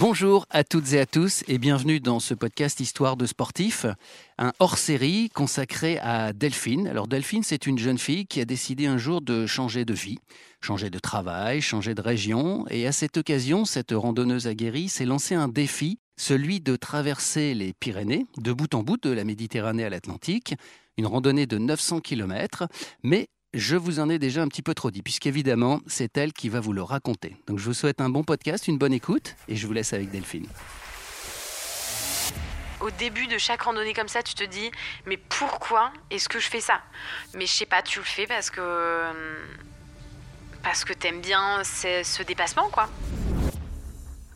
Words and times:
Bonjour 0.00 0.46
à 0.48 0.64
toutes 0.64 0.94
et 0.94 0.98
à 0.98 1.04
tous 1.04 1.44
et 1.46 1.58
bienvenue 1.58 2.00
dans 2.00 2.20
ce 2.20 2.32
podcast 2.32 2.80
Histoire 2.80 3.18
de 3.18 3.26
sportifs, 3.26 3.84
un 4.38 4.54
hors-série 4.58 5.28
consacré 5.28 5.98
à 5.98 6.32
Delphine. 6.32 6.88
Alors 6.88 7.06
Delphine, 7.06 7.42
c'est 7.42 7.66
une 7.66 7.78
jeune 7.78 7.98
fille 7.98 8.24
qui 8.24 8.40
a 8.40 8.46
décidé 8.46 8.86
un 8.86 8.96
jour 8.96 9.20
de 9.20 9.44
changer 9.44 9.84
de 9.84 9.92
vie, 9.92 10.16
changer 10.62 10.88
de 10.88 10.98
travail, 10.98 11.60
changer 11.60 11.94
de 11.94 12.00
région 12.00 12.64
et 12.70 12.86
à 12.86 12.92
cette 12.92 13.18
occasion, 13.18 13.66
cette 13.66 13.92
randonneuse 13.92 14.46
aguerrie 14.46 14.88
s'est 14.88 15.04
lancée 15.04 15.34
un 15.34 15.48
défi, 15.48 15.98
celui 16.16 16.60
de 16.62 16.76
traverser 16.76 17.52
les 17.52 17.74
Pyrénées 17.74 18.24
de 18.38 18.54
bout 18.54 18.74
en 18.74 18.82
bout 18.82 18.96
de 18.96 19.10
la 19.10 19.24
Méditerranée 19.24 19.84
à 19.84 19.90
l'Atlantique, 19.90 20.54
une 20.96 21.08
randonnée 21.08 21.44
de 21.44 21.58
900 21.58 22.00
km, 22.00 22.68
mais 23.02 23.28
je 23.52 23.76
vous 23.76 23.98
en 23.98 24.08
ai 24.08 24.18
déjà 24.18 24.42
un 24.42 24.48
petit 24.48 24.62
peu 24.62 24.74
trop 24.74 24.90
dit, 24.90 25.02
puisqu'évidemment, 25.02 25.80
c'est 25.86 26.16
elle 26.16 26.32
qui 26.32 26.48
va 26.48 26.60
vous 26.60 26.72
le 26.72 26.82
raconter. 26.82 27.36
Donc 27.46 27.58
je 27.58 27.64
vous 27.64 27.74
souhaite 27.74 28.00
un 28.00 28.08
bon 28.08 28.22
podcast, 28.22 28.68
une 28.68 28.78
bonne 28.78 28.92
écoute, 28.92 29.34
et 29.48 29.56
je 29.56 29.66
vous 29.66 29.72
laisse 29.72 29.92
avec 29.92 30.10
Delphine. 30.10 30.46
Au 32.80 32.90
début 32.92 33.26
de 33.26 33.36
chaque 33.38 33.62
randonnée 33.62 33.92
comme 33.92 34.08
ça, 34.08 34.22
tu 34.22 34.34
te 34.34 34.44
dis, 34.44 34.70
mais 35.04 35.16
pourquoi 35.16 35.92
est-ce 36.10 36.28
que 36.28 36.38
je 36.38 36.48
fais 36.48 36.60
ça? 36.60 36.80
Mais 37.34 37.46
je 37.46 37.52
sais 37.52 37.66
pas, 37.66 37.82
tu 37.82 37.98
le 37.98 38.04
fais 38.04 38.26
parce 38.26 38.50
que. 38.50 39.02
parce 40.62 40.84
que 40.84 40.92
t'aimes 40.92 41.20
bien 41.20 41.62
ce 41.64 42.22
dépassement, 42.22 42.70
quoi. 42.70 42.88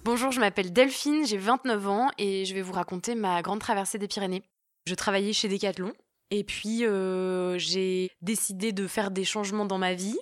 Bonjour, 0.05 0.33
je 0.33 0.41
m'appelle 0.41 0.73
Delphine, 0.73 1.27
j'ai 1.27 1.39
29 1.39 1.89
ans 1.89 2.11
et 2.19 2.45
je 2.45 2.55
vais 2.55 2.61
vous 2.61 2.75
raconter 2.75 3.15
ma 3.15 3.41
grande 3.41 3.61
traversée 3.61 3.97
des 3.97 4.09
Pyrénées. 4.09 4.43
Je 4.87 4.95
travaillais 4.95 5.33
chez 5.33 5.49
Decathlon 5.49 5.95
et 6.37 6.43
puis, 6.43 6.85
euh, 6.85 7.57
j'ai 7.59 8.11
décidé 8.21 8.73
de 8.73 8.89
faire 8.89 9.13
des 9.13 9.25
changements 9.25 9.67
dans 9.67 9.79
ma 9.79 9.95
vie. 9.95 10.19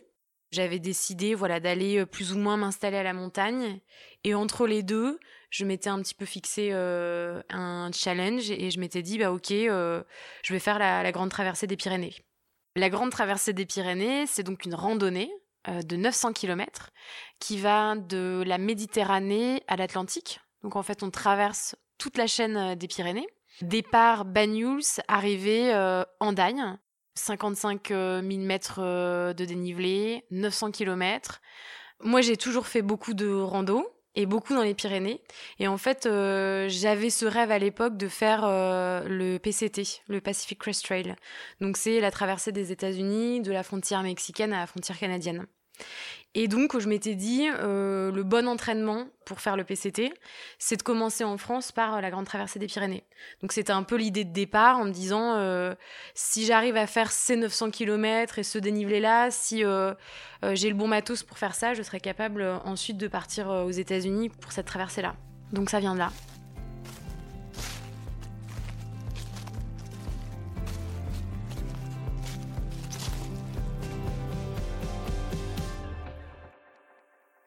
J'avais 0.51 0.79
décidé 0.79 1.35
voilà, 1.35 1.59
d'aller 1.59 2.01
euh, 2.01 2.07
plus 2.07 2.35
ou 2.35 2.39
moins 2.39 2.59
m'installer 2.59 2.99
à 2.99 3.03
la 3.03 3.15
montagne. 3.15 3.81
Et 4.23 4.35
entre 4.35 4.67
les 4.67 4.83
deux, 4.83 5.19
je 5.49 5.65
m'étais 5.65 5.89
un 5.89 6.03
petit 6.03 6.15
peu 6.15 6.27
fixé 6.27 6.69
euh, 6.73 7.41
un 7.49 7.91
challenge 7.93 8.51
et 8.51 8.71
je 8.71 8.79
m'étais 8.79 9.01
dit, 9.01 9.17
bah 9.17 9.33
ok, 9.33 9.49
je 9.49 10.05
vais 10.51 10.59
faire 10.59 10.79
la, 10.79 11.03
la, 11.03 11.13
grande 11.13 11.31
traversée 11.31 11.67
des 11.67 11.79
Pyrénées. 11.79 12.15
La 12.77 12.91
grande 12.91 13.11
traversée 13.11 13.55
des 13.55 13.65
Pyrénées, 13.65 14.27
c'est 14.27 14.43
donc 14.43 14.67
une 14.67 14.75
randonnée 14.75 15.33
de 15.67 15.97
900 15.97 16.35
km 16.35 16.91
qui 17.39 17.57
va 17.57 17.97
de 17.97 18.43
la 18.47 18.59
Méditerranée 18.59 19.63
à 19.67 19.77
l'Atlantique. 19.77 20.41
Donc 20.63 20.77
en 20.77 20.83
fait, 20.83 21.03
on 21.03 21.11
traverse 21.11 21.75
toute 21.97 22.19
la 22.19 22.27
chaîne 22.27 22.75
des 22.75 22.89
Pyrénées. 22.89 23.29
Départ 23.61 24.25
Banyuls, 24.25 25.01
arrivée 25.09 25.73
euh, 25.75 26.05
Andagne, 26.21 26.79
55 27.15 27.89
000 27.89 28.23
mètres 28.39 28.81
euh, 28.83 29.35
de 29.35 29.45
dénivelé, 29.45 30.25
900 30.31 30.71
km. 30.71 31.41
Moi, 32.01 32.21
j'ai 32.21 32.37
toujours 32.37 32.67
fait 32.67 32.83
beaucoup 32.83 33.15
de 33.15 33.29
rando 33.29 33.87
et 34.15 34.27
beaucoup 34.27 34.55
dans 34.55 34.63
les 34.63 34.75
Pyrénées. 34.75 35.23
Et 35.59 35.69
en 35.69 35.79
fait, 35.79 36.07
euh, 36.07 36.67
j'avais 36.69 37.11
ce 37.11 37.25
rêve 37.27 37.51
à 37.51 37.59
l'époque 37.59 37.97
de 37.97 38.09
faire 38.09 38.43
le 38.43 39.39
PCT, 39.39 40.03
le 40.09 40.21
Pacific 40.21 40.59
Crest 40.59 40.85
Trail. 40.85 41.15
Donc, 41.61 41.77
c'est 41.77 42.01
la 42.01 42.11
traversée 42.11 42.53
des 42.53 42.73
États-Unis 42.73 43.41
de 43.41 43.53
la 43.53 43.63
frontière 43.63 44.03
mexicaine 44.03 44.53
à 44.53 44.61
la 44.61 44.67
frontière 44.67 44.99
canadienne. 44.99 45.47
Et 46.35 46.49
donc, 46.49 46.79
je 46.79 46.89
m'étais 46.89 47.15
dit, 47.15 47.47
euh, 47.61 48.11
le 48.11 48.23
bon 48.23 48.49
entraînement 48.49 49.07
pour 49.27 49.41
faire 49.41 49.55
le 49.55 49.65
PCT, 49.65 50.15
c'est 50.59 50.79
de 50.79 50.83
commencer 50.83 51.25
en 51.25 51.37
France 51.37 51.73
par 51.73 52.01
la 52.01 52.11
grande 52.11 52.25
traversée 52.25 52.59
des 52.59 52.67
Pyrénées. 52.67 53.05
Donc, 53.43 53.53
c'était 53.53 53.73
un 53.73 53.83
peu 53.83 53.97
l'idée 53.97 54.25
de 54.25 54.33
départ 54.33 54.79
en 54.79 54.87
me 54.87 54.93
disant, 54.93 55.35
euh, 55.35 55.75
si 56.15 56.47
j'arrive 56.47 56.77
à 56.79 56.87
faire 56.87 57.13
ces 57.13 57.37
900 57.37 57.71
km 57.71 58.39
et 58.39 58.45
ce 58.45 58.59
dénivelé-là, 58.59 59.31
si 59.31 59.63
euh, 59.63 59.93
j'ai 60.53 60.71
le 60.71 60.75
bon 60.75 60.89
matos 60.89 61.23
pour 61.23 61.37
faire 61.37 61.55
ça, 61.55 61.75
je 61.75 61.83
serai 61.83 62.01
capable 62.01 62.43
ensuite 62.65 62.97
de 62.97 63.09
partir 63.09 63.49
aux 63.49 63.71
États-Unis 63.71 64.31
pour 64.31 64.53
cette 64.53 64.67
traversée-là. 64.67 65.15
Donc, 65.53 65.69
ça 65.69 65.81
vient 65.81 65.93
de 65.93 65.99
là. 65.99 66.13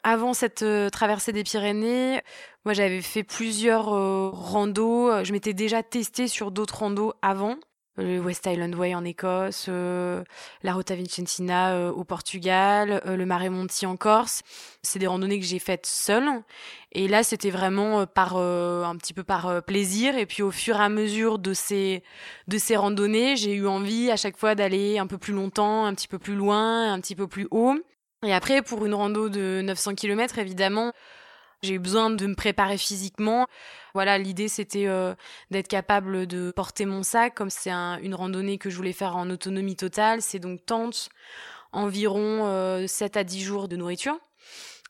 Avant 0.08 0.36
cette 0.36 0.62
euh, 0.62 0.92
traversée 0.92 1.32
des 1.32 1.44
Pyrénées, 1.44 2.22
moi 2.64 2.76
j'avais 2.76 3.02
fait 3.02 3.24
plusieurs 3.24 3.92
euh, 3.92 4.30
randos. 4.32 5.24
Je 5.24 5.32
m'étais 5.32 5.56
déjà 5.56 5.82
testée 5.82 6.28
sur 6.28 6.52
d'autres 6.52 6.78
randos 6.78 7.14
avant. 7.24 7.56
Le 7.98 8.20
West 8.20 8.46
Island 8.46 8.76
Way 8.76 8.94
en 8.94 9.04
Écosse, 9.04 9.66
euh, 9.68 10.24
la 10.62 10.74
Rota 10.74 10.94
Vicentina 10.94 11.90
au 11.90 12.04
Portugal, 12.04 13.02
le 13.06 13.26
Mare 13.26 13.50
Monti 13.50 13.88
en 13.88 13.98
Corse. 13.98 14.44
C'est 14.84 15.00
des 15.00 15.08
randonnées 15.08 15.40
que 15.40 15.46
j'ai 15.46 15.60
faites 15.60 15.88
seule. 15.88 16.30
Et 16.92 17.08
là, 17.08 17.24
c'était 17.24 17.50
vraiment 17.50 18.06
par 18.06 18.38
un 18.38 18.96
petit 18.98 19.14
peu 19.14 19.24
par 19.24 19.64
plaisir. 19.64 20.18
Et 20.18 20.28
puis 20.28 20.44
au 20.44 20.52
fur 20.52 20.76
et 20.76 20.84
à 20.84 20.90
mesure 20.90 21.40
de 21.40 21.54
ces 21.54 22.04
de 22.48 22.58
ces 22.60 22.76
randonnées, 22.76 23.38
j'ai 23.38 23.56
eu 23.56 23.66
envie 23.66 24.12
à 24.12 24.18
chaque 24.18 24.38
fois 24.38 24.54
d'aller 24.54 25.00
un 25.00 25.08
peu 25.08 25.18
plus 25.18 25.34
longtemps, 25.34 25.86
un 25.86 25.96
petit 25.96 26.10
peu 26.10 26.20
plus 26.20 26.36
loin, 26.36 26.94
un 26.94 27.00
petit 27.00 27.16
peu 27.16 27.28
plus 27.28 27.48
haut. 27.50 27.76
Et 28.26 28.34
après, 28.34 28.62
pour 28.62 28.86
une 28.86 28.94
rando 28.94 29.30
de 29.30 29.62
900 29.64 29.96
km, 29.96 30.40
évidemment, 30.40 30.94
j'ai 31.62 31.76
eu 31.76 31.80
besoin 31.80 32.10
de 32.10 32.28
me 32.28 32.36
préparer 32.36 32.78
physiquement. 32.78 33.48
Voilà, 33.94 34.18
l'idée 34.18 34.48
c'était 34.48 34.88
euh, 34.88 35.16
d'être 35.52 35.68
capable 35.68 36.28
de 36.28 36.52
porter 36.52 36.86
mon 36.86 37.04
sac, 37.04 37.36
comme 37.36 37.50
c'est 37.50 37.72
une 37.72 38.16
randonnée 38.16 38.58
que 38.58 38.70
je 38.70 38.76
voulais 38.76 38.94
faire 38.94 39.16
en 39.16 39.30
autonomie 39.30 39.76
totale. 39.76 40.22
C'est 40.22 40.40
donc 40.40 40.66
tente, 40.66 41.10
environ 41.72 42.86
7 42.88 43.18
euh, 43.18 43.20
à 43.20 43.24
10 43.24 43.44
jours 43.44 43.68
de 43.68 43.76
nourriture. 43.76 44.18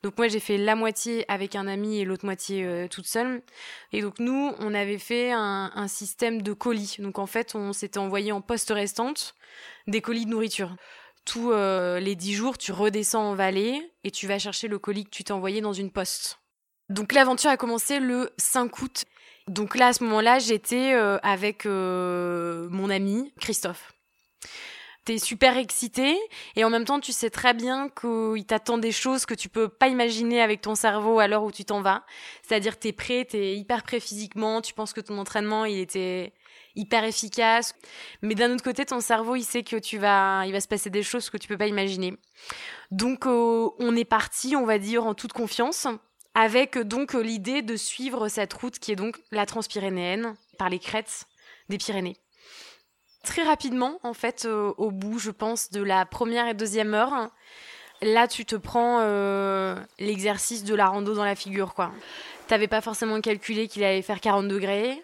Donc 0.04 0.18
moi 0.18 0.28
j'ai 0.28 0.40
fait 0.40 0.58
la 0.58 0.76
moitié 0.76 1.26
avec 1.32 1.56
un 1.56 1.66
ami 1.66 1.98
et 2.00 2.06
l'autre 2.06 2.26
moitié 2.26 2.64
euh, 2.64 2.88
toute 2.88 3.08
seule. 3.08 3.42
Et 3.92 4.02
donc 4.02 4.20
nous 4.20 4.54
on 4.60 4.74
avait 4.74 5.00
fait 5.00 5.32
un, 5.32 5.72
un 5.74 5.88
système 5.88 6.42
de 6.42 6.54
colis. 6.54 6.98
Donc 7.00 7.18
en 7.18 7.26
fait 7.26 7.56
on 7.56 7.74
s'était 7.74 7.98
envoyé 7.98 8.32
en 8.32 8.42
poste 8.42 8.70
restante 8.70 9.34
des 9.88 10.02
colis 10.02 10.26
de 10.26 10.32
nourriture 10.32 10.76
tous 11.26 11.52
euh, 11.52 12.00
les 12.00 12.16
dix 12.16 12.34
jours, 12.34 12.58
tu 12.58 12.72
redescends 12.72 13.32
en 13.32 13.36
vallée 13.36 13.82
et 14.04 14.12
tu 14.12 14.28
vas 14.28 14.40
chercher 14.40 14.68
le 14.68 14.80
colis 14.80 15.06
que 15.06 15.10
tu 15.10 15.24
t'es 15.24 15.32
envoyé 15.32 15.60
dans 15.60 15.74
une 15.74 15.92
poste. 15.92 16.40
Donc 16.90 17.14
l'aventure 17.14 17.50
a 17.50 17.58
commencé 17.58 18.00
le 18.00 18.32
5 18.38 18.82
août. 18.82 19.06
Donc 19.48 19.76
là, 19.76 19.88
à 19.88 19.94
ce 19.94 20.04
moment-là, 20.04 20.40
j'étais 20.40 20.94
euh, 20.94 21.18
avec 21.24 21.66
euh, 21.66 22.68
mon 22.70 22.90
ami 22.90 23.34
Christophe. 23.40 23.94
T'es 25.04 25.20
super 25.20 25.56
excité 25.58 26.18
et 26.56 26.64
en 26.64 26.72
même 26.72 26.86
temps, 26.86 27.00
tu 27.00 27.12
sais 27.12 27.30
très 27.30 27.54
bien 27.54 27.90
qu'il 27.90 28.44
t'attend 28.46 28.80
des 28.80 28.92
choses 28.92 29.28
que 29.28 29.36
tu 29.36 29.50
peux 29.50 29.70
pas 29.70 29.88
imaginer 29.88 30.42
avec 30.42 30.62
ton 30.62 30.74
cerveau 30.74 31.20
à 31.20 31.28
l'heure 31.28 31.44
où 31.44 31.52
tu 31.52 31.64
t'en 31.64 31.82
vas. 31.82 32.04
C'est-à-dire, 32.42 32.80
t'es 32.80 32.92
prêt, 32.92 33.24
t'es 33.24 33.56
hyper 33.56 33.84
prêt 33.84 34.00
physiquement, 34.00 34.62
tu 34.62 34.74
penses 34.74 34.94
que 34.94 35.02
ton 35.02 35.20
entraînement, 35.20 35.66
il 35.66 35.78
était 35.78 36.34
hyper 36.76 37.04
efficace. 37.04 37.74
Mais 38.22 38.36
d'un 38.36 38.54
autre 38.54 38.64
côté, 38.64 38.86
ton 38.86 39.00
cerveau, 39.00 39.36
il 39.36 39.44
sait 39.44 39.64
que 39.64 39.78
tu 39.78 39.98
vas, 39.98 40.46
il 40.46 40.52
va 40.52 40.62
se 40.62 40.68
passer 40.68 40.90
des 40.90 41.04
choses 41.04 41.30
que 41.30 41.38
tu 41.38 41.48
peux 41.48 41.58
pas 41.58 41.68
imaginer. 41.68 42.18
Donc, 42.92 43.26
euh, 43.26 43.70
on 43.80 43.96
est 43.96 44.06
parti, 44.06 44.56
on 44.56 44.66
va 44.66 44.78
dire, 44.78 45.06
en 45.06 45.14
toute 45.14 45.34
confiance, 45.34 45.88
avec 46.34 46.78
donc 46.78 47.14
l'idée 47.14 47.62
de 47.62 47.76
suivre 47.76 48.28
cette 48.28 48.54
route 48.54 48.78
qui 48.80 48.92
est 48.92 48.96
donc 48.96 49.18
la 49.32 49.46
transpyrénéenne 49.46 50.36
par 50.58 50.70
les 50.70 50.80
crêtes 50.80 51.26
des 51.70 51.78
Pyrénées. 51.78 52.18
Très 53.24 53.44
rapidement, 53.44 54.00
en 54.04 54.14
fait, 54.14 54.46
euh, 54.46 54.72
au 54.78 54.92
bout, 54.92 55.18
je 55.18 55.32
pense, 55.32 55.72
de 55.72 55.82
la 55.82 56.06
première 56.06 56.48
et 56.48 56.54
deuxième 56.54 56.94
heure, 56.94 57.32
là, 58.02 58.28
tu 58.28 58.46
te 58.46 58.56
prends 58.56 59.00
euh, 59.02 59.76
l'exercice 59.98 60.64
de 60.64 60.76
la 60.76 60.88
rando 60.88 61.16
dans 61.16 61.26
la 61.26 61.36
figure, 61.36 61.74
quoi. 61.74 61.92
T'avais 62.48 62.68
pas 62.68 62.82
forcément 62.82 63.20
calculé 63.22 63.68
qu'il 63.68 63.84
allait 63.84 64.04
faire 64.04 64.22
40 64.22 64.48
degrés 64.48 65.04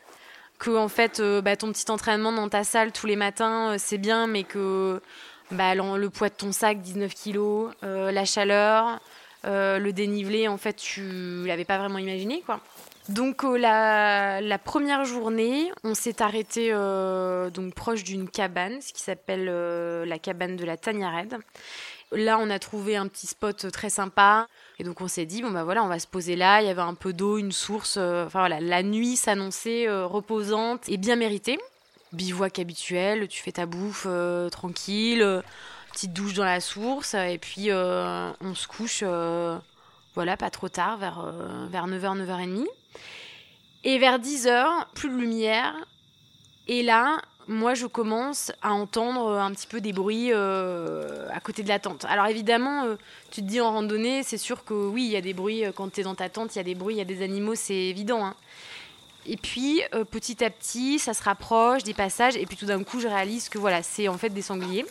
que 0.61 0.77
en 0.77 0.87
fait 0.87 1.19
euh, 1.19 1.41
bah, 1.41 1.55
ton 1.57 1.71
petit 1.71 1.89
entraînement 1.89 2.31
dans 2.31 2.47
ta 2.47 2.63
salle 2.63 2.91
tous 2.91 3.07
les 3.07 3.15
matins 3.15 3.71
euh, 3.71 3.75
c'est 3.79 3.97
bien 3.97 4.27
mais 4.27 4.43
que 4.43 5.01
bah, 5.49 5.73
le, 5.73 6.09
poids 6.09 6.29
de 6.29 6.35
ton 6.35 6.51
sac 6.51 6.79
19 6.79 7.13
kilos 7.15 7.71
euh, 7.83 8.11
la 8.11 8.25
chaleur 8.25 8.99
le 9.43 9.89
dénivelé 9.89 10.47
en 10.47 10.57
fait 10.57 10.75
tu 10.75 11.45
l'avais 11.47 11.65
pas 11.65 11.79
vraiment 11.79 11.97
imaginé 11.97 12.41
quoi 12.45 12.61
donc 13.09 13.43
la, 13.43 14.59
première 14.63 15.03
journée, 15.05 15.71
on 15.83 15.95
s'est 15.95 16.21
arrêté 16.21 16.71
donc 16.71 17.73
proche 17.73 18.03
d'une 18.03 18.29
cabane, 18.29 18.79
ce 18.79 18.93
qui 18.93 19.01
s'appelle 19.01 19.45
la 20.05 20.19
cabane 20.19 20.55
de 20.55 20.63
la 20.63 20.77
Tagnarède. 20.77 21.35
Là, 22.13 22.37
on 22.39 22.49
a 22.49 22.59
trouvé 22.59 22.97
un 22.97 23.07
petit 23.07 23.27
spot 23.27 23.71
très 23.71 23.89
sympa. 23.89 24.47
Et 24.79 24.83
donc, 24.83 24.99
on 24.99 25.07
s'est 25.07 25.25
dit, 25.25 25.41
bon, 25.41 25.51
bah 25.51 25.63
voilà, 25.63 25.83
on 25.83 25.87
va 25.87 25.99
se 25.99 26.07
poser 26.07 26.35
là. 26.35 26.61
Il 26.61 26.67
y 26.67 26.69
avait 26.69 26.81
un 26.81 26.93
peu 26.93 27.13
d'eau, 27.13 27.37
une 27.37 27.53
source. 27.53 27.95
Euh, 27.97 28.25
enfin, 28.25 28.39
voilà, 28.39 28.59
la 28.59 28.83
nuit 28.83 29.15
s'annonçait 29.15 29.87
euh, 29.87 30.05
reposante 30.05 30.89
et 30.89 30.97
bien 30.97 31.15
méritée. 31.15 31.57
Bivouac 32.11 32.59
habituel, 32.59 33.29
tu 33.29 33.41
fais 33.41 33.53
ta 33.53 33.65
bouffe 33.65 34.05
euh, 34.09 34.49
tranquille, 34.49 35.41
petite 35.93 36.11
douche 36.11 36.33
dans 36.33 36.43
la 36.43 36.59
source. 36.59 37.13
Et 37.13 37.37
puis, 37.37 37.71
on 37.71 38.55
se 38.55 38.67
couche, 38.67 39.03
voilà, 40.13 40.35
pas 40.35 40.49
trop 40.49 40.67
tard, 40.67 40.97
vers, 40.97 41.33
vers 41.69 41.87
9h, 41.87 42.25
9h30. 42.25 42.65
Et 43.85 43.97
vers 43.97 44.19
10h, 44.19 44.65
plus 44.93 45.09
de 45.09 45.15
lumière. 45.15 45.73
Et 46.67 46.83
là, 46.83 47.21
moi 47.47 47.73
je 47.73 47.85
commence 47.85 48.51
à 48.61 48.73
entendre 48.73 49.37
un 49.37 49.51
petit 49.51 49.67
peu 49.67 49.81
des 49.81 49.93
bruits 49.93 50.31
à 50.31 51.39
côté 51.43 51.63
de 51.63 51.67
la 51.67 51.79
tente. 51.79 52.05
Alors 52.05 52.27
évidemment, 52.27 52.85
tu 53.31 53.41
te 53.41 53.47
dis 53.47 53.61
en 53.61 53.71
randonnée, 53.71 54.23
c'est 54.23 54.37
sûr 54.37 54.63
que 54.63 54.73
oui, 54.73 55.05
il 55.05 55.11
y 55.11 55.15
a 55.15 55.21
des 55.21 55.33
bruits 55.33 55.63
quand 55.75 55.91
tu 55.91 56.01
es 56.01 56.03
dans 56.03 56.15
ta 56.15 56.29
tente, 56.29 56.55
il 56.55 56.59
y 56.59 56.61
a 56.61 56.63
des 56.63 56.75
bruits, 56.75 56.95
il 56.95 56.99
y 56.99 57.01
a 57.01 57.05
des 57.05 57.21
animaux, 57.21 57.55
c'est 57.55 57.73
évident. 57.73 58.25
Hein. 58.25 58.35
Et 59.25 59.37
puis 59.37 59.81
petit 60.11 60.43
à 60.43 60.49
petit, 60.49 60.97
ça 60.99 61.13
se 61.13 61.23
rapproche 61.23 61.83
des 61.83 61.93
passages, 61.93 62.35
et 62.37 62.45
puis 62.45 62.57
tout 62.57 62.65
d'un 62.65 62.83
coup, 62.83 62.99
je 62.99 63.07
réalise 63.07 63.49
que 63.49 63.57
voilà, 63.57 63.83
c'est 63.83 64.07
en 64.07 64.17
fait 64.17 64.29
des 64.29 64.41
sangliers. 64.41 64.85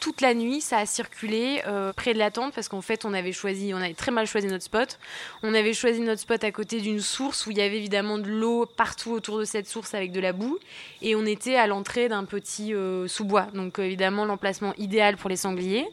Toute 0.00 0.22
la 0.22 0.34
nuit, 0.34 0.60
ça 0.60 0.78
a 0.78 0.86
circulé 0.86 1.62
euh, 1.66 1.92
près 1.92 2.14
de 2.14 2.18
la 2.18 2.30
tente 2.30 2.54
parce 2.54 2.68
qu'en 2.68 2.80
fait, 2.80 3.04
on 3.04 3.12
avait 3.12 3.32
choisi, 3.32 3.72
on 3.74 3.76
avait 3.76 3.94
très 3.94 4.10
mal 4.10 4.26
choisi 4.26 4.46
notre 4.46 4.64
spot. 4.64 4.98
On 5.42 5.54
avait 5.54 5.74
choisi 5.74 6.00
notre 6.00 6.22
spot 6.22 6.42
à 6.42 6.50
côté 6.50 6.80
d'une 6.80 7.00
source 7.00 7.46
où 7.46 7.50
il 7.50 7.58
y 7.58 7.60
avait 7.60 7.76
évidemment 7.76 8.18
de 8.18 8.28
l'eau 8.28 8.66
partout 8.66 9.10
autour 9.12 9.38
de 9.38 9.44
cette 9.44 9.68
source 9.68 9.94
avec 9.94 10.10
de 10.10 10.20
la 10.20 10.32
boue. 10.32 10.58
Et 11.02 11.14
on 11.14 11.26
était 11.26 11.56
à 11.56 11.66
l'entrée 11.66 12.08
d'un 12.08 12.24
petit 12.24 12.74
euh, 12.74 13.06
sous-bois. 13.06 13.48
Donc 13.54 13.78
évidemment, 13.78 14.24
l'emplacement 14.24 14.74
idéal 14.78 15.16
pour 15.16 15.28
les 15.28 15.36
sangliers. 15.36 15.86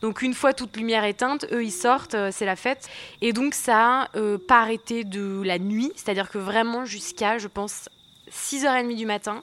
Donc 0.00 0.22
une 0.22 0.34
fois 0.34 0.54
toute 0.54 0.76
lumière 0.76 1.04
éteinte, 1.04 1.46
eux, 1.52 1.62
ils 1.62 1.70
sortent, 1.70 2.14
euh, 2.14 2.30
c'est 2.32 2.46
la 2.46 2.56
fête. 2.56 2.88
Et 3.20 3.32
donc 3.32 3.54
ça 3.54 4.08
n'a 4.14 4.38
pas 4.48 4.60
arrêté 4.62 5.04
de 5.04 5.42
la 5.44 5.58
nuit. 5.58 5.92
C'est-à-dire 5.96 6.30
que 6.30 6.38
vraiment 6.38 6.86
jusqu'à, 6.86 7.38
je 7.38 7.46
pense, 7.46 7.88
6h30 8.32 8.96
du 8.96 9.06
matin, 9.06 9.42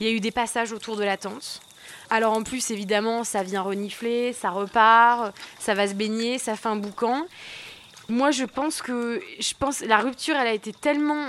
il 0.00 0.06
y 0.06 0.10
a 0.10 0.12
eu 0.12 0.20
des 0.20 0.32
passages 0.32 0.72
autour 0.72 0.96
de 0.96 1.04
la 1.04 1.16
tente. 1.16 1.60
Alors 2.10 2.32
en 2.32 2.42
plus, 2.42 2.70
évidemment, 2.70 3.24
ça 3.24 3.42
vient 3.42 3.62
renifler, 3.62 4.32
ça 4.32 4.50
repart, 4.50 5.34
ça 5.58 5.74
va 5.74 5.86
se 5.88 5.94
baigner, 5.94 6.38
ça 6.38 6.56
fait 6.56 6.68
un 6.68 6.76
boucan. 6.76 7.26
Moi, 8.08 8.30
je 8.30 8.44
pense 8.44 8.82
que 8.82 9.20
je 9.38 9.54
pense 9.58 9.80
la 9.80 9.98
rupture, 9.98 10.36
elle 10.36 10.48
a 10.48 10.52
été 10.52 10.72
tellement 10.72 11.26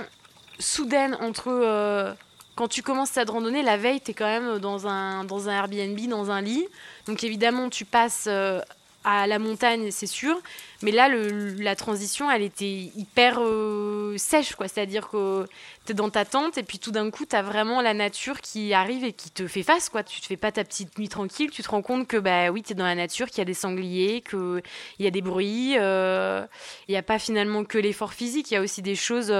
soudaine 0.58 1.16
entre 1.20 1.48
euh, 1.48 2.12
quand 2.54 2.68
tu 2.68 2.82
commences 2.82 3.10
cette 3.10 3.30
randonnée, 3.30 3.62
la 3.62 3.76
veille, 3.76 4.00
tu 4.00 4.12
es 4.12 4.14
quand 4.14 4.26
même 4.26 4.58
dans 4.58 4.86
un, 4.86 5.24
dans 5.24 5.48
un 5.48 5.52
Airbnb, 5.52 5.98
dans 6.08 6.30
un 6.30 6.40
lit. 6.40 6.66
Donc 7.06 7.24
évidemment, 7.24 7.68
tu 7.68 7.84
passes 7.84 8.26
euh, 8.28 8.60
à 9.04 9.26
la 9.26 9.38
montagne, 9.38 9.90
c'est 9.90 10.06
sûr. 10.06 10.40
Mais 10.82 10.90
là, 10.90 11.08
la 11.08 11.76
transition, 11.76 12.30
elle 12.30 12.42
était 12.42 12.90
hyper 12.96 13.38
euh, 13.38 14.16
sèche, 14.16 14.54
quoi. 14.54 14.66
C'est-à-dire 14.66 15.08
que 15.08 15.46
tu 15.84 15.92
es 15.92 15.94
dans 15.94 16.10
ta 16.10 16.24
tente 16.24 16.58
et 16.58 16.62
puis 16.62 16.78
tout 16.78 16.90
d'un 16.90 17.10
coup, 17.10 17.26
tu 17.26 17.36
as 17.36 17.42
vraiment 17.42 17.82
la 17.82 17.94
nature 17.94 18.40
qui 18.40 18.72
arrive 18.72 19.04
et 19.04 19.12
qui 19.12 19.30
te 19.30 19.46
fait 19.46 19.62
face, 19.62 19.88
quoi. 19.90 20.02
Tu 20.02 20.20
te 20.20 20.26
fais 20.26 20.36
pas 20.36 20.52
ta 20.52 20.64
petite 20.64 20.98
nuit 20.98 21.08
tranquille, 21.08 21.50
tu 21.50 21.62
te 21.62 21.68
rends 21.68 21.82
compte 21.82 22.08
que, 22.08 22.16
bah 22.16 22.50
oui, 22.50 22.62
tu 22.62 22.72
es 22.72 22.74
dans 22.74 22.84
la 22.84 22.94
nature, 22.94 23.28
qu'il 23.28 23.38
y 23.38 23.42
a 23.42 23.46
des 23.46 23.54
sangliers, 23.54 24.22
qu'il 24.22 24.62
y 24.98 25.06
a 25.06 25.10
des 25.10 25.22
bruits. 25.22 25.76
Euh, 25.78 26.44
il 26.88 26.92
n'y 26.92 26.98
a 26.98 27.02
pas 27.02 27.18
finalement 27.18 27.64
que 27.64 27.78
l'effort 27.78 28.14
physique, 28.14 28.50
il 28.50 28.54
y 28.54 28.56
a 28.56 28.62
aussi 28.62 28.82
des 28.82 28.96
choses. 28.96 29.32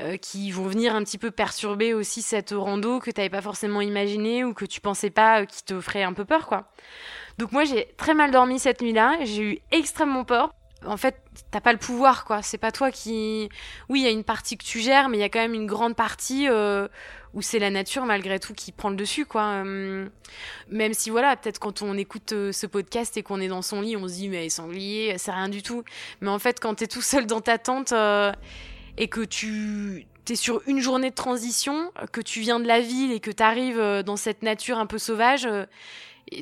Euh, 0.00 0.16
qui 0.16 0.52
vont 0.52 0.68
venir 0.68 0.94
un 0.94 1.02
petit 1.02 1.18
peu 1.18 1.32
perturber 1.32 1.92
aussi 1.92 2.22
cette 2.22 2.50
rando 2.50 3.00
que 3.00 3.10
tu 3.10 3.18
n'avais 3.18 3.30
pas 3.30 3.42
forcément 3.42 3.80
imaginé 3.80 4.44
ou 4.44 4.54
que 4.54 4.64
tu 4.64 4.80
pensais 4.80 5.10
pas 5.10 5.44
qui 5.44 5.64
te 5.64 5.80
ferait 5.80 6.04
un 6.04 6.12
peu 6.12 6.24
peur 6.24 6.46
quoi. 6.46 6.70
Donc 7.38 7.52
moi 7.52 7.64
j'ai 7.64 7.88
très 7.96 8.14
mal 8.14 8.30
dormi 8.30 8.58
cette 8.58 8.82
nuit-là, 8.82 9.18
j'ai 9.22 9.42
eu 9.42 9.58
extrêmement 9.70 10.24
peur. 10.24 10.52
En 10.86 10.96
fait, 10.96 11.20
t'as 11.50 11.60
pas 11.60 11.72
le 11.72 11.78
pouvoir, 11.78 12.24
quoi. 12.24 12.40
C'est 12.40 12.58
pas 12.58 12.70
toi 12.70 12.92
qui. 12.92 13.48
Oui, 13.88 14.00
il 14.00 14.04
y 14.04 14.06
a 14.06 14.10
une 14.10 14.22
partie 14.22 14.56
que 14.56 14.64
tu 14.64 14.78
gères, 14.78 15.08
mais 15.08 15.16
il 15.16 15.20
y 15.20 15.24
a 15.24 15.28
quand 15.28 15.40
même 15.40 15.54
une 15.54 15.66
grande 15.66 15.96
partie 15.96 16.48
euh, 16.48 16.86
où 17.34 17.42
c'est 17.42 17.58
la 17.58 17.70
nature 17.70 18.04
malgré 18.04 18.38
tout 18.38 18.54
qui 18.54 18.70
prend 18.70 18.90
le 18.90 18.96
dessus, 18.96 19.26
quoi. 19.26 19.42
Hum, 19.42 20.08
même 20.70 20.94
si 20.94 21.10
voilà, 21.10 21.34
peut-être 21.34 21.58
quand 21.58 21.82
on 21.82 21.96
écoute 21.96 22.32
euh, 22.32 22.52
ce 22.52 22.66
podcast 22.66 23.16
et 23.16 23.24
qu'on 23.24 23.40
est 23.40 23.48
dans 23.48 23.62
son 23.62 23.80
lit, 23.80 23.96
on 23.96 24.06
se 24.06 24.14
dit 24.14 24.28
mais 24.28 24.48
sanglier, 24.50 25.16
c'est 25.18 25.32
rien 25.32 25.48
du 25.48 25.62
tout. 25.64 25.82
Mais 26.20 26.30
en 26.30 26.38
fait, 26.38 26.60
quand 26.60 26.76
t'es 26.76 26.86
tout 26.86 27.02
seul 27.02 27.26
dans 27.26 27.40
ta 27.40 27.58
tente 27.58 27.90
euh, 27.90 28.32
et 28.98 29.08
que 29.08 29.22
tu 29.22 30.06
t'es 30.24 30.36
sur 30.36 30.62
une 30.68 30.78
journée 30.78 31.10
de 31.10 31.14
transition, 31.16 31.90
que 32.12 32.20
tu 32.20 32.38
viens 32.40 32.60
de 32.60 32.68
la 32.68 32.80
ville 32.80 33.10
et 33.10 33.18
que 33.18 33.32
t'arrives 33.32 34.02
dans 34.04 34.16
cette 34.16 34.42
nature 34.42 34.78
un 34.78 34.86
peu 34.86 34.98
sauvage 34.98 35.48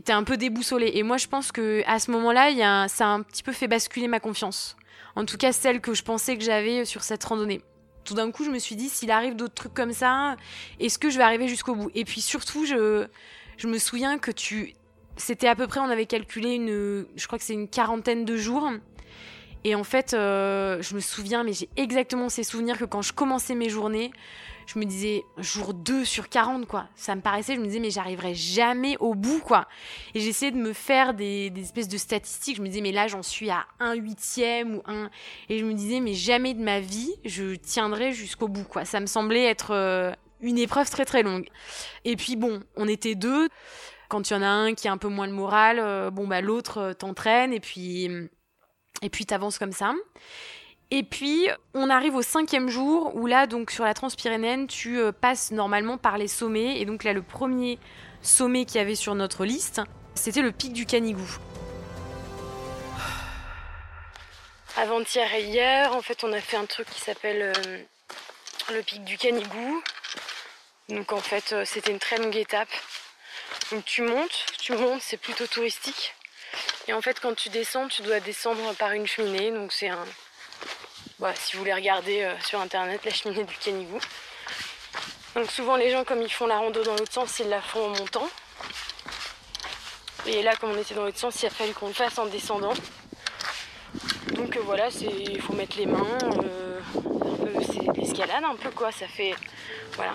t'es 0.04 0.12
un 0.12 0.24
peu 0.24 0.36
déboussolé. 0.36 0.92
Et 0.94 1.02
moi, 1.02 1.16
je 1.16 1.26
pense 1.26 1.52
que 1.52 1.82
à 1.86 1.98
ce 1.98 2.10
moment-là, 2.10 2.50
y 2.50 2.62
a 2.62 2.88
ça 2.88 3.06
a 3.06 3.08
un 3.08 3.22
petit 3.22 3.42
peu 3.42 3.52
fait 3.52 3.68
basculer 3.68 4.08
ma 4.08 4.20
confiance. 4.20 4.76
En 5.14 5.24
tout 5.24 5.38
cas, 5.38 5.52
celle 5.52 5.80
que 5.80 5.94
je 5.94 6.02
pensais 6.02 6.36
que 6.36 6.44
j'avais 6.44 6.84
sur 6.84 7.02
cette 7.02 7.24
randonnée. 7.24 7.62
Tout 8.04 8.14
d'un 8.14 8.30
coup, 8.30 8.44
je 8.44 8.50
me 8.50 8.58
suis 8.58 8.76
dit, 8.76 8.88
s'il 8.88 9.10
arrive 9.10 9.34
d'autres 9.34 9.54
trucs 9.54 9.74
comme 9.74 9.92
ça, 9.92 10.36
est-ce 10.78 10.98
que 10.98 11.10
je 11.10 11.18
vais 11.18 11.24
arriver 11.24 11.48
jusqu'au 11.48 11.74
bout? 11.74 11.90
Et 11.94 12.04
puis 12.04 12.20
surtout, 12.20 12.64
je, 12.64 13.06
je 13.56 13.66
me 13.66 13.78
souviens 13.78 14.18
que 14.18 14.30
tu, 14.30 14.74
c'était 15.16 15.48
à 15.48 15.56
peu 15.56 15.66
près, 15.66 15.80
on 15.80 15.90
avait 15.90 16.06
calculé 16.06 16.54
une, 16.54 17.06
je 17.16 17.26
crois 17.26 17.38
que 17.38 17.44
c'est 17.44 17.54
une 17.54 17.68
quarantaine 17.68 18.24
de 18.24 18.36
jours. 18.36 18.70
Et 19.64 19.74
en 19.74 19.82
fait, 19.82 20.14
euh, 20.14 20.80
je 20.82 20.94
me 20.94 21.00
souviens, 21.00 21.42
mais 21.42 21.52
j'ai 21.52 21.68
exactement 21.76 22.28
ces 22.28 22.44
souvenirs 22.44 22.78
que 22.78 22.84
quand 22.84 23.02
je 23.02 23.12
commençais 23.12 23.54
mes 23.54 23.68
journées, 23.68 24.12
je 24.66 24.78
me 24.78 24.84
disais 24.84 25.24
jour 25.38 25.74
2 25.74 26.04
sur 26.04 26.28
40 26.28 26.66
quoi. 26.66 26.88
Ça 26.96 27.14
me 27.14 27.20
paraissait, 27.20 27.54
je 27.54 27.60
me 27.60 27.66
disais 27.66 27.78
mais 27.78 27.90
j'arriverai 27.90 28.34
jamais 28.34 28.96
au 28.98 29.14
bout 29.14 29.40
quoi. 29.40 29.66
Et 30.14 30.20
j'essayais 30.20 30.50
de 30.50 30.56
me 30.56 30.72
faire 30.72 31.14
des, 31.14 31.52
espèces 31.56 31.88
de 31.88 31.96
statistiques. 31.96 32.56
Je 32.56 32.62
me 32.62 32.66
disais 32.66 32.80
mais 32.80 32.92
là 32.92 33.06
j'en 33.06 33.22
suis 33.22 33.50
à 33.50 33.66
un 33.78 33.94
huitième 33.94 34.76
ou 34.76 34.82
un. 34.86 35.10
Et 35.48 35.58
je 35.58 35.64
me 35.64 35.72
disais 35.72 36.00
mais 36.00 36.14
jamais 36.14 36.52
de 36.54 36.62
ma 36.62 36.80
vie 36.80 37.14
je 37.24 37.54
tiendrai 37.54 38.12
jusqu'au 38.12 38.48
bout 38.48 38.64
quoi. 38.64 38.84
Ça 38.84 39.00
me 39.00 39.06
semblait 39.06 39.44
être 39.44 39.72
euh, 39.72 40.12
une 40.40 40.58
épreuve 40.58 40.90
très 40.90 41.04
très 41.04 41.22
longue. 41.22 41.48
Et 42.04 42.16
puis 42.16 42.36
bon, 42.36 42.60
on 42.76 42.88
était 42.88 43.14
deux. 43.14 43.48
Quand 44.08 44.30
il 44.30 44.34
y 44.34 44.36
en 44.36 44.42
a 44.42 44.48
un 44.48 44.74
qui 44.74 44.88
a 44.88 44.92
un 44.92 44.98
peu 44.98 45.08
moins 45.08 45.26
le 45.26 45.32
moral, 45.32 45.78
euh, 45.78 46.10
bon 46.10 46.26
bah 46.26 46.40
l'autre 46.40 46.78
euh, 46.78 46.92
t'entraîne 46.92 47.52
et 47.52 47.60
puis 47.60 48.08
et 49.02 49.10
puis 49.10 49.26
t'avances 49.26 49.58
comme 49.58 49.72
ça. 49.72 49.94
Et 50.92 51.02
puis, 51.02 51.48
on 51.74 51.90
arrive 51.90 52.14
au 52.14 52.22
cinquième 52.22 52.68
jour 52.68 53.14
où 53.16 53.26
là, 53.26 53.48
donc 53.48 53.72
sur 53.72 53.84
la 53.84 53.92
Transpyrénéenne, 53.92 54.68
tu 54.68 55.00
euh, 55.00 55.10
passes 55.10 55.50
normalement 55.50 55.98
par 55.98 56.16
les 56.16 56.28
sommets. 56.28 56.80
Et 56.80 56.84
donc 56.84 57.02
là, 57.02 57.12
le 57.12 57.22
premier 57.22 57.80
sommet 58.22 58.64
qu'il 58.64 58.76
y 58.76 58.80
avait 58.80 58.94
sur 58.94 59.16
notre 59.16 59.44
liste, 59.44 59.80
c'était 60.14 60.42
le 60.42 60.52
pic 60.52 60.72
du 60.72 60.86
Canigou. 60.86 61.28
Avant-hier 64.76 65.34
et 65.34 65.42
hier, 65.42 65.92
en 65.92 66.02
fait, 66.02 66.22
on 66.22 66.32
a 66.32 66.40
fait 66.40 66.56
un 66.56 66.66
truc 66.66 66.88
qui 66.88 67.00
s'appelle 67.00 67.52
euh, 67.56 67.78
le 68.72 68.82
pic 68.82 69.02
du 69.02 69.18
Canigou. 69.18 69.82
Donc 70.88 71.12
en 71.12 71.20
fait, 71.20 71.52
euh, 71.52 71.64
c'était 71.64 71.90
une 71.90 71.98
très 71.98 72.18
longue 72.18 72.36
étape. 72.36 72.68
Donc 73.72 73.84
tu 73.84 74.02
montes, 74.02 74.46
tu 74.60 74.72
montes, 74.72 75.02
c'est 75.02 75.16
plutôt 75.16 75.48
touristique. 75.48 76.14
Et 76.86 76.92
en 76.92 77.02
fait, 77.02 77.18
quand 77.18 77.34
tu 77.34 77.48
descends, 77.48 77.88
tu 77.88 78.02
dois 78.02 78.20
descendre 78.20 78.72
par 78.74 78.92
une 78.92 79.08
cheminée. 79.08 79.50
Donc 79.50 79.72
c'est 79.72 79.88
un, 79.88 80.06
si 81.34 81.54
vous 81.54 81.60
voulez 81.60 81.74
regarder 81.74 82.22
euh, 82.22 82.34
sur 82.40 82.60
internet 82.60 83.04
la 83.04 83.10
cheminée 83.10 83.44
du 83.44 83.54
Canigou. 83.56 83.98
Donc 85.34 85.50
souvent 85.50 85.76
les 85.76 85.90
gens 85.90 86.04
comme 86.04 86.22
ils 86.22 86.32
font 86.32 86.46
la 86.46 86.58
rando 86.58 86.82
dans 86.82 86.94
l'autre 86.94 87.12
sens, 87.12 87.38
ils 87.38 87.48
la 87.48 87.60
font 87.60 87.86
en 87.86 87.88
montant. 87.88 88.28
Et 90.26 90.42
là 90.42 90.54
comme 90.56 90.70
on 90.70 90.78
était 90.78 90.94
dans 90.94 91.04
l'autre 91.04 91.18
sens, 91.18 91.42
il 91.42 91.46
a 91.46 91.50
fallu 91.50 91.72
qu'on 91.72 91.88
le 91.88 91.94
fasse 91.94 92.18
en 92.18 92.26
descendant. 92.26 92.74
Donc 94.32 94.56
euh, 94.56 94.60
voilà, 94.64 94.88
il 94.88 95.40
faut 95.40 95.54
mettre 95.54 95.78
les 95.78 95.86
mains, 95.86 96.18
euh, 96.42 96.80
c'est 97.66 97.96
l'escalade 97.96 98.44
un 98.44 98.56
peu 98.56 98.70
quoi, 98.70 98.92
ça 98.92 99.08
fait 99.08 99.34
voilà, 99.94 100.14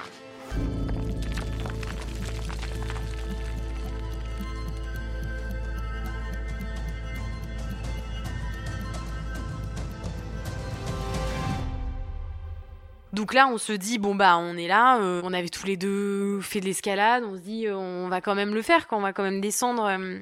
Donc 13.13 13.33
là, 13.33 13.47
on 13.47 13.57
se 13.57 13.73
dit 13.73 13.97
bon 13.97 14.15
bah 14.15 14.37
on 14.37 14.55
est 14.55 14.67
là, 14.67 14.99
euh, 14.99 15.21
on 15.23 15.33
avait 15.33 15.49
tous 15.49 15.65
les 15.65 15.75
deux 15.75 16.39
fait 16.41 16.61
de 16.61 16.65
l'escalade, 16.65 17.23
on 17.25 17.35
se 17.35 17.41
dit 17.41 17.67
euh, 17.67 17.75
on 17.75 18.07
va 18.07 18.21
quand 18.21 18.35
même 18.35 18.53
le 18.53 18.61
faire, 18.61 18.87
quand 18.87 18.97
on 18.97 19.01
va 19.01 19.11
quand 19.11 19.23
même 19.23 19.41
descendre. 19.41 19.85
Euh. 19.85 20.19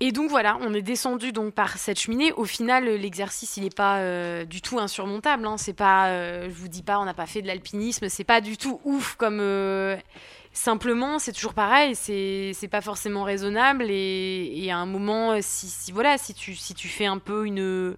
Et 0.00 0.12
donc 0.12 0.30
voilà, 0.30 0.58
on 0.60 0.74
est 0.74 0.82
descendu 0.82 1.32
donc 1.32 1.54
par 1.54 1.76
cette 1.78 1.98
cheminée. 1.98 2.32
Au 2.32 2.44
final, 2.44 2.84
l'exercice 2.84 3.56
il 3.56 3.64
n'est 3.64 3.70
pas 3.70 4.44
du 4.44 4.60
tout 4.60 4.78
insurmontable. 4.78 5.46
Hein. 5.46 5.56
C'est 5.56 5.72
pas, 5.72 6.10
je 6.48 6.54
vous 6.54 6.68
dis 6.68 6.82
pas, 6.82 6.98
on 6.98 7.06
n'a 7.06 7.14
pas 7.14 7.24
fait 7.24 7.40
de 7.40 7.46
l'alpinisme, 7.46 8.10
c'est 8.10 8.24
pas 8.24 8.42
du 8.42 8.58
tout 8.58 8.80
ouf 8.84 9.14
comme. 9.16 9.40
Simplement, 10.52 11.18
c'est 11.18 11.32
toujours 11.32 11.52
pareil, 11.52 11.94
c'est 11.94 12.68
pas 12.70 12.80
forcément 12.80 13.24
raisonnable 13.24 13.86
et, 13.88 14.68
à 14.70 14.76
un 14.76 14.86
moment, 14.86 15.34
voilà, 15.92 16.18
si 16.18 16.34
tu 16.34 16.88
fais 16.88 17.06
un 17.06 17.18
peu 17.18 17.46
une 17.46 17.96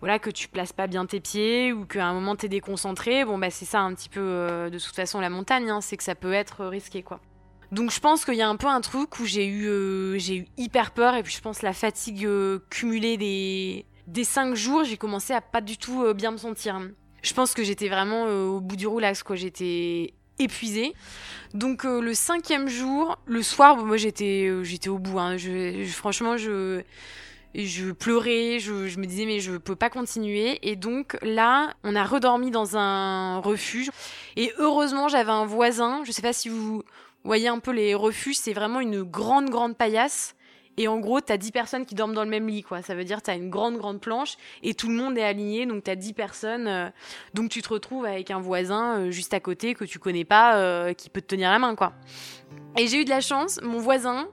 voilà 0.00 0.18
que 0.18 0.30
tu 0.30 0.48
places 0.48 0.72
pas 0.72 0.86
bien 0.86 1.06
tes 1.06 1.20
pieds 1.20 1.72
ou 1.72 1.84
qu'à 1.84 2.06
un 2.06 2.14
moment 2.14 2.36
tu 2.36 2.46
es 2.46 2.48
déconcentré, 2.48 3.24
bon 3.24 3.38
bah 3.38 3.50
c'est 3.50 3.64
ça 3.64 3.80
un 3.80 3.94
petit 3.94 4.08
peu 4.08 4.20
euh, 4.20 4.70
de 4.70 4.78
toute 4.78 4.94
façon 4.94 5.20
la 5.20 5.30
montagne, 5.30 5.70
hein, 5.70 5.80
c'est 5.80 5.96
que 5.96 6.04
ça 6.04 6.14
peut 6.14 6.32
être 6.32 6.64
risqué 6.66 7.02
quoi. 7.02 7.20
Donc 7.72 7.90
je 7.90 8.00
pense 8.00 8.24
qu'il 8.24 8.34
y 8.34 8.42
a 8.42 8.48
un 8.48 8.56
peu 8.56 8.68
un 8.68 8.80
truc 8.80 9.18
où 9.18 9.26
j'ai 9.26 9.46
eu 9.46 9.66
euh, 9.66 10.18
j'ai 10.18 10.36
eu 10.36 10.46
hyper 10.56 10.92
peur 10.92 11.14
et 11.16 11.22
puis 11.22 11.34
je 11.34 11.40
pense 11.40 11.62
la 11.62 11.72
fatigue 11.72 12.24
euh, 12.24 12.60
cumulée 12.70 13.16
des 13.16 13.86
des 14.06 14.24
cinq 14.24 14.54
jours, 14.54 14.84
j'ai 14.84 14.96
commencé 14.96 15.34
à 15.34 15.40
pas 15.40 15.60
du 15.60 15.76
tout 15.76 16.14
bien 16.14 16.30
me 16.30 16.38
sentir. 16.38 16.80
Je 17.22 17.34
pense 17.34 17.52
que 17.52 17.62
j'étais 17.62 17.88
vraiment 17.88 18.24
au 18.24 18.60
bout 18.60 18.76
du 18.76 18.86
roulax 18.86 19.22
quoi, 19.22 19.36
j'étais 19.36 20.14
épuisée. 20.38 20.94
Donc 21.52 21.84
le 21.84 22.14
cinquième 22.14 22.68
jour, 22.68 23.18
le 23.26 23.42
soir, 23.42 23.76
moi 23.76 23.98
j'étais 23.98 24.50
j'étais 24.62 24.88
au 24.88 24.98
bout. 24.98 25.18
Hein. 25.18 25.36
franchement 25.88 26.38
je 26.38 26.82
je 27.54 27.90
pleurais, 27.92 28.58
je, 28.58 28.98
me 28.98 29.06
disais 29.06 29.26
mais 29.26 29.40
je 29.40 29.56
peux 29.56 29.76
pas 29.76 29.90
continuer. 29.90 30.58
Et 30.62 30.76
donc 30.76 31.16
là, 31.22 31.74
on 31.84 31.94
a 31.96 32.04
redormi 32.04 32.50
dans 32.50 32.76
un 32.76 33.38
refuge. 33.38 33.90
Et 34.36 34.52
heureusement, 34.58 35.08
j'avais 35.08 35.32
un 35.32 35.46
voisin. 35.46 36.02
Je 36.04 36.12
sais 36.12 36.22
pas 36.22 36.32
si 36.32 36.48
vous 36.48 36.82
voyez 37.24 37.48
un 37.48 37.58
peu 37.58 37.72
les 37.72 37.94
refuges, 37.94 38.36
c'est 38.36 38.52
vraiment 38.52 38.80
une 38.80 39.02
grande 39.02 39.50
grande 39.50 39.76
paillasse. 39.76 40.34
Et 40.78 40.86
en 40.86 41.00
gros, 41.00 41.20
t'as 41.20 41.36
10 41.36 41.50
personnes 41.50 41.86
qui 41.86 41.96
dorment 41.96 42.14
dans 42.14 42.22
le 42.22 42.30
même 42.30 42.46
lit, 42.46 42.62
quoi. 42.62 42.82
Ça 42.82 42.94
veut 42.94 43.02
dire 43.02 43.20
t'as 43.20 43.34
une 43.34 43.50
grande, 43.50 43.76
grande 43.78 44.00
planche 44.00 44.36
et 44.62 44.74
tout 44.74 44.88
le 44.88 44.94
monde 44.94 45.18
est 45.18 45.24
aligné, 45.24 45.66
donc 45.66 45.82
t'as 45.82 45.96
10 45.96 46.12
personnes. 46.12 46.68
Euh, 46.68 46.88
donc 47.34 47.50
tu 47.50 47.62
te 47.62 47.68
retrouves 47.68 48.06
avec 48.06 48.30
un 48.30 48.38
voisin 48.38 49.00
euh, 49.00 49.10
juste 49.10 49.34
à 49.34 49.40
côté 49.40 49.74
que 49.74 49.84
tu 49.84 49.98
connais 49.98 50.24
pas, 50.24 50.56
euh, 50.56 50.92
qui 50.92 51.10
peut 51.10 51.20
te 51.20 51.26
tenir 51.26 51.50
la 51.50 51.58
main, 51.58 51.74
quoi. 51.74 51.94
Et 52.76 52.86
j'ai 52.86 53.00
eu 53.00 53.04
de 53.04 53.10
la 53.10 53.20
chance, 53.20 53.60
mon 53.60 53.78
voisin, 53.78 54.28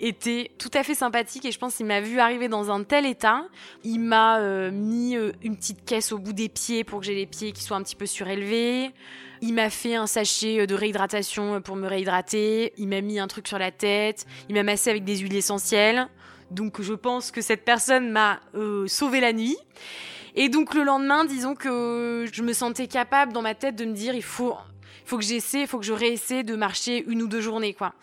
était 0.00 0.50
tout 0.58 0.70
à 0.74 0.82
fait 0.82 0.94
sympathique 0.94 1.44
et 1.44 1.52
je 1.52 1.58
pense 1.58 1.76
qu'il 1.76 1.86
m'a 1.86 2.00
vu 2.00 2.18
arriver 2.20 2.48
dans 2.48 2.70
un 2.70 2.82
tel 2.84 3.06
état. 3.06 3.44
Il 3.84 4.00
m'a 4.00 4.38
euh, 4.38 4.70
mis 4.70 5.16
euh, 5.16 5.32
une 5.42 5.56
petite 5.56 5.84
caisse 5.84 6.12
au 6.12 6.18
bout 6.18 6.32
des 6.32 6.48
pieds 6.48 6.84
pour 6.84 7.00
que 7.00 7.06
j'ai 7.06 7.14
les 7.14 7.26
pieds 7.26 7.52
qui 7.52 7.62
soient 7.62 7.76
un 7.76 7.82
petit 7.82 7.96
peu 7.96 8.06
surélevés. 8.06 8.90
Il 9.42 9.54
m'a 9.54 9.70
fait 9.70 9.94
un 9.94 10.06
sachet 10.06 10.60
euh, 10.60 10.66
de 10.66 10.74
réhydratation 10.74 11.60
pour 11.60 11.76
me 11.76 11.86
réhydrater. 11.86 12.72
Il 12.78 12.88
m'a 12.88 13.00
mis 13.00 13.18
un 13.18 13.26
truc 13.26 13.46
sur 13.46 13.58
la 13.58 13.70
tête. 13.70 14.26
Il 14.48 14.54
m'a 14.54 14.62
massé 14.62 14.90
avec 14.90 15.04
des 15.04 15.18
huiles 15.18 15.36
essentielles. 15.36 16.08
Donc 16.50 16.80
je 16.80 16.94
pense 16.94 17.30
que 17.30 17.42
cette 17.42 17.64
personne 17.64 18.10
m'a 18.10 18.40
sauvé 18.86 19.20
la 19.20 19.32
nuit. 19.32 19.56
Et 20.34 20.48
donc 20.48 20.74
le 20.74 20.82
lendemain, 20.82 21.24
disons 21.24 21.54
que 21.54 22.26
je 22.32 22.42
me 22.42 22.52
sentais 22.52 22.88
capable 22.88 23.32
dans 23.32 23.42
ma 23.42 23.54
tête 23.54 23.76
de 23.76 23.84
me 23.84 23.92
dire 23.92 24.14
il 24.14 24.22
faut 24.22 24.56
faut 25.10 25.18
que 25.18 25.24
j'essaie, 25.24 25.66
faut 25.66 25.80
que 25.80 25.84
je 25.84 25.92
réessaie 25.92 26.44
de 26.44 26.54
marcher 26.54 27.04
une 27.08 27.22
ou 27.22 27.26
deux 27.26 27.40
journées, 27.40 27.74
quoi. 27.74 27.94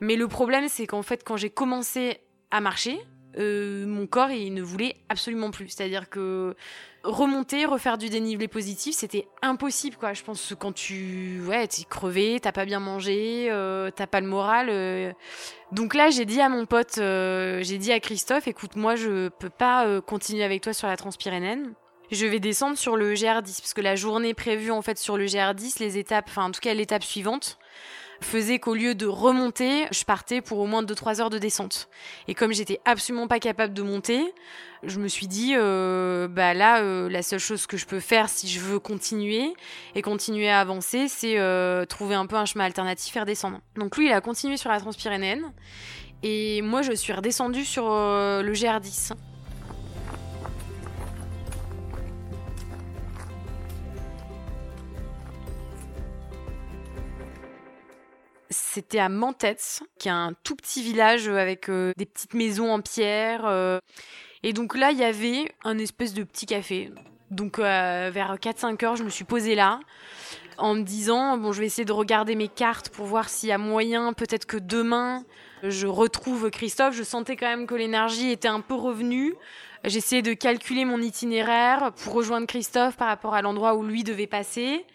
Mais 0.00 0.14
le 0.14 0.28
problème, 0.28 0.68
c'est 0.68 0.86
qu'en 0.86 1.02
fait, 1.02 1.24
quand 1.24 1.36
j'ai 1.36 1.50
commencé 1.50 2.18
à 2.52 2.60
marcher, 2.60 3.00
euh, 3.36 3.84
mon 3.86 4.06
corps, 4.06 4.30
il 4.30 4.54
ne 4.54 4.62
voulait 4.62 4.94
absolument 5.08 5.50
plus. 5.50 5.70
C'est-à-dire 5.70 6.08
que 6.08 6.54
remonter, 7.02 7.64
refaire 7.66 7.98
du 7.98 8.10
dénivelé 8.10 8.46
positif, 8.46 8.94
c'était 8.94 9.26
impossible, 9.42 9.96
quoi. 9.96 10.12
Je 10.12 10.22
pense 10.22 10.50
que 10.50 10.54
quand 10.54 10.72
tu, 10.72 11.42
ouais, 11.48 11.66
t'es 11.66 11.82
crevé, 11.82 12.38
t'as 12.40 12.52
pas 12.52 12.64
bien 12.64 12.78
mangé, 12.78 13.48
euh, 13.50 13.90
t'as 13.90 14.06
pas 14.06 14.20
le 14.20 14.28
moral. 14.28 14.68
Euh. 14.70 15.12
Donc 15.72 15.94
là, 15.94 16.10
j'ai 16.10 16.26
dit 16.26 16.40
à 16.40 16.48
mon 16.48 16.64
pote, 16.64 16.94
j'ai 16.96 17.78
dit 17.78 17.90
à 17.90 17.98
Christophe, 17.98 18.46
écoute, 18.46 18.76
moi, 18.76 18.94
je 18.94 19.30
peux 19.30 19.50
pas 19.50 20.00
continuer 20.02 20.44
avec 20.44 20.62
toi 20.62 20.72
sur 20.72 20.86
la 20.86 20.96
Transpyrénène 20.96 21.74
je 22.12 22.26
vais 22.26 22.40
descendre 22.40 22.76
sur 22.76 22.96
le 22.96 23.14
GR10 23.14 23.60
parce 23.60 23.74
que 23.74 23.80
la 23.80 23.96
journée 23.96 24.34
prévue 24.34 24.70
en 24.70 24.82
fait 24.82 24.98
sur 24.98 25.16
le 25.16 25.24
GR10, 25.24 25.80
les 25.80 25.98
étapes, 25.98 26.26
enfin 26.28 26.44
en 26.44 26.50
tout 26.50 26.60
cas 26.60 26.74
l'étape 26.74 27.02
suivante 27.02 27.58
faisait 28.20 28.58
qu'au 28.58 28.74
lieu 28.74 28.94
de 28.94 29.06
remonter, 29.06 29.86
je 29.90 30.04
partais 30.04 30.40
pour 30.40 30.58
au 30.58 30.66
moins 30.66 30.82
2-3 30.82 31.20
heures 31.20 31.30
de 31.30 31.38
descente. 31.38 31.88
Et 32.28 32.34
comme 32.34 32.52
j'étais 32.52 32.80
absolument 32.84 33.26
pas 33.26 33.40
capable 33.40 33.74
de 33.74 33.82
monter, 33.82 34.22
je 34.84 35.00
me 35.00 35.08
suis 35.08 35.26
dit, 35.26 35.54
euh, 35.56 36.28
bah 36.28 36.54
là, 36.54 36.82
euh, 36.82 37.08
la 37.08 37.22
seule 37.22 37.40
chose 37.40 37.66
que 37.66 37.76
je 37.76 37.86
peux 37.86 37.98
faire 37.98 38.28
si 38.28 38.48
je 38.48 38.60
veux 38.60 38.78
continuer 38.78 39.52
et 39.94 40.02
continuer 40.02 40.48
à 40.48 40.60
avancer, 40.60 41.08
c'est 41.08 41.38
euh, 41.38 41.84
trouver 41.84 42.14
un 42.14 42.26
peu 42.26 42.36
un 42.36 42.44
chemin 42.44 42.64
alternatif 42.64 43.16
et 43.16 43.20
redescendre. 43.20 43.58
Donc 43.76 43.96
lui, 43.96 44.06
il 44.06 44.12
a 44.12 44.20
continué 44.20 44.56
sur 44.56 44.70
la 44.70 44.80
Transpyrénéenne 44.80 45.52
et 46.22 46.62
moi, 46.62 46.82
je 46.82 46.92
suis 46.92 47.12
redescendue 47.12 47.64
sur 47.64 47.88
le 47.88 48.52
GR10. 48.52 49.14
C'était 58.74 59.00
à 59.00 59.10
Mentetz, 59.10 59.82
qui 59.98 60.08
est 60.08 60.12
un 60.12 60.32
tout 60.44 60.56
petit 60.56 60.82
village 60.82 61.28
avec 61.28 61.68
euh, 61.68 61.92
des 61.98 62.06
petites 62.06 62.32
maisons 62.32 62.72
en 62.72 62.80
pierre. 62.80 63.44
Euh. 63.44 63.78
et 64.42 64.54
donc 64.54 64.78
là, 64.78 64.92
il 64.92 64.98
y 64.98 65.04
avait 65.04 65.52
un 65.62 65.76
espèce 65.76 66.14
de 66.14 66.22
petit 66.22 66.46
café. 66.46 66.90
Donc 67.30 67.58
euh, 67.58 68.10
vers 68.10 68.34
4-5 68.36 68.82
heures, 68.82 68.96
je 68.96 69.04
me 69.04 69.10
suis 69.10 69.24
posée 69.24 69.54
là 69.54 69.78
en 70.56 70.74
me 70.74 70.84
disant 70.84 71.36
bon, 71.36 71.52
je 71.52 71.60
vais 71.60 71.66
essayer 71.66 71.84
de 71.84 71.92
regarder 71.92 72.34
mes 72.34 72.48
cartes 72.48 72.88
pour 72.88 73.04
voir 73.04 73.28
s'il 73.28 73.50
y 73.50 73.52
a 73.52 73.58
moyen, 73.58 74.14
peut-être 74.14 74.46
que 74.46 74.56
demain 74.56 75.22
je 75.62 75.86
retrouve 75.86 76.50
Christophe. 76.50 76.94
Je 76.94 77.02
sentais 77.02 77.36
quand 77.36 77.48
même 77.48 77.66
que 77.66 77.74
l'énergie 77.74 78.30
était 78.30 78.48
un 78.48 78.62
peu 78.62 78.74
revenue. 78.74 79.34
J'essayais 79.84 80.22
de 80.22 80.32
calculer 80.32 80.86
mon 80.86 81.02
itinéraire 81.02 81.92
pour 82.02 82.14
rejoindre 82.14 82.46
Christophe 82.46 82.96
par 82.96 83.08
rapport 83.08 83.34
à 83.34 83.42
l'endroit 83.42 83.74
où 83.74 83.82
lui 83.82 84.02
devait 84.02 84.26
passer. 84.26 84.86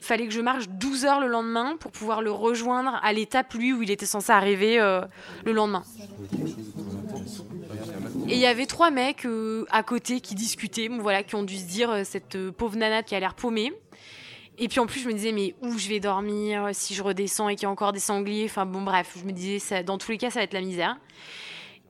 Fallait 0.00 0.26
que 0.26 0.32
je 0.32 0.40
marche 0.40 0.68
12 0.68 1.04
heures 1.04 1.20
le 1.20 1.26
lendemain 1.26 1.76
pour 1.78 1.90
pouvoir 1.90 2.22
le 2.22 2.30
rejoindre 2.30 2.98
à 3.02 3.12
l'étape, 3.12 3.52
lui, 3.54 3.72
où 3.72 3.82
il 3.82 3.90
était 3.90 4.06
censé 4.06 4.32
arriver 4.32 4.78
euh, 4.78 5.02
le 5.44 5.52
lendemain. 5.52 5.82
Et 8.28 8.34
il 8.34 8.38
y 8.38 8.46
avait 8.46 8.66
trois 8.66 8.90
mecs 8.90 9.24
euh, 9.24 9.64
à 9.70 9.82
côté 9.82 10.20
qui 10.20 10.34
discutaient, 10.34 10.88
voilà, 10.88 11.22
qui 11.22 11.34
ont 11.34 11.42
dû 11.42 11.56
se 11.56 11.64
dire 11.64 11.90
euh, 11.90 12.02
cette 12.04 12.50
pauvre 12.50 12.76
nana 12.76 13.02
qui 13.02 13.14
a 13.14 13.20
l'air 13.20 13.34
paumée. 13.34 13.72
Et 14.58 14.68
puis 14.68 14.80
en 14.80 14.86
plus, 14.86 15.00
je 15.00 15.08
me 15.08 15.12
disais, 15.12 15.32
mais 15.32 15.54
où 15.62 15.78
je 15.78 15.88
vais 15.88 16.00
dormir 16.00 16.70
si 16.72 16.94
je 16.94 17.02
redescends 17.02 17.48
et 17.48 17.54
qu'il 17.54 17.64
y 17.64 17.66
a 17.66 17.70
encore 17.70 17.92
des 17.92 18.00
sangliers? 18.00 18.46
Enfin 18.46 18.66
bon, 18.66 18.82
bref, 18.82 19.16
je 19.18 19.24
me 19.24 19.32
disais, 19.32 19.58
ça, 19.58 19.82
dans 19.82 19.98
tous 19.98 20.10
les 20.10 20.18
cas, 20.18 20.30
ça 20.30 20.40
va 20.40 20.44
être 20.44 20.54
la 20.54 20.60
misère. 20.60 20.96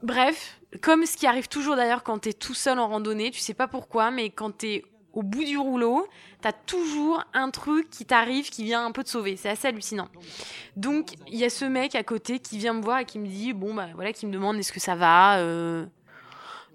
Bref, 0.03 0.61
comme 0.81 1.07
ce 1.07 1.17
qui 1.17 1.27
arrive 1.27 1.49
toujours 1.49 1.77
d'ailleurs 1.77 2.03
quand 2.03 2.19
t'es 2.19 2.33
tout 2.33 2.55
seul 2.55 2.79
en 2.79 2.89
randonnée, 2.89 3.31
tu 3.31 3.41
sais 3.41 3.55
pas 3.55 3.69
pourquoi, 3.69 4.11
mais 4.11 4.31
quand 4.31 4.51
t'es 4.51 4.85
au 5.13 5.23
bout 5.23 5.45
du 5.45 5.59
rouleau, 5.59 6.07
t'as 6.41 6.53
toujours 6.53 7.25
un 7.35 7.51
truc 7.51 7.91
qui 7.91 8.05
t'arrive 8.05 8.51
qui 8.51 8.65
vient 8.65 8.85
un 8.85 8.93
peu 8.93 9.03
te 9.03 9.09
sauver. 9.09 9.37
C'est 9.37 9.49
assez 9.49 9.69
hallucinant. 9.69 10.09
Donc, 10.77 11.13
il 11.27 11.37
y 11.37 11.45
a 11.45 11.51
ce 11.51 11.65
mec 11.65 11.95
à 11.95 12.03
côté 12.03 12.39
qui 12.39 12.59
vient 12.59 12.75
me 12.75 12.83
voir 12.83 13.01
et 13.01 13.05
qui 13.05 13.19
me 13.19 13.27
dit, 13.27 13.53
bon, 13.53 13.75
bah 13.75 13.89
voilà, 13.95 14.13
qui 14.13 14.27
me 14.27 14.33
demande 14.33 14.57
est-ce 14.59 14.73
que 14.73 14.81
ça 14.81 14.95
va 14.95 15.39
euh. 15.39 15.87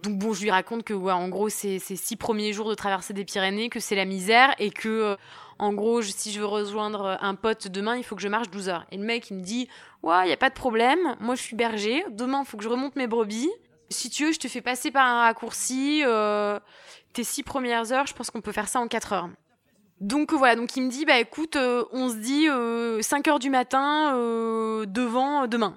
Donc 0.04 0.18
bon, 0.18 0.34
je 0.34 0.42
lui 0.42 0.52
raconte 0.52 0.84
que, 0.84 0.94
ouais, 0.94 1.14
en 1.14 1.30
gros, 1.30 1.48
c'est 1.48 1.80
ces 1.80 1.96
six 1.96 2.18
premiers 2.18 2.52
jours 2.52 2.68
de 2.68 2.76
traversée 2.76 3.14
des 3.14 3.24
Pyrénées, 3.24 3.70
que 3.70 3.80
c'est 3.80 3.96
la 3.96 4.04
misère 4.04 4.54
et 4.60 4.70
que, 4.70 4.90
euh, 4.90 5.16
en 5.60 5.72
gros, 5.72 6.02
si 6.02 6.34
je 6.34 6.42
veux 6.42 6.46
rejoindre 6.46 7.18
un 7.22 7.36
pote 7.36 7.70
demain, 7.70 7.96
il 7.96 8.04
faut 8.04 8.18
que 8.18 8.22
je 8.22 8.28
marche 8.28 8.50
12 8.50 8.68
heures. 8.68 8.86
Et 8.92 8.98
le 8.98 9.06
mec, 9.06 9.30
il 9.30 9.38
me 9.38 9.42
dit, 9.42 9.70
ouais, 10.02 10.26
il 10.26 10.30
y 10.30 10.34
a 10.34 10.38
pas 10.38 10.50
de 10.50 10.56
problème. 10.56 11.16
Moi, 11.22 11.36
je 11.36 11.42
suis 11.42 11.56
berger. 11.56 12.04
Demain, 12.12 12.42
il 12.44 12.46
faut 12.46 12.58
que 12.58 12.66
je 12.66 12.70
remonte 12.70 12.98
mes 12.98 13.08
brebis. 13.08 13.50
Si 13.90 14.10
tu 14.10 14.26
veux, 14.26 14.34
je 14.34 14.40
te 14.40 14.50
fais 14.50 14.62
passer 14.62 14.92
par 14.92 15.08
un 15.08 15.22
raccourci. 15.22 16.02
Euh, 16.06 16.60
tes 17.14 17.24
six 17.24 17.44
premières 17.44 17.92
heures, 17.92 18.08
je 18.08 18.14
pense 18.14 18.32
qu'on 18.32 18.42
peut 18.42 18.52
faire 18.52 18.68
ça 18.68 18.80
en 18.80 18.88
quatre 18.88 19.14
heures. 19.14 19.30
Donc 20.02 20.34
voilà, 20.34 20.56
donc 20.56 20.76
il 20.76 20.84
me 20.84 20.90
dit, 20.90 21.06
bah 21.06 21.20
écoute, 21.20 21.56
euh, 21.56 21.86
on 21.94 22.10
se 22.10 22.16
dit 22.16 22.48
5 23.02 23.28
euh, 23.28 23.32
heures 23.32 23.40
du 23.40 23.50
matin 23.50 24.14
euh, 24.16 24.86
devant 24.86 25.48
demain. 25.48 25.76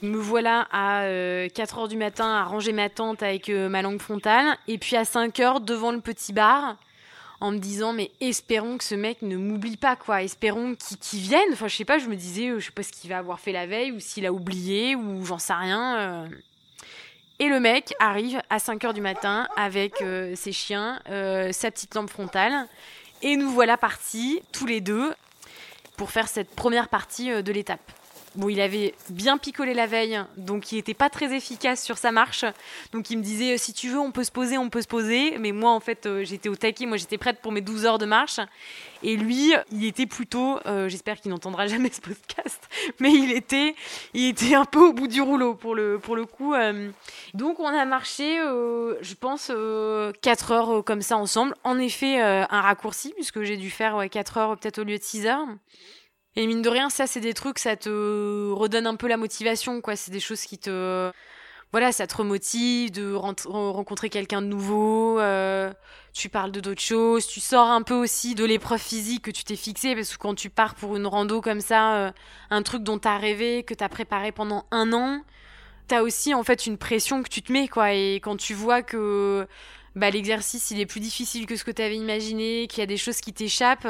Me 0.00 0.16
voilà 0.16 0.66
à 0.72 1.04
4 1.52 1.78
heures 1.78 1.88
du 1.88 1.98
matin 1.98 2.26
à 2.26 2.44
ranger 2.44 2.72
ma 2.72 2.88
tente 2.88 3.22
avec 3.22 3.50
ma 3.50 3.82
langue 3.82 4.00
frontale, 4.00 4.56
et 4.66 4.78
puis 4.78 4.96
à 4.96 5.04
5 5.04 5.38
heures 5.40 5.60
devant 5.60 5.92
le 5.92 6.00
petit 6.00 6.32
bar, 6.32 6.78
en 7.40 7.52
me 7.52 7.58
disant 7.58 7.92
mais 7.92 8.10
espérons 8.20 8.78
que 8.78 8.84
ce 8.84 8.94
mec 8.94 9.22
ne 9.22 9.36
m'oublie 9.36 9.76
pas 9.76 9.96
quoi, 9.96 10.22
espérons 10.22 10.76
qu'il 11.00 11.20
vienne. 11.20 11.48
Enfin 11.52 11.68
je 11.68 11.76
sais 11.76 11.84
pas, 11.84 11.98
je 11.98 12.06
me 12.06 12.16
disais 12.16 12.48
euh, 12.48 12.60
je 12.60 12.66
sais 12.66 12.72
pas 12.72 12.82
ce 12.82 12.92
qu'il 12.92 13.10
va 13.10 13.18
avoir 13.18 13.40
fait 13.40 13.52
la 13.52 13.66
veille 13.66 13.92
ou 13.92 14.00
s'il 14.00 14.26
a 14.26 14.32
oublié 14.32 14.94
ou 14.94 15.24
j'en 15.24 15.38
sais 15.38 15.54
rien. 15.54 15.98
Euh. 15.98 16.28
Et 17.38 17.48
le 17.48 17.58
mec 17.58 17.94
arrive 17.98 18.42
à 18.50 18.58
5 18.58 18.84
heures 18.84 18.94
du 18.94 19.00
matin 19.00 19.48
avec 19.56 20.02
euh, 20.02 20.34
ses 20.36 20.52
chiens, 20.52 21.00
sa 21.06 21.70
petite 21.70 21.94
lampe 21.94 22.10
frontale 22.10 22.66
et 23.22 23.36
nous 23.36 23.50
voilà 23.50 23.78
partis 23.78 24.42
tous 24.52 24.66
les 24.66 24.82
deux 24.82 25.14
pour 25.96 26.10
faire 26.10 26.28
cette 26.28 26.54
première 26.54 26.88
partie 26.88 27.42
de 27.42 27.52
l'étape. 27.52 27.92
Bon, 28.36 28.48
il 28.48 28.60
avait 28.60 28.94
bien 29.08 29.38
picolé 29.38 29.74
la 29.74 29.88
veille, 29.88 30.20
donc 30.36 30.70
il 30.70 30.76
n'était 30.76 30.94
pas 30.94 31.10
très 31.10 31.34
efficace 31.34 31.82
sur 31.82 31.98
sa 31.98 32.12
marche. 32.12 32.44
Donc 32.92 33.10
il 33.10 33.18
me 33.18 33.24
disait, 33.24 33.58
si 33.58 33.72
tu 33.72 33.88
veux, 33.88 33.98
on 33.98 34.12
peut 34.12 34.22
se 34.22 34.30
poser, 34.30 34.56
on 34.56 34.70
peut 34.70 34.82
se 34.82 34.86
poser. 34.86 35.36
Mais 35.38 35.50
moi, 35.50 35.72
en 35.72 35.80
fait, 35.80 36.06
euh, 36.06 36.22
j'étais 36.24 36.48
au 36.48 36.54
taquet, 36.54 36.86
moi 36.86 36.96
j'étais 36.96 37.18
prête 37.18 37.40
pour 37.40 37.50
mes 37.50 37.60
12 37.60 37.86
heures 37.86 37.98
de 37.98 38.06
marche. 38.06 38.38
Et 39.02 39.16
lui, 39.16 39.52
il 39.72 39.84
était 39.84 40.06
plutôt, 40.06 40.60
euh, 40.66 40.88
j'espère 40.88 41.20
qu'il 41.20 41.32
n'entendra 41.32 41.66
jamais 41.66 41.90
ce 41.90 42.00
podcast, 42.00 42.68
mais 43.00 43.10
il 43.12 43.32
était, 43.32 43.74
il 44.14 44.28
était 44.28 44.54
un 44.54 44.64
peu 44.64 44.86
au 44.86 44.92
bout 44.92 45.08
du 45.08 45.20
rouleau 45.20 45.56
pour 45.56 45.74
le, 45.74 45.98
pour 45.98 46.14
le 46.14 46.24
coup. 46.24 46.54
Euh. 46.54 46.88
Donc 47.34 47.58
on 47.58 47.66
a 47.66 47.84
marché, 47.84 48.36
je 48.36 49.14
pense, 49.14 49.50
4 50.22 50.52
heures 50.52 50.84
comme 50.84 51.02
ça 51.02 51.16
ensemble. 51.16 51.56
En 51.64 51.78
effet, 51.80 52.20
un 52.20 52.60
raccourci, 52.60 53.12
puisque 53.16 53.42
j'ai 53.42 53.56
dû 53.56 53.70
faire 53.70 54.04
4 54.08 54.38
heures 54.38 54.56
peut-être 54.56 54.78
au 54.78 54.84
lieu 54.84 54.98
de 54.98 55.02
6 55.02 55.26
heures. 55.26 55.48
Et 56.36 56.46
mine 56.46 56.62
de 56.62 56.68
rien, 56.68 56.90
ça, 56.90 57.06
c'est 57.06 57.20
des 57.20 57.34
trucs, 57.34 57.58
ça 57.58 57.76
te 57.76 58.52
redonne 58.52 58.86
un 58.86 58.96
peu 58.96 59.08
la 59.08 59.16
motivation, 59.16 59.80
quoi. 59.80 59.96
C'est 59.96 60.10
des 60.12 60.20
choses 60.20 60.42
qui 60.42 60.58
te. 60.58 61.10
Voilà, 61.72 61.92
ça 61.92 62.06
te 62.08 62.16
remotive 62.16 62.90
de 62.90 63.14
rencontrer 63.14 64.10
quelqu'un 64.10 64.42
de 64.42 64.46
nouveau. 64.48 65.20
Euh, 65.20 65.72
tu 66.12 66.28
parles 66.28 66.50
de 66.50 66.60
d'autres 66.60 66.80
choses. 66.82 67.26
Tu 67.26 67.38
sors 67.38 67.68
un 67.68 67.82
peu 67.82 67.94
aussi 67.94 68.34
de 68.34 68.44
l'épreuve 68.44 68.80
physique 68.80 69.22
que 69.22 69.30
tu 69.30 69.44
t'es 69.44 69.54
fixée. 69.56 69.94
Parce 69.94 70.12
que 70.12 70.18
quand 70.18 70.34
tu 70.34 70.50
pars 70.50 70.74
pour 70.74 70.96
une 70.96 71.06
rando 71.06 71.40
comme 71.40 71.60
ça, 71.60 71.94
euh, 71.96 72.12
un 72.50 72.62
truc 72.62 72.82
dont 72.82 72.98
t'as 72.98 73.18
rêvé, 73.18 73.62
que 73.62 73.74
t'as 73.74 73.88
préparé 73.88 74.32
pendant 74.32 74.66
un 74.72 74.92
an, 74.92 75.22
t'as 75.86 76.02
aussi, 76.02 76.34
en 76.34 76.42
fait, 76.42 76.66
une 76.66 76.78
pression 76.78 77.22
que 77.22 77.28
tu 77.28 77.42
te 77.42 77.52
mets, 77.52 77.68
quoi. 77.68 77.92
Et 77.92 78.16
quand 78.16 78.36
tu 78.36 78.54
vois 78.54 78.82
que 78.82 79.46
bah, 79.96 80.10
l'exercice 80.10 80.70
il 80.70 80.80
est 80.80 80.86
plus 80.86 81.00
difficile 81.00 81.46
que 81.46 81.56
ce 81.56 81.64
que 81.64 81.70
tu 81.70 81.82
avais 81.82 81.96
imaginé, 81.96 82.66
qu'il 82.68 82.80
y 82.80 82.82
a 82.82 82.86
des 82.86 82.96
choses 82.96 83.20
qui 83.20 83.32
t'échappent, 83.32 83.88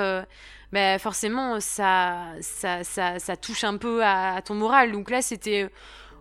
bah, 0.73 0.99
forcément 0.99 1.61
ça, 1.61 2.35
ça, 2.41 2.83
ça, 2.85 3.37
touche 3.37 3.65
un 3.65 3.77
peu 3.77 4.05
à, 4.05 4.41
ton 4.43 4.55
moral. 4.55 4.93
Donc 4.93 5.11
là, 5.11 5.23
c'était 5.23 5.71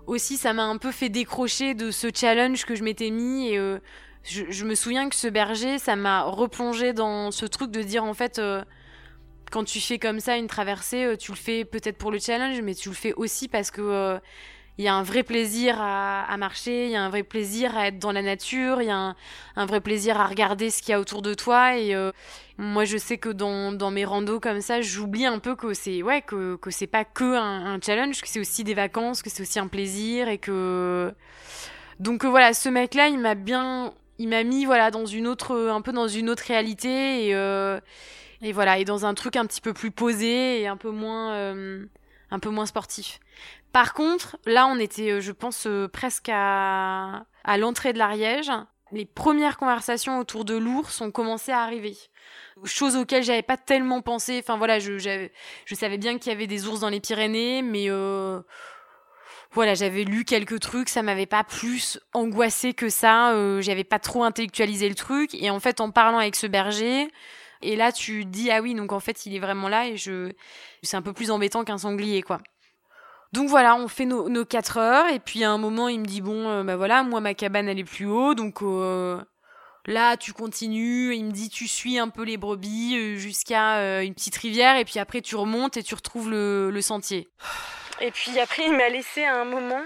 aussi, 0.07 0.37
ça 0.37 0.53
m'a 0.53 0.63
un 0.63 0.77
peu 0.77 0.91
fait 0.91 1.09
décrocher 1.09 1.75
de 1.75 1.91
ce 1.91 2.07
challenge 2.13 2.65
que 2.65 2.75
je 2.75 2.83
m'étais 2.83 3.09
mis. 3.09 3.49
Et 3.49 3.57
je, 4.23 4.43
je, 4.49 4.65
me 4.65 4.75
souviens 4.75 5.09
que 5.09 5.15
ce 5.15 5.27
berger, 5.27 5.77
ça 5.77 5.95
m'a 5.95 6.23
replongé 6.23 6.93
dans 6.93 7.31
ce 7.31 7.45
truc 7.45 7.71
de 7.71 7.81
dire 7.81 8.03
en 8.03 8.13
fait 8.13 8.41
quand 9.51 9.63
tu 9.63 9.79
fais 9.79 9.99
comme 9.99 10.19
ça 10.19 10.37
une 10.37 10.47
traversée, 10.47 11.15
tu 11.17 11.31
le 11.31 11.37
fais 11.37 11.65
peut-être 11.65 11.97
pour 11.97 12.11
le 12.11 12.19
challenge, 12.19 12.61
mais 12.61 12.75
tu 12.75 12.89
le 12.89 12.95
fais 12.95 13.13
aussi 13.13 13.47
parce 13.47 13.71
que 13.71 14.19
il 14.79 14.85
y 14.85 14.87
a 14.87 14.95
un 14.95 15.03
vrai 15.03 15.23
plaisir 15.23 15.75
à, 15.77 16.37
marcher, 16.37 16.85
il 16.85 16.91
y 16.91 16.95
a 16.95 17.03
un 17.03 17.09
vrai 17.09 17.23
plaisir 17.23 17.77
à 17.77 17.87
être 17.87 17.99
dans 17.99 18.13
la 18.13 18.21
nature, 18.21 18.81
il 18.81 18.87
y 18.87 18.91
a 18.91 19.13
un, 19.57 19.65
vrai 19.65 19.81
plaisir 19.81 20.17
à 20.17 20.25
regarder 20.25 20.69
ce 20.69 20.81
qu'il 20.81 20.91
y 20.91 20.93
a 20.93 21.01
autour 21.01 21.21
de 21.21 21.33
toi. 21.33 21.77
Et 21.77 21.93
euh, 21.93 22.13
moi, 22.57 22.85
je 22.85 22.95
sais 22.95 23.17
que 23.17 23.27
dans, 23.27 23.91
mes 23.91 24.05
randos 24.05 24.39
comme 24.39 24.61
ça, 24.61 24.79
j'oublie 24.79 25.25
un 25.25 25.39
peu 25.39 25.57
que 25.57 25.73
c'est 25.73 26.01
ouais 26.01 26.21
que, 26.21 26.57
c'est 26.69 26.87
pas 26.87 27.03
que 27.03 27.35
un, 27.35 27.77
challenge, 27.85 28.21
que 28.21 28.29
c'est 28.29 28.39
aussi 28.39 28.63
des 28.63 28.73
vacances, 28.73 29.21
que 29.21 29.29
c'est 29.29 29.43
aussi 29.43 29.59
un 29.59 29.67
plaisir 29.67 30.29
et 30.29 30.37
que 30.37 31.13
donc 31.99 32.23
euh, 32.23 32.29
voilà, 32.29 32.53
ce 32.53 32.69
mec-là, 32.69 33.09
il 33.09 33.19
m'a 33.19 33.35
bien, 33.35 33.93
il 34.17 34.29
m'a 34.29 34.45
mis 34.45 34.63
voilà 34.63 34.91
dans 34.91 35.05
une 35.05 35.27
autre, 35.27 35.57
un 35.57 35.81
peu 35.81 35.91
dans 35.91 36.07
une 36.07 36.29
autre 36.29 36.43
réalité 36.47 37.27
et 37.27 37.35
euh, 37.35 37.81
voilà 38.53 38.79
et 38.79 38.85
dans 38.85 39.05
un 39.05 39.13
truc 39.13 39.35
un 39.35 39.45
petit 39.45 39.59
peu 39.59 39.73
plus 39.73 39.91
posé 39.91 40.61
et 40.61 40.67
un 40.67 40.77
peu 40.77 40.89
moins 40.89 41.35
un 42.31 42.39
peu 42.39 42.49
moins 42.49 42.65
sportif. 42.65 43.19
Par 43.71 43.93
contre, 43.93 44.37
là, 44.45 44.67
on 44.67 44.79
était, 44.79 45.11
euh, 45.11 45.21
je 45.21 45.31
pense, 45.31 45.67
euh, 45.67 45.87
presque 45.87 46.29
à, 46.31 47.25
à 47.43 47.57
l'entrée 47.57 47.93
de 47.93 47.99
l'Ariège. 47.99 48.51
Les 48.91 49.05
premières 49.05 49.57
conversations 49.57 50.17
autour 50.17 50.45
de 50.45 50.55
l'ours 50.55 50.99
ont 51.01 51.11
commencé 51.11 51.51
à 51.51 51.61
arriver. 51.61 51.95
Chose 52.63 52.95
auxquelles 52.95 53.23
j'avais 53.23 53.43
pas 53.43 53.57
tellement 53.57 54.01
pensé. 54.01 54.39
Enfin 54.39 54.57
voilà, 54.57 54.79
je, 54.79 54.97
je 54.97 55.75
savais 55.75 55.99
bien 55.99 56.17
qu'il 56.17 56.31
y 56.31 56.35
avait 56.35 56.47
des 56.47 56.67
ours 56.67 56.79
dans 56.79 56.89
les 56.89 56.99
Pyrénées, 56.99 57.61
mais 57.61 57.85
euh, 57.89 58.41
voilà, 59.51 59.75
j'avais 59.75 60.03
lu 60.03 60.25
quelques 60.25 60.59
trucs, 60.59 60.89
ça 60.89 61.03
m'avait 61.03 61.27
pas 61.27 61.43
plus 61.43 61.99
angoissé 62.13 62.73
que 62.73 62.89
ça. 62.89 63.33
Euh, 63.33 63.61
j'avais 63.61 63.83
pas 63.83 63.99
trop 63.99 64.23
intellectualisé 64.23 64.89
le 64.89 64.95
truc. 64.95 65.35
Et 65.35 65.51
en 65.51 65.59
fait, 65.59 65.81
en 65.81 65.91
parlant 65.91 66.17
avec 66.17 66.35
ce 66.35 66.47
berger, 66.47 67.07
et 67.61 67.75
là, 67.75 67.91
tu 67.91 68.25
dis 68.25 68.49
ah 68.49 68.61
oui, 68.61 68.73
donc 68.73 68.91
en 68.91 68.99
fait, 68.99 69.27
il 69.27 69.35
est 69.35 69.39
vraiment 69.39 69.69
là. 69.69 69.87
Et 69.87 69.97
je, 69.97 70.31
c'est 70.81 70.97
un 70.97 71.03
peu 71.03 71.13
plus 71.13 71.29
embêtant 71.29 71.63
qu'un 71.63 71.77
sanglier, 71.77 72.23
quoi. 72.23 72.39
Donc 73.31 73.47
voilà, 73.47 73.75
on 73.75 73.87
fait 73.87 74.05
nos, 74.05 74.27
nos 74.27 74.43
4 74.43 74.77
heures 74.77 75.07
et 75.09 75.19
puis 75.19 75.43
à 75.43 75.51
un 75.51 75.59
moment 75.59 75.87
il 75.87 75.99
me 75.99 76.05
dit 76.05 76.21
bon 76.21 76.49
euh, 76.49 76.63
bah 76.63 76.75
voilà, 76.75 77.03
moi 77.03 77.21
ma 77.21 77.35
cabane 77.35 77.69
elle 77.69 77.77
est 77.77 77.83
plus 77.83 78.07
haut 78.07 78.33
donc 78.33 78.63
euh, 78.63 79.21
là 79.85 80.17
tu 80.17 80.33
continues, 80.33 81.15
il 81.15 81.25
me 81.25 81.31
dit 81.31 81.49
tu 81.49 81.67
suis 81.67 81.99
un 81.99 82.09
peu 82.09 82.23
les 82.23 82.37
brebis 82.37 82.97
euh, 82.97 83.17
jusqu'à 83.17 84.01
une 84.01 84.15
petite 84.15 84.35
rivière 84.35 84.77
et 84.77 84.85
puis 84.85 84.97
après 84.97 85.21
tu 85.21 85.35
remontes 85.35 85.77
et 85.77 85.83
tu 85.83 85.93
retrouves 85.93 86.31
le, 86.31 86.81
sentier. 86.81 87.29
Et 88.01 88.09
puis 88.09 88.39
après 88.39 88.65
il 88.65 88.73
m'a 88.75 88.89
laissé 88.89 89.23
à 89.25 89.41
un 89.41 89.45
moment 89.45 89.83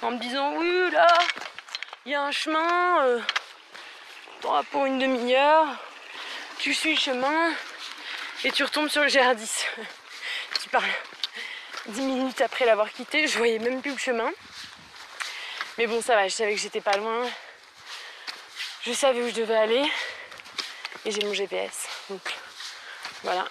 en 0.00 0.12
me 0.12 0.18
disant 0.18 0.56
oui 0.56 0.90
là, 0.92 1.08
il 2.06 2.12
y 2.12 2.14
a 2.14 2.22
un 2.22 2.32
chemin, 2.32 3.04
euh, 3.04 3.20
pour 4.70 4.86
une 4.86 4.98
demi-heure, 4.98 5.66
tu 6.58 6.72
suis 6.72 6.94
le 6.94 6.98
chemin 6.98 7.52
et 8.44 8.50
tu 8.50 8.64
retombes 8.64 8.88
sur 8.88 9.02
le 9.02 9.08
GR10 9.08 9.66
qui 10.58 10.68
parle 10.70 10.88
dix 11.86 12.02
minutes 12.02 12.40
après 12.40 12.64
l'avoir 12.64 12.90
quitté, 12.92 13.26
je 13.26 13.36
voyais 13.38 13.58
même 13.58 13.80
plus 13.80 13.92
le 13.92 13.98
chemin. 13.98 14.30
Mais 15.78 15.86
bon, 15.86 16.02
ça 16.02 16.14
va, 16.14 16.28
je 16.28 16.34
savais 16.34 16.54
que 16.54 16.60
j'étais 16.60 16.80
pas 16.80 16.96
loin. 16.96 17.28
Je 18.82 18.92
savais 18.92 19.22
où 19.22 19.28
je 19.28 19.34
devais 19.34 19.56
aller. 19.56 19.90
Et 21.04 21.10
j'ai 21.10 21.24
mon 21.24 21.34
GPS. 21.34 21.88
Donc 22.10 22.20
voilà. 23.22 23.46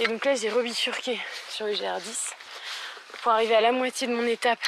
Et 0.00 0.06
donc 0.06 0.24
là, 0.24 0.34
j'ai 0.34 0.50
rebifurqué 0.50 1.20
sur 1.50 1.66
le 1.66 1.72
GR10 1.72 2.32
pour 3.22 3.32
arriver 3.32 3.54
à 3.54 3.60
la 3.60 3.72
moitié 3.72 4.06
de 4.06 4.14
mon 4.14 4.26
étape. 4.26 4.60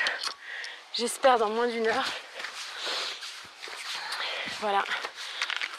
J'espère 0.94 1.38
dans 1.38 1.50
moins 1.50 1.66
d'une 1.66 1.86
heure. 1.86 2.06
Voilà. 4.60 4.84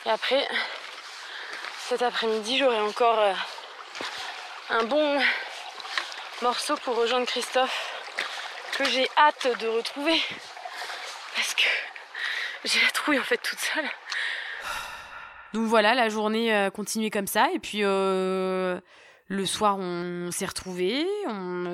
Et 0.06 0.10
après, 0.10 0.48
cet 1.88 2.01
après-midi, 2.01 2.58
j'aurai 2.58 2.80
encore 2.80 3.20
euh, 3.20 3.34
un 4.70 4.84
bon 4.84 5.22
morceau 6.41 6.75
pour 6.84 6.96
rejoindre 6.96 7.25
Christophe 7.25 7.93
que 8.77 8.86
j'ai 8.86 9.08
hâte 9.17 9.48
de 9.60 9.67
retrouver. 9.67 10.19
Parce 11.36 11.54
que 11.54 11.63
j'ai 12.65 12.80
la 12.82 12.91
trouille 12.91 13.19
en 13.19 13.23
fait 13.23 13.38
toute 13.38 13.60
seule. 13.60 13.86
Donc 15.54 15.65
voilà, 15.65 15.95
la 15.95 16.10
journée 16.10 16.54
a 16.54 16.71
continué 16.71 17.10
comme 17.10 17.28
ça. 17.28 17.49
Et 17.54 17.60
puis 17.60 17.80
euh, 17.84 18.80
le 19.28 19.45
soir 19.45 19.78
on 19.80 20.32
s'est 20.32 20.45
retrouvés 20.45 21.06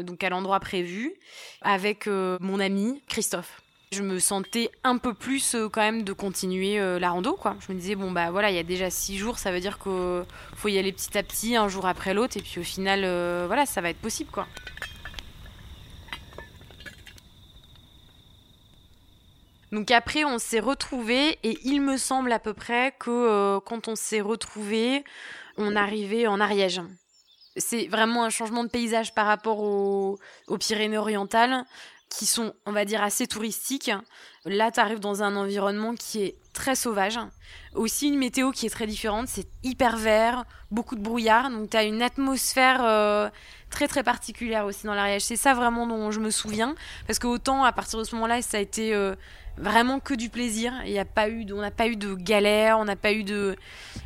donc 0.04 0.24
à 0.24 0.30
l'endroit 0.30 0.60
prévu 0.60 1.14
avec 1.62 2.08
euh, 2.08 2.38
mon 2.42 2.60
ami 2.60 3.04
Christophe 3.08 3.62
je 3.96 4.04
me 4.04 4.20
sentais 4.20 4.70
un 4.84 4.98
peu 4.98 5.14
plus 5.14 5.56
euh, 5.56 5.70
quand 5.70 5.82
même 5.82 6.04
de 6.04 6.14
continuer 6.14 6.80
euh, 6.80 7.00
la 7.00 7.10
rando 7.10 7.34
quoi. 7.34 7.56
Je 7.66 7.72
me 7.72 7.80
disais 7.80 7.96
bon 7.96 8.12
bah 8.12 8.30
voilà 8.30 8.52
il 8.52 8.56
y 8.56 8.60
a 8.60 8.64
déjà 8.64 8.90
six 8.90 9.18
jours 9.18 9.40
ça 9.40 9.52
veut 9.52 9.62
dire 9.62 9.80
qu'il 9.80 10.26
faut 10.56 10.68
y 10.68 10.78
aller 10.78 10.92
petit 10.92 11.18
à 11.18 11.24
petit 11.24 11.56
un 11.56 11.70
jour 11.70 11.86
après 11.86 12.14
l'autre 12.14 12.38
et 12.38 12.42
puis 12.42 12.60
au 12.60 12.64
final 12.64 13.02
euh, 13.04 13.46
voilà 13.48 13.66
ça 13.66 13.82
va 13.82 13.90
être 13.90 14.02
possible 14.02 14.30
quoi. 14.32 14.48
Donc 19.72 19.92
après 19.92 20.24
on 20.26 20.38
s'est 20.38 20.60
retrouvés 20.60 21.40
et 21.44 21.58
il 21.64 21.82
me 21.82 21.98
semble 21.98 22.32
à 22.32 22.40
peu 22.40 22.54
près 22.54 22.94
que 23.00 23.60
quand 23.60 23.88
on 23.88 23.96
s'est 23.96 24.22
retrouvés 24.22 25.04
on 25.58 25.76
arrivait 25.76 26.28
en 26.28 26.40
Ariège 26.40 26.82
c'est 27.58 27.88
vraiment 27.88 28.26
un 28.26 28.30
changement 28.30 28.64
de 28.64 28.70
paysage 28.70 29.14
par 29.14 29.26
rapport 29.26 29.60
aux 29.60 30.18
Pyrénées-Orientales 30.60 31.66
qui 32.10 32.26
sont, 32.26 32.54
on 32.66 32.72
va 32.72 32.86
dire, 32.86 33.04
assez 33.04 33.28
touristiques. 33.28 33.92
Là, 34.46 34.72
tu 34.72 34.80
arrives 34.80 35.00
dans 35.00 35.24
un 35.24 35.36
environnement 35.36 35.96
qui 35.96 36.24
est 36.24 36.36
très 36.54 36.76
sauvage. 36.76 37.20
Aussi 37.74 38.08
une 38.08 38.18
météo 38.18 38.52
qui 38.52 38.66
est 38.66 38.70
très 38.70 38.88
différente, 38.88 39.28
c'est 39.28 39.48
hyper 39.64 39.98
vert, 39.98 40.46
beaucoup 40.72 40.96
de 40.96 41.02
brouillard, 41.02 41.50
donc 41.50 41.70
tu 41.70 41.78
as 41.78 41.84
une 41.84 42.02
atmosphère 42.02 42.84
euh, 42.84 43.30
très 43.76 43.90
très 43.90 44.04
particulière 44.04 44.66
aussi 44.66 44.86
dans 44.88 44.94
l'Ariège. 44.94 45.24
C'est 45.24 45.36
ça 45.36 45.54
vraiment 45.54 45.86
dont 45.86 46.10
je 46.10 46.22
me 46.22 46.32
souviens, 46.32 46.76
parce 47.08 47.20
que 47.20 47.28
autant 47.28 47.66
à 47.66 47.74
partir 47.74 48.00
de 48.00 48.06
ce 48.06 48.16
moment-là, 48.16 48.42
ça 48.42 48.58
a 48.58 48.62
été 48.62 48.96
euh, 48.96 49.16
vraiment 49.58 50.00
que 50.00 50.14
du 50.14 50.30
plaisir. 50.30 50.72
Il 50.86 50.92
y 50.92 51.00
a 51.00 51.04
pas 51.04 51.28
eu, 51.28 51.46
on 51.52 51.60
n'a 51.60 51.72
pas 51.72 51.88
eu 51.88 51.98
de 51.98 52.16
galère, 52.16 52.80
on 52.80 52.86
n'a 52.86 52.96
pas 52.96 53.12
eu 53.12 53.26
de, 53.26 53.58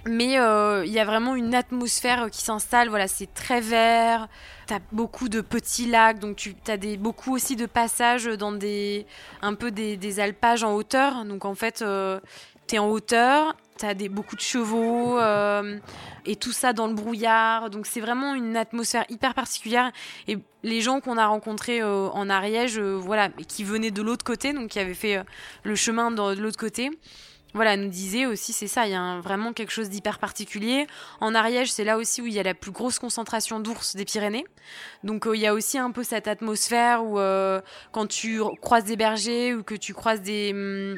mais 0.05 0.39
euh, 0.39 0.83
il 0.87 0.91
y 0.91 0.99
a 0.99 1.05
vraiment 1.05 1.35
une 1.35 1.53
atmosphère 1.53 2.31
qui 2.31 2.41
s'installe. 2.41 2.89
Voilà, 2.89 3.07
c'est 3.07 3.31
très 3.31 3.61
vert. 3.61 4.27
T'as 4.65 4.79
beaucoup 4.91 5.29
de 5.29 5.39
petits 5.41 5.85
lacs, 5.85 6.17
donc 6.17 6.35
tu 6.37 6.55
as 6.67 6.77
des 6.77 6.97
beaucoup 6.97 7.35
aussi 7.35 7.55
de 7.55 7.67
passages 7.67 8.25
dans 8.25 8.51
des 8.51 9.05
un 9.43 9.53
peu 9.53 9.69
des, 9.69 9.97
des 9.97 10.19
alpages 10.19 10.63
en 10.63 10.73
hauteur. 10.73 11.25
Donc 11.25 11.45
en 11.45 11.53
fait, 11.53 11.83
euh, 11.83 12.19
tu 12.67 12.75
es 12.75 12.79
en 12.79 12.89
hauteur, 12.89 13.55
tu 13.79 13.85
as 13.85 13.93
des, 13.93 14.09
beaucoup 14.09 14.35
de 14.35 14.41
chevaux 14.41 15.17
euh, 15.17 15.79
et 16.25 16.35
tout 16.35 16.51
ça 16.51 16.73
dans 16.73 16.87
le 16.87 16.93
brouillard. 16.93 17.69
Donc 17.69 17.85
c'est 17.87 18.01
vraiment 18.01 18.35
une 18.35 18.57
atmosphère 18.57 19.05
hyper 19.09 19.33
particulière. 19.33 19.91
Et 20.27 20.37
les 20.63 20.81
gens 20.81 20.99
qu'on 20.99 21.17
a 21.17 21.25
rencontrés 21.25 21.81
euh, 21.81 22.09
en 22.09 22.29
Ariège, 22.29 22.77
euh, 22.77 22.95
voilà, 22.95 23.29
qui 23.29 23.63
venaient 23.63 23.91
de 23.91 24.01
l'autre 24.01 24.25
côté, 24.25 24.53
donc 24.53 24.69
qui 24.69 24.79
avaient 24.79 24.93
fait 24.93 25.23
le 25.63 25.75
chemin 25.75 26.11
de 26.11 26.39
l'autre 26.39 26.59
côté, 26.59 26.91
voilà, 27.55 27.77
nous 27.77 27.87
disaient 27.87 28.27
aussi, 28.27 28.53
c'est 28.53 28.67
ça, 28.67 28.85
il 28.85 28.91
y 28.91 28.95
a 28.95 29.19
vraiment 29.21 29.53
quelque 29.53 29.71
chose 29.71 29.89
d'hyper 29.89 30.19
particulier. 30.19 30.85
En 31.19 31.33
Ariège, 31.33 31.71
c'est 31.71 31.83
là 31.83 31.97
aussi 31.97 32.21
où 32.21 32.27
il 32.27 32.33
y 32.33 32.39
a 32.39 32.43
la 32.43 32.53
plus 32.53 32.69
grosse 32.69 32.99
concentration 32.99 33.59
d'ours 33.59 33.95
des 33.95 34.05
Pyrénées. 34.05 34.45
Donc 35.03 35.27
il 35.33 35.39
y 35.39 35.47
a 35.47 35.53
aussi 35.55 35.79
un 35.79 35.89
peu 35.89 36.03
cette 36.03 36.27
atmosphère 36.27 37.03
où 37.03 37.15
quand 37.91 38.07
tu 38.07 38.41
croises 38.61 38.83
des 38.83 38.97
bergers 38.97 39.55
ou 39.55 39.63
que 39.63 39.75
tu 39.75 39.93
croises 39.93 40.21
des... 40.21 40.51
Hum, 40.53 40.97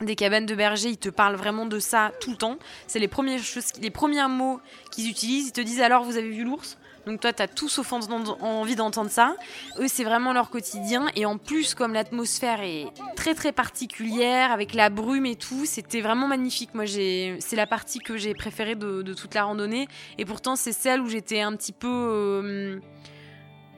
des 0.00 0.16
cabanes 0.16 0.46
de 0.46 0.54
berger, 0.54 0.88
ils 0.88 0.98
te 0.98 1.08
parlent 1.08 1.36
vraiment 1.36 1.66
de 1.66 1.78
ça 1.78 2.12
tout 2.20 2.30
le 2.30 2.36
temps. 2.36 2.58
C'est 2.86 2.98
les 2.98 3.08
premières 3.08 3.42
choses, 3.42 3.72
les 3.80 3.90
premiers 3.90 4.26
mots 4.28 4.60
qu'ils 4.90 5.08
utilisent. 5.08 5.48
Ils 5.48 5.52
te 5.52 5.60
disent 5.60 5.80
alors 5.80 6.04
vous 6.04 6.16
avez 6.16 6.30
vu 6.30 6.44
l'ours? 6.44 6.78
Donc 7.06 7.20
toi, 7.20 7.32
tu 7.32 7.42
as 7.42 7.48
tout 7.48 7.68
sauf 7.68 7.92
envie 7.92 8.76
d'entendre 8.76 9.10
ça. 9.10 9.36
Eux, 9.78 9.88
c'est 9.88 10.04
vraiment 10.04 10.32
leur 10.32 10.50
quotidien. 10.50 11.06
Et 11.16 11.26
en 11.26 11.36
plus, 11.36 11.74
comme 11.74 11.92
l'atmosphère 11.92 12.62
est 12.62 12.86
très 13.14 13.34
très 13.34 13.52
particulière, 13.52 14.52
avec 14.52 14.74
la 14.74 14.88
brume 14.88 15.26
et 15.26 15.36
tout, 15.36 15.66
c'était 15.66 16.00
vraiment 16.00 16.26
magnifique. 16.26 16.74
Moi, 16.74 16.86
c'est 16.86 17.56
la 17.56 17.66
partie 17.66 17.98
que 17.98 18.16
j'ai 18.16 18.34
préférée 18.34 18.74
de, 18.74 19.12
toute 19.12 19.34
la 19.34 19.44
randonnée. 19.44 19.86
Et 20.18 20.24
pourtant, 20.24 20.56
c'est 20.56 20.72
celle 20.72 21.00
où 21.00 21.08
j'étais 21.08 21.40
un 21.40 21.54
petit 21.56 21.72
peu... 21.72 21.88
Euh, 21.88 22.80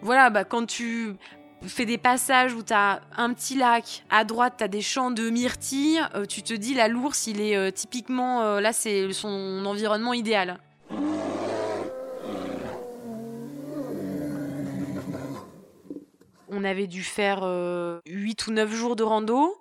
voilà, 0.03 0.31
bah, 0.31 0.45
quand 0.45 0.67
tu 0.67 1.17
fais 1.69 1.87
des 1.87 1.99
passages 1.99 2.55
où 2.55 2.63
tu 2.63 2.73
as 2.73 3.01
un 3.17 3.33
petit 3.33 3.57
lac, 3.57 4.05
à 4.11 4.25
droite 4.25 4.55
tu 4.59 4.65
as 4.65 4.69
des 4.69 4.83
champs 4.83 5.11
de 5.11 5.31
myrtilles, 5.31 6.01
euh, 6.15 6.25
tu 6.27 6.43
te 6.43 6.55
dis 6.55 6.75
la 6.75 6.89
l'ours, 6.89 7.27
il 7.27 7.41
est 7.41 7.57
euh, 7.57 7.71
typiquement 7.71 8.43
euh, 8.43 8.61
là 8.61 8.73
c'est 8.73 9.13
son 9.13 9.65
environnement 9.65 10.13
idéal. 10.13 10.59
On 16.49 16.65
avait 16.65 16.87
dû 16.87 17.03
faire 17.03 17.41
8 18.07 18.47
ou 18.47 18.53
9 18.53 18.73
jours 18.73 18.97
de 18.97 19.03
rando 19.03 19.57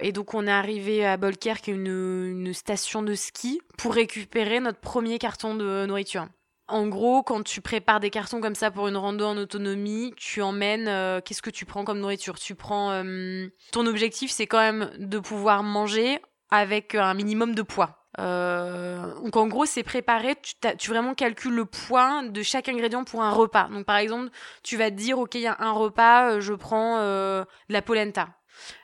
Et 0.00 0.12
donc 0.12 0.34
on 0.34 0.46
est 0.46 0.50
arrivé 0.50 1.06
à 1.06 1.16
Bolker, 1.16 1.54
une 1.68 2.52
station 2.52 3.02
de 3.02 3.14
ski, 3.14 3.60
pour 3.78 3.94
récupérer 3.94 4.60
notre 4.60 4.80
premier 4.80 5.18
carton 5.18 5.54
de 5.54 5.86
nourriture. 5.86 6.26
En 6.68 6.88
gros, 6.88 7.22
quand 7.22 7.44
tu 7.44 7.60
prépares 7.60 8.00
des 8.00 8.10
cartons 8.10 8.40
comme 8.40 8.56
ça 8.56 8.72
pour 8.72 8.88
une 8.88 8.96
rando 8.96 9.24
en 9.24 9.36
autonomie, 9.36 10.12
tu 10.16 10.42
emmènes. 10.42 10.88
euh, 10.88 11.20
Qu'est-ce 11.20 11.42
que 11.42 11.50
tu 11.50 11.64
prends 11.64 11.84
comme 11.84 12.00
nourriture? 12.00 12.38
Tu 12.38 12.56
prends. 12.56 12.90
euh, 12.90 13.46
ton 13.70 13.86
objectif, 13.86 14.32
c'est 14.32 14.48
quand 14.48 14.58
même 14.58 14.90
de 14.98 15.20
pouvoir 15.20 15.62
manger 15.62 16.20
avec 16.50 16.96
un 16.96 17.14
minimum 17.14 17.54
de 17.54 17.62
poids. 17.62 18.02
Euh, 18.18 19.14
donc 19.22 19.36
en 19.36 19.46
gros, 19.46 19.64
c'est 19.64 19.84
préparé. 19.84 20.34
Tu, 20.42 20.54
tu 20.76 20.90
vraiment 20.90 21.14
calcules 21.14 21.54
le 21.54 21.66
poids 21.66 22.22
de 22.24 22.42
chaque 22.42 22.68
ingrédient 22.68 23.04
pour 23.04 23.22
un 23.22 23.30
repas. 23.30 23.68
Donc 23.68 23.84
par 23.84 23.98
exemple, 23.98 24.30
tu 24.64 24.76
vas 24.76 24.90
te 24.90 24.96
dire, 24.96 25.20
ok, 25.20 25.36
il 25.36 25.42
y 25.42 25.46
a 25.46 25.56
un 25.60 25.72
repas, 25.72 26.40
je 26.40 26.52
prends 26.52 26.98
de 26.98 27.46
la 27.68 27.82
polenta. 27.82 28.28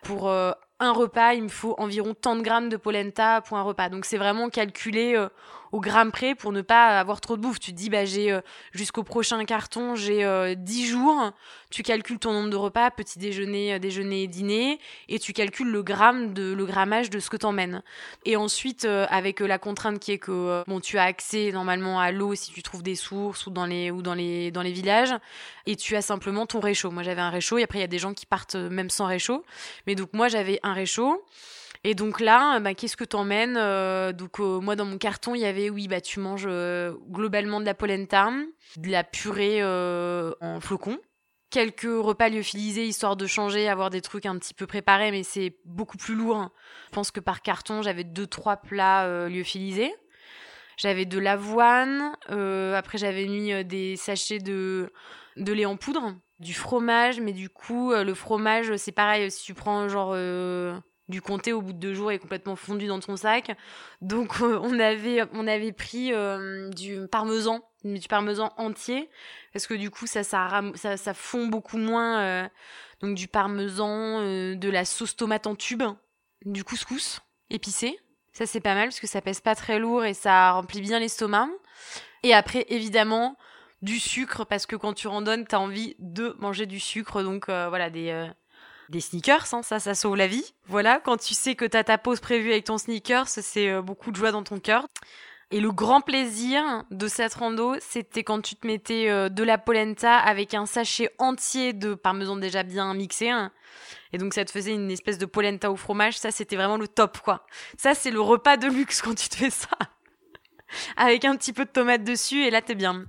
Pour 0.05 0.31
un 0.31 0.93
repas, 0.93 1.33
il 1.35 1.45
me 1.45 1.49
faut 1.49 1.75
environ 1.79 2.15
tant 2.15 2.37
de 2.37 2.43
grammes 2.43 2.69
de 2.69 2.77
polenta 2.77 3.41
pour 3.41 3.57
un 3.57 3.63
repas. 3.63 3.89
Donc 3.89 4.05
c'est 4.05 4.19
vraiment 4.19 4.51
calculé 4.51 5.17
au 5.73 5.81
gramme 5.81 6.13
près 6.13 6.35
pour 6.35 6.53
ne 6.53 6.61
pas 6.61 7.01
avoir 7.01 7.21
trop 7.21 7.37
de 7.37 7.43
bouffe. 7.43 7.59
Tu 7.59 7.73
te 7.73 7.77
dis, 7.77 7.89
bah, 7.91 8.05
j'ai 8.05 8.31
euh, 8.31 8.41
jusqu'au 8.73 9.03
prochain 9.03 9.43
carton, 9.45 9.95
j'ai 9.97 10.25
euh, 10.25 10.55
10 10.55 10.87
jours. 10.87 11.33
Tu 11.71 11.83
calcules 11.83 12.19
ton 12.19 12.33
nombre 12.33 12.51
de 12.51 12.57
repas, 12.57 12.91
petit 12.91 13.19
déjeuner, 13.19 13.75
euh, 13.75 13.79
déjeuner 13.79 14.27
dîner, 14.27 14.79
et 15.09 15.19
tu 15.19 15.33
calcules 15.33 15.71
le 15.71 15.83
gramme 15.83 16.35
de 16.35 16.53
le 16.53 16.67
grammage 16.67 17.09
de 17.09 17.19
ce 17.19 17.31
que 17.31 17.39
t'emmènes. 17.39 17.83
Et 18.27 18.37
ensuite, 18.37 18.85
euh, 18.85 19.07
avec 19.09 19.41
la 19.41 19.59
contrainte 19.59 19.99
qui 19.99 20.13
est 20.13 20.19
que 20.19 20.63
bon, 20.67 20.81
tu 20.81 20.99
as 20.99 21.05
accès 21.05 21.51
normalement 21.53 21.99
à 21.99 22.13
l'eau 22.13 22.35
si 22.35 22.53
tu 22.53 22.63
trouves 22.63 22.83
des 22.83 22.95
sources 22.95 23.47
ou 23.47 23.51
dans 23.51 23.67
les 23.67 23.91
ou 23.91 24.03
dans 24.03 24.15
les 24.15 24.51
dans 24.51 24.63
les 24.63 24.73
villages, 24.73 25.15
et 25.67 25.77
tu 25.77 25.97
as 25.97 26.03
simplement 26.03 26.47
ton 26.47 26.61
réchaud. 26.61 26.91
Moi, 26.91 27.03
j'avais 27.03 27.23
un 27.23 27.31
réchaud, 27.31 27.57
et 27.57 27.63
après 27.63 27.79
il 27.79 27.83
y 27.83 27.85
a 27.85 27.89
des 27.89 27.99
gens 27.99 28.13
qui 28.13 28.27
partent 28.27 28.57
même 28.57 28.91
sans 28.91 29.07
réchaud. 29.07 29.45
Mais 29.87 29.95
donc 29.95 30.11
moi, 30.13 30.29
j'avais 30.29 30.61
un 30.63 30.75
réchaud. 30.75 31.25
Et 31.85 31.95
donc 31.95 32.21
là, 32.21 32.61
bah, 32.61 32.75
qu'est-ce 32.75 32.97
que 32.97 33.05
t'emmènes 33.05 33.57
euh, 33.57 34.13
Donc 34.13 34.39
euh, 34.39 34.61
moi 34.61 34.77
dans 34.77 34.85
mon 34.85 34.99
carton, 34.99 35.35
il 35.35 35.41
y 35.41 35.45
avait 35.45 35.69
oui, 35.69 35.89
bah 35.89 36.01
tu 36.01 36.21
manges 36.21 36.47
euh, 36.47 36.95
globalement 37.09 37.59
de 37.59 37.65
la 37.65 37.75
polenta, 37.75 38.31
de 38.77 38.91
la 38.91 39.03
purée 39.03 39.63
en 39.65 40.61
flocons, 40.61 41.01
quelques 41.51 41.83
repas 41.83 42.29
lyophilisés 42.29 42.87
histoire 42.87 43.17
de 43.17 43.27
changer, 43.27 43.69
avoir 43.69 43.91
des 43.91 44.01
trucs 44.01 44.27
un 44.27 44.39
petit 44.39 44.55
peu 44.55 44.67
préparés, 44.67 45.11
mais 45.11 45.25
c'est 45.25 45.57
beaucoup 45.65 45.97
plus 45.97 46.15
lourd. 46.15 46.51
Je 46.87 46.93
pense 46.93 47.11
que 47.11 47.21
par 47.21 47.43
carton, 47.43 47.83
j'avais 47.83 48.05
deux 48.05 48.29
trois 48.29 48.59
plats 48.59 49.05
euh, 49.07 49.29
lyophilisés. 49.29 49.93
J'avais 50.79 51.05
de 51.05 51.19
l'avoine, 51.19 52.13
après 52.29 52.97
j'avais 52.97 53.27
mis 53.27 53.65
des 53.65 53.97
sachets 53.97 54.39
de 54.39 54.91
de 55.37 55.53
lait 55.53 55.67
en 55.67 55.77
poudre, 55.77 56.15
du 56.39 56.55
fromage, 56.55 57.21
mais 57.21 57.33
du 57.33 57.51
coup 57.51 57.93
le 57.93 58.15
fromage 58.15 58.75
c'est 58.77 58.91
pareil 58.91 59.31
si 59.31 59.45
tu 59.45 59.55
prends 59.55 59.89
genre 59.89 60.15
du 61.13 61.23
comté 61.23 61.53
au 61.53 61.61
bout 61.63 61.73
de 61.73 61.79
deux 61.79 61.95
jours 61.95 62.11
est 62.11 62.19
complètement 62.19 62.57
fondu 62.57 62.89
dans 62.89 62.99
ton 62.99 63.17
sac. 63.17 63.57
Donc 64.01 64.41
euh, 64.41 64.59
on 64.63 64.81
avait 64.81 65.23
on 65.33 65.47
avait 65.47 65.71
pris 65.73 66.13
euh, 66.13 66.69
du 66.71 67.07
parmesan, 67.07 67.61
du 67.85 68.09
parmesan 68.09 68.53
entier 68.57 69.09
parce 69.53 69.69
que 69.69 69.75
du 69.75 69.91
coup 69.91 70.09
ça 70.09 70.25
ça 70.25 70.49
ram- 70.49 70.75
ça, 70.75 70.97
ça 70.97 71.15
fond 71.15 71.47
beaucoup 71.47 71.79
moins 71.79 72.21
euh, 72.21 72.49
donc 73.01 73.15
du 73.15 73.29
parmesan, 73.29 74.23
de 74.57 74.69
la 74.71 74.85
sauce 74.85 75.15
tomate 75.15 75.47
en 75.47 75.55
tube, 75.55 75.85
du 76.45 76.65
couscous 76.65 77.21
épicé. 77.51 77.99
Ça 78.33 78.47
c'est 78.47 78.61
pas 78.61 78.75
mal 78.75 78.89
parce 78.89 79.01
que 79.01 79.07
ça 79.07 79.21
pèse 79.21 79.41
pas 79.41 79.55
très 79.55 79.79
lourd 79.79 80.05
et 80.05 80.15
ça 80.15 80.53
remplit 80.53 80.81
bien 80.81 80.99
l'estomac. 80.99 81.49
Et 82.23 82.33
après 82.33 82.65
évidemment 82.69 83.37
du 83.83 83.99
sucre 83.99 84.47
parce 84.47 84.65
que 84.65 84.77
quand 84.77 84.95
tu 84.95 85.09
randonnes, 85.09 85.45
t'as 85.47 85.59
envie 85.59 85.95
de 85.99 86.35
manger 86.39 86.67
du 86.67 86.81
sucre 86.81 87.23
donc 87.23 87.47
voilà 87.47 87.91
des 87.91 88.31
des 88.93 89.01
sneakers, 89.01 89.47
hein, 89.53 89.63
ça, 89.63 89.81
ça 89.81 89.95
sauve 89.97 90.17
la 90.17 90.29
vie. 90.29 90.55
Voilà, 90.69 91.01
quand 91.01 91.17
tu 91.17 91.35
sais 91.35 91.57
que 91.57 91.65
t'as 91.65 91.83
ta 91.83 91.99
pause 91.99 92.21
prévue 92.21 92.53
avec 92.53 92.65
ton 92.65 92.79
sneakers, 92.79 93.27
c'est 93.27 93.69
euh, 93.69 93.83
beaucoup 93.83 94.13
de 94.13 94.17
joie 94.17 94.31
dans 94.31 94.45
ton 94.45 94.61
cœur. 94.61 94.87
Et 95.51 95.61
le 95.61 95.71
grand 95.73 96.01
plaisir 96.01 96.85
de 96.91 97.09
cette 97.09 97.35
rando, 97.35 97.75
c'était 97.81 98.23
quand 98.23 98.41
tu 98.41 98.55
te 98.55 98.67
mettais 98.67 99.11
euh, 99.11 99.29
de 99.29 99.43
la 99.43 99.59
polenta 99.59 100.17
avec 100.17 100.55
un 100.55 100.67
sachet 100.67 101.11
entier 101.19 101.73
de 101.73 101.95
parmesan 101.95 102.37
déjà 102.37 102.63
bien 102.63 102.95
mixé. 102.95 103.29
hein. 103.31 103.51
Et 104.13 104.19
donc 104.19 104.35
ça 104.35 104.45
te 104.45 104.51
faisait 104.51 104.73
une 104.73 104.91
espèce 104.91 105.19
de 105.19 105.27
polenta 105.27 105.71
au 105.71 105.77
fromage. 105.77 106.19
Ça, 106.19 106.31
c'était 106.31 106.57
vraiment 106.57 106.77
le 106.77 106.89
top, 106.89 107.19
quoi. 107.19 107.47
Ça, 107.77 107.95
c'est 107.95 108.11
le 108.11 108.21
repas 108.21 108.57
de 108.57 108.69
luxe 108.69 109.03
quand 109.03 109.15
tu 109.15 109.29
te 109.29 109.37
fais 109.37 109.51
ça. 109.51 109.69
avec 110.97 111.25
un 111.25 111.37
petit 111.37 111.53
peu 111.53 111.65
de 111.65 111.71
tomate 111.71 112.05
dessus, 112.05 112.45
et 112.45 112.51
là, 112.51 112.63
t'es 112.63 112.75
bien. 112.75 113.05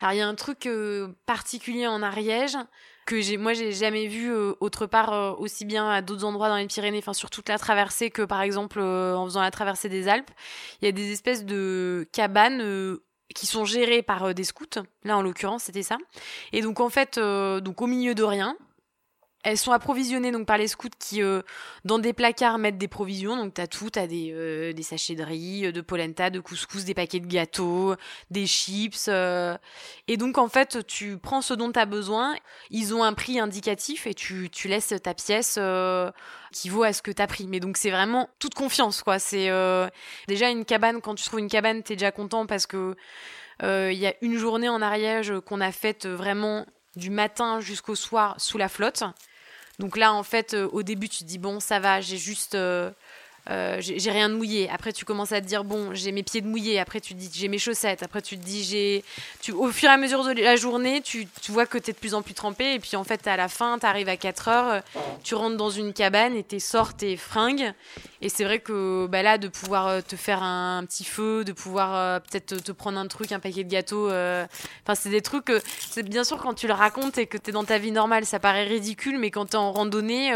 Alors 0.00 0.14
il 0.14 0.18
y 0.18 0.20
a 0.22 0.28
un 0.28 0.34
truc 0.34 0.66
euh, 0.66 1.08
particulier 1.26 1.86
en 1.86 2.02
Ariège 2.02 2.56
que 3.06 3.20
j'ai 3.20 3.36
moi 3.36 3.52
j'ai 3.52 3.72
jamais 3.72 4.06
vu 4.06 4.32
euh, 4.32 4.54
autre 4.60 4.86
part 4.86 5.12
euh, 5.12 5.32
aussi 5.32 5.64
bien 5.64 5.90
à 5.90 6.00
d'autres 6.00 6.24
endroits 6.24 6.48
dans 6.48 6.56
les 6.56 6.66
Pyrénées 6.66 6.98
enfin 6.98 7.12
sur 7.12 7.28
toute 7.28 7.48
la 7.48 7.58
traversée 7.58 8.10
que 8.10 8.22
par 8.22 8.40
exemple 8.40 8.78
euh, 8.80 9.14
en 9.14 9.24
faisant 9.26 9.42
la 9.42 9.50
traversée 9.50 9.88
des 9.88 10.08
Alpes. 10.08 10.30
Il 10.80 10.86
y 10.86 10.88
a 10.88 10.92
des 10.92 11.12
espèces 11.12 11.44
de 11.44 12.08
cabanes 12.12 12.60
euh, 12.62 13.04
qui 13.34 13.46
sont 13.46 13.64
gérées 13.64 14.02
par 14.02 14.24
euh, 14.24 14.32
des 14.32 14.44
scouts. 14.44 14.80
Là 15.04 15.18
en 15.18 15.22
l'occurrence 15.22 15.64
c'était 15.64 15.82
ça. 15.82 15.98
Et 16.52 16.62
donc 16.62 16.80
en 16.80 16.88
fait 16.88 17.18
donc 17.18 17.82
au 17.82 17.86
milieu 17.86 18.14
de 18.14 18.22
rien 18.22 18.56
elles 19.42 19.56
sont 19.56 19.72
approvisionnées 19.72 20.32
donc 20.32 20.46
par 20.46 20.58
les 20.58 20.68
scouts 20.68 20.88
qui 20.98 21.22
euh, 21.22 21.40
dans 21.84 21.98
des 21.98 22.12
placards 22.12 22.58
mettent 22.58 22.76
des 22.76 22.88
provisions. 22.88 23.36
Donc 23.36 23.54
t'as 23.54 23.66
tout 23.66 23.88
t'as 23.90 24.06
des 24.06 24.32
euh, 24.32 24.72
des 24.72 24.82
sachets 24.82 25.14
de 25.14 25.22
riz 25.22 25.66
euh, 25.66 25.72
de 25.72 25.80
polenta 25.80 26.28
de 26.28 26.40
couscous 26.40 26.84
des 26.84 26.92
paquets 26.92 27.20
de 27.20 27.26
gâteaux 27.26 27.94
des 28.30 28.46
chips 28.46 29.08
et 30.08 30.16
donc 30.16 30.36
en 30.36 30.48
fait 30.48 30.86
tu 30.86 31.16
prends 31.16 31.40
ce 31.40 31.54
dont 31.54 31.72
tu 31.72 31.78
as 31.78 31.86
besoin. 31.86 32.34
Ils 32.70 32.94
ont 32.94 33.02
un 33.02 33.14
prix 33.14 33.40
indicatif 33.40 34.06
et 34.06 34.14
tu, 34.14 34.50
tu 34.50 34.68
laisses 34.68 34.94
ta 35.02 35.14
pièce 35.14 35.58
qui 36.52 36.68
vaut 36.68 36.82
à 36.82 36.92
ce 36.92 37.00
que 37.00 37.10
tu 37.10 37.22
as 37.22 37.26
pris. 37.26 37.46
Mais 37.46 37.60
donc 37.60 37.76
c'est 37.76 37.90
vraiment 37.90 38.28
toute 38.38 38.54
confiance 38.54 39.02
quoi. 39.02 39.18
C'est 39.18 39.50
déjà 40.28 40.50
une 40.50 40.64
cabane 40.64 41.00
quand 41.00 41.14
tu 41.14 41.24
trouves 41.24 41.40
une 41.40 41.48
cabane 41.48 41.82
t'es 41.82 41.96
déjà 41.96 42.12
content 42.12 42.46
parce 42.46 42.66
que 42.66 42.94
il 43.62 43.98
y 43.98 44.06
a 44.06 44.14
une 44.20 44.36
journée 44.36 44.68
en 44.68 44.82
Ariège 44.82 45.32
qu'on 45.46 45.60
a 45.62 45.72
faite 45.72 46.06
vraiment 46.06 46.66
du 46.96 47.10
matin 47.10 47.60
jusqu'au 47.60 47.94
soir 47.94 48.34
sous 48.38 48.58
la 48.58 48.68
flotte 48.68 49.04
donc 49.80 49.96
là, 49.96 50.12
en 50.12 50.22
fait, 50.22 50.54
euh, 50.54 50.68
au 50.72 50.82
début, 50.82 51.08
tu 51.08 51.18
te 51.20 51.24
dis, 51.24 51.38
bon, 51.38 51.58
ça 51.58 51.80
va, 51.80 52.00
j'ai 52.00 52.18
juste... 52.18 52.54
euh, 53.50 53.78
j'ai 53.80 54.10
rien 54.10 54.28
de 54.28 54.34
mouillé. 54.34 54.70
Après, 54.70 54.92
tu 54.92 55.04
commences 55.04 55.32
à 55.32 55.40
te 55.40 55.46
dire, 55.46 55.64
bon, 55.64 55.92
j'ai 55.92 56.12
mes 56.12 56.22
pieds 56.22 56.40
de 56.40 56.46
mouillé. 56.46 56.78
Après, 56.78 57.00
tu 57.00 57.14
dis, 57.14 57.28
j'ai 57.32 57.48
mes 57.48 57.58
chaussettes. 57.58 58.02
Après, 58.02 58.22
tu 58.22 58.38
te 58.38 58.44
dis, 58.44 58.62
j'ai... 58.62 59.04
Tu, 59.40 59.50
au 59.50 59.72
fur 59.72 59.88
et 59.88 59.92
à 59.92 59.96
mesure 59.96 60.24
de 60.24 60.32
la 60.40 60.54
journée, 60.54 61.00
tu, 61.00 61.26
vois 61.48 61.66
que 61.66 61.78
tu 61.78 61.90
es 61.90 61.92
de 61.92 61.98
plus 61.98 62.14
en 62.14 62.22
plus 62.22 62.34
trempé. 62.34 62.74
Et 62.74 62.78
puis, 62.78 62.96
en 62.96 63.02
fait, 63.02 63.26
à 63.26 63.36
la 63.36 63.48
fin, 63.48 63.78
tu 63.78 63.86
arrives 63.86 64.08
à 64.08 64.16
4 64.16 64.48
heures, 64.48 64.82
tu 65.24 65.34
rentres 65.34 65.56
dans 65.56 65.70
une 65.70 65.92
cabane 65.92 66.36
et 66.36 66.44
tu 66.44 66.60
sors 66.60 66.94
tes 66.94 67.16
fringues. 67.16 67.72
Et 68.22 68.28
c'est 68.28 68.44
vrai 68.44 68.58
que 68.58 69.06
bah, 69.06 69.22
là, 69.22 69.38
de 69.38 69.48
pouvoir 69.48 69.86
euh, 69.88 70.00
te 70.06 70.14
faire 70.14 70.42
un, 70.42 70.84
petit 70.84 71.04
feu, 71.04 71.42
de 71.42 71.52
pouvoir 71.52 71.94
euh, 71.94 72.20
peut-être 72.20 72.62
te, 72.62 72.72
prendre 72.72 72.98
un 72.98 73.06
truc, 73.06 73.32
un 73.32 73.40
paquet 73.40 73.64
de 73.64 73.70
gâteaux. 73.70 74.08
Enfin, 74.08 74.94
c'est 74.94 75.10
des 75.10 75.22
trucs 75.22 75.50
c'est 75.90 76.02
bien 76.02 76.22
sûr 76.22 76.36
quand 76.38 76.54
tu 76.54 76.66
le 76.66 76.74
racontes 76.74 77.18
et 77.18 77.26
que 77.26 77.38
tu 77.38 77.50
es 77.50 77.52
dans 77.52 77.64
ta 77.64 77.78
vie 77.78 77.92
normale, 77.92 78.26
ça 78.26 78.38
paraît 78.38 78.64
ridicule, 78.64 79.18
mais 79.18 79.30
quand 79.30 79.46
tu 79.46 79.52
es 79.52 79.56
en 79.56 79.72
randonnée, 79.72 80.32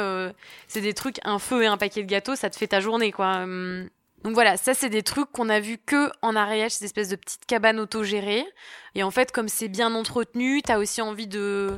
c'est 0.69 0.81
des 0.81 0.95
trucs, 0.95 1.19
un 1.25 1.39
feu 1.39 1.63
et 1.63 1.67
un 1.67 1.77
paquet 1.77 2.03
de 2.03 2.09
gâteaux, 2.09 2.37
ça 2.37 2.51
te 2.51 2.57
fait 2.57 2.69
ta 2.69 2.81
journée, 2.81 3.04
Hum. 3.19 3.89
Donc 4.25 4.33
voilà, 4.33 4.57
ça 4.57 4.73
c'est 4.73 4.89
des 4.89 5.03
trucs 5.03 5.31
qu'on 5.33 5.51
a 5.51 5.61
vu 5.61 5.77
que 5.77 6.11
en 6.23 6.35
Ariège, 6.35 6.73
ces 6.73 6.87
espèces 6.87 7.11
de 7.11 7.17
petites 7.17 7.45
cabanes 7.45 7.79
autogérées. 7.79 8.47
Et 8.95 9.03
en 9.03 9.11
fait, 9.11 9.31
comme 9.33 9.49
c'est 9.49 9.69
bien 9.69 9.95
entretenu, 9.95 10.63
t'as 10.63 10.79
aussi 10.79 11.03
envie 11.03 11.27
de 11.27 11.75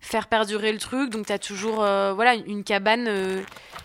faire 0.00 0.28
perdurer 0.28 0.72
le 0.72 0.78
truc. 0.78 1.10
Donc 1.10 1.26
t'as 1.26 1.38
toujours, 1.38 1.82
euh, 1.84 2.14
voilà, 2.14 2.34
une 2.34 2.64
cabane. 2.64 3.06
euh, 3.06 3.42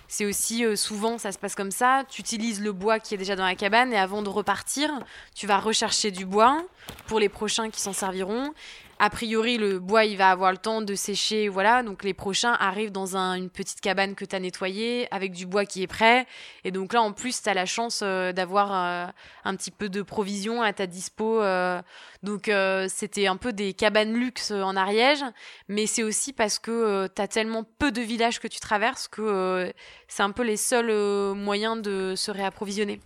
c'est 0.08 0.26
aussi 0.26 0.64
euh, 0.64 0.76
souvent, 0.76 1.18
ça 1.18 1.32
se 1.32 1.38
passe 1.38 1.56
comme 1.56 1.72
ça. 1.72 2.04
Tu 2.10 2.22
utilises 2.22 2.62
le 2.62 2.72
bois 2.72 3.00
qui 3.00 3.16
est 3.16 3.18
déjà 3.18 3.36
dans 3.36 3.46
la 3.46 3.56
cabane 3.56 3.92
et 3.92 3.98
avant 3.98 4.22
de 4.22 4.30
repartir, 4.30 4.90
tu 5.36 5.46
vas 5.46 5.60
rechercher 5.60 6.12
du 6.12 6.26
bois 6.26 6.64
pour 7.08 7.20
les 7.20 7.28
prochains 7.30 7.70
qui 7.70 7.82
s'en 7.82 7.94
serviront. 7.94 8.54
A 8.98 9.10
priori, 9.10 9.58
le 9.58 9.80
bois, 9.80 10.06
il 10.06 10.16
va 10.16 10.30
avoir 10.32 10.54
le 10.54 10.58
temps 10.58 10.82
de 10.82 10.96
sécher, 10.96 11.50
voilà. 11.50 11.84
Donc 11.84 12.02
les 12.06 12.14
prochains 12.14 12.54
arrivent 12.54 12.94
dans 12.94 13.18
un- 13.18 13.34
une 13.36 13.50
petite 13.50 13.82
cabane 13.82 14.16
que 14.16 14.24
tu 14.24 14.34
as 14.34 14.40
nettoyée 14.40 15.10
avec 15.12 15.34
du 15.34 15.46
bois 15.46 15.66
qui 15.66 15.84
est 15.84 15.88
prêt. 15.88 16.26
Et 16.64 16.72
donc 16.72 16.94
là, 16.94 17.02
en 17.02 17.12
plus, 17.12 17.42
tu 17.42 17.50
as 17.50 17.54
la 17.54 17.66
chance 17.66 18.00
euh, 18.04 18.32
d'avoir 18.32 18.74
euh, 18.74 19.12
un 19.44 19.56
petit 19.58 19.72
peu 19.72 19.90
de 19.90 20.02
provisions 20.02 20.62
à 20.62 20.72
ta 20.72 20.88
dispo. 20.88 21.42
euh. 21.42 21.82
donc 22.24 22.50
c'était 22.88 23.28
un 23.28 23.36
peu 23.38 23.52
des 23.54 23.74
cabanes 23.74 24.14
luxe 24.14 24.52
en 24.52 24.76
Ariège, 24.78 25.24
mais 25.68 25.88
c'est 25.88 26.04
aussi 26.04 26.32
parce 26.32 26.58
que 26.58 27.08
tu 27.14 27.22
as 27.22 27.28
tellement 27.28 27.64
peu 27.78 27.92
de 27.92 28.02
villages 28.02 28.40
que 28.40 28.48
tu 28.48 28.60
traverses 28.62 29.08
que 29.10 29.72
c'est 30.08 30.24
un 30.24 30.32
peu 30.32 30.44
les 30.44 30.58
seuls 30.58 31.36
moyens 31.36 31.82
de 31.82 32.14
se 32.16 32.32
réapprovisionner. 32.32 33.00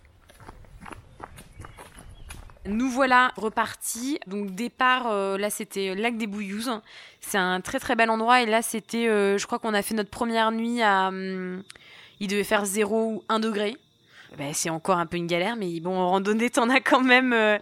Nous 2.66 2.90
voilà 2.90 3.32
repartis. 3.36 4.18
Donc 4.26 4.54
départ, 4.54 5.06
euh, 5.10 5.38
là 5.38 5.48
c'était 5.50 5.94
Lac 5.94 6.16
des 6.16 6.26
Bouillouzes. 6.26 6.80
C'est 7.20 7.38
un 7.38 7.60
très 7.60 7.80
très 7.80 7.96
bel 7.96 8.10
endroit 8.10 8.42
et 8.42 8.46
là 8.46 8.62
c'était, 8.62 9.08
euh, 9.08 9.38
je 9.38 9.46
crois 9.46 9.58
qu'on 9.58 9.74
a 9.74 9.82
fait 9.82 9.94
notre 9.94 10.10
première 10.10 10.52
nuit 10.52 10.82
à, 10.82 11.08
hum, 11.08 11.62
il 12.20 12.28
devait 12.28 12.44
faire 12.44 12.64
0 12.66 13.14
ou 13.14 13.24
1 13.28 13.40
degré. 13.40 13.76
Bah, 14.38 14.44
c'est 14.52 14.70
encore 14.70 14.98
un 14.98 15.06
peu 15.06 15.16
une 15.16 15.26
galère, 15.26 15.56
mais 15.56 15.80
bon, 15.80 15.98
en 15.98 16.08
randonnée, 16.10 16.50
t'en 16.50 16.68
as 16.70 16.80
quand 16.80 17.00
même. 17.00 17.32
Euh. 17.32 17.58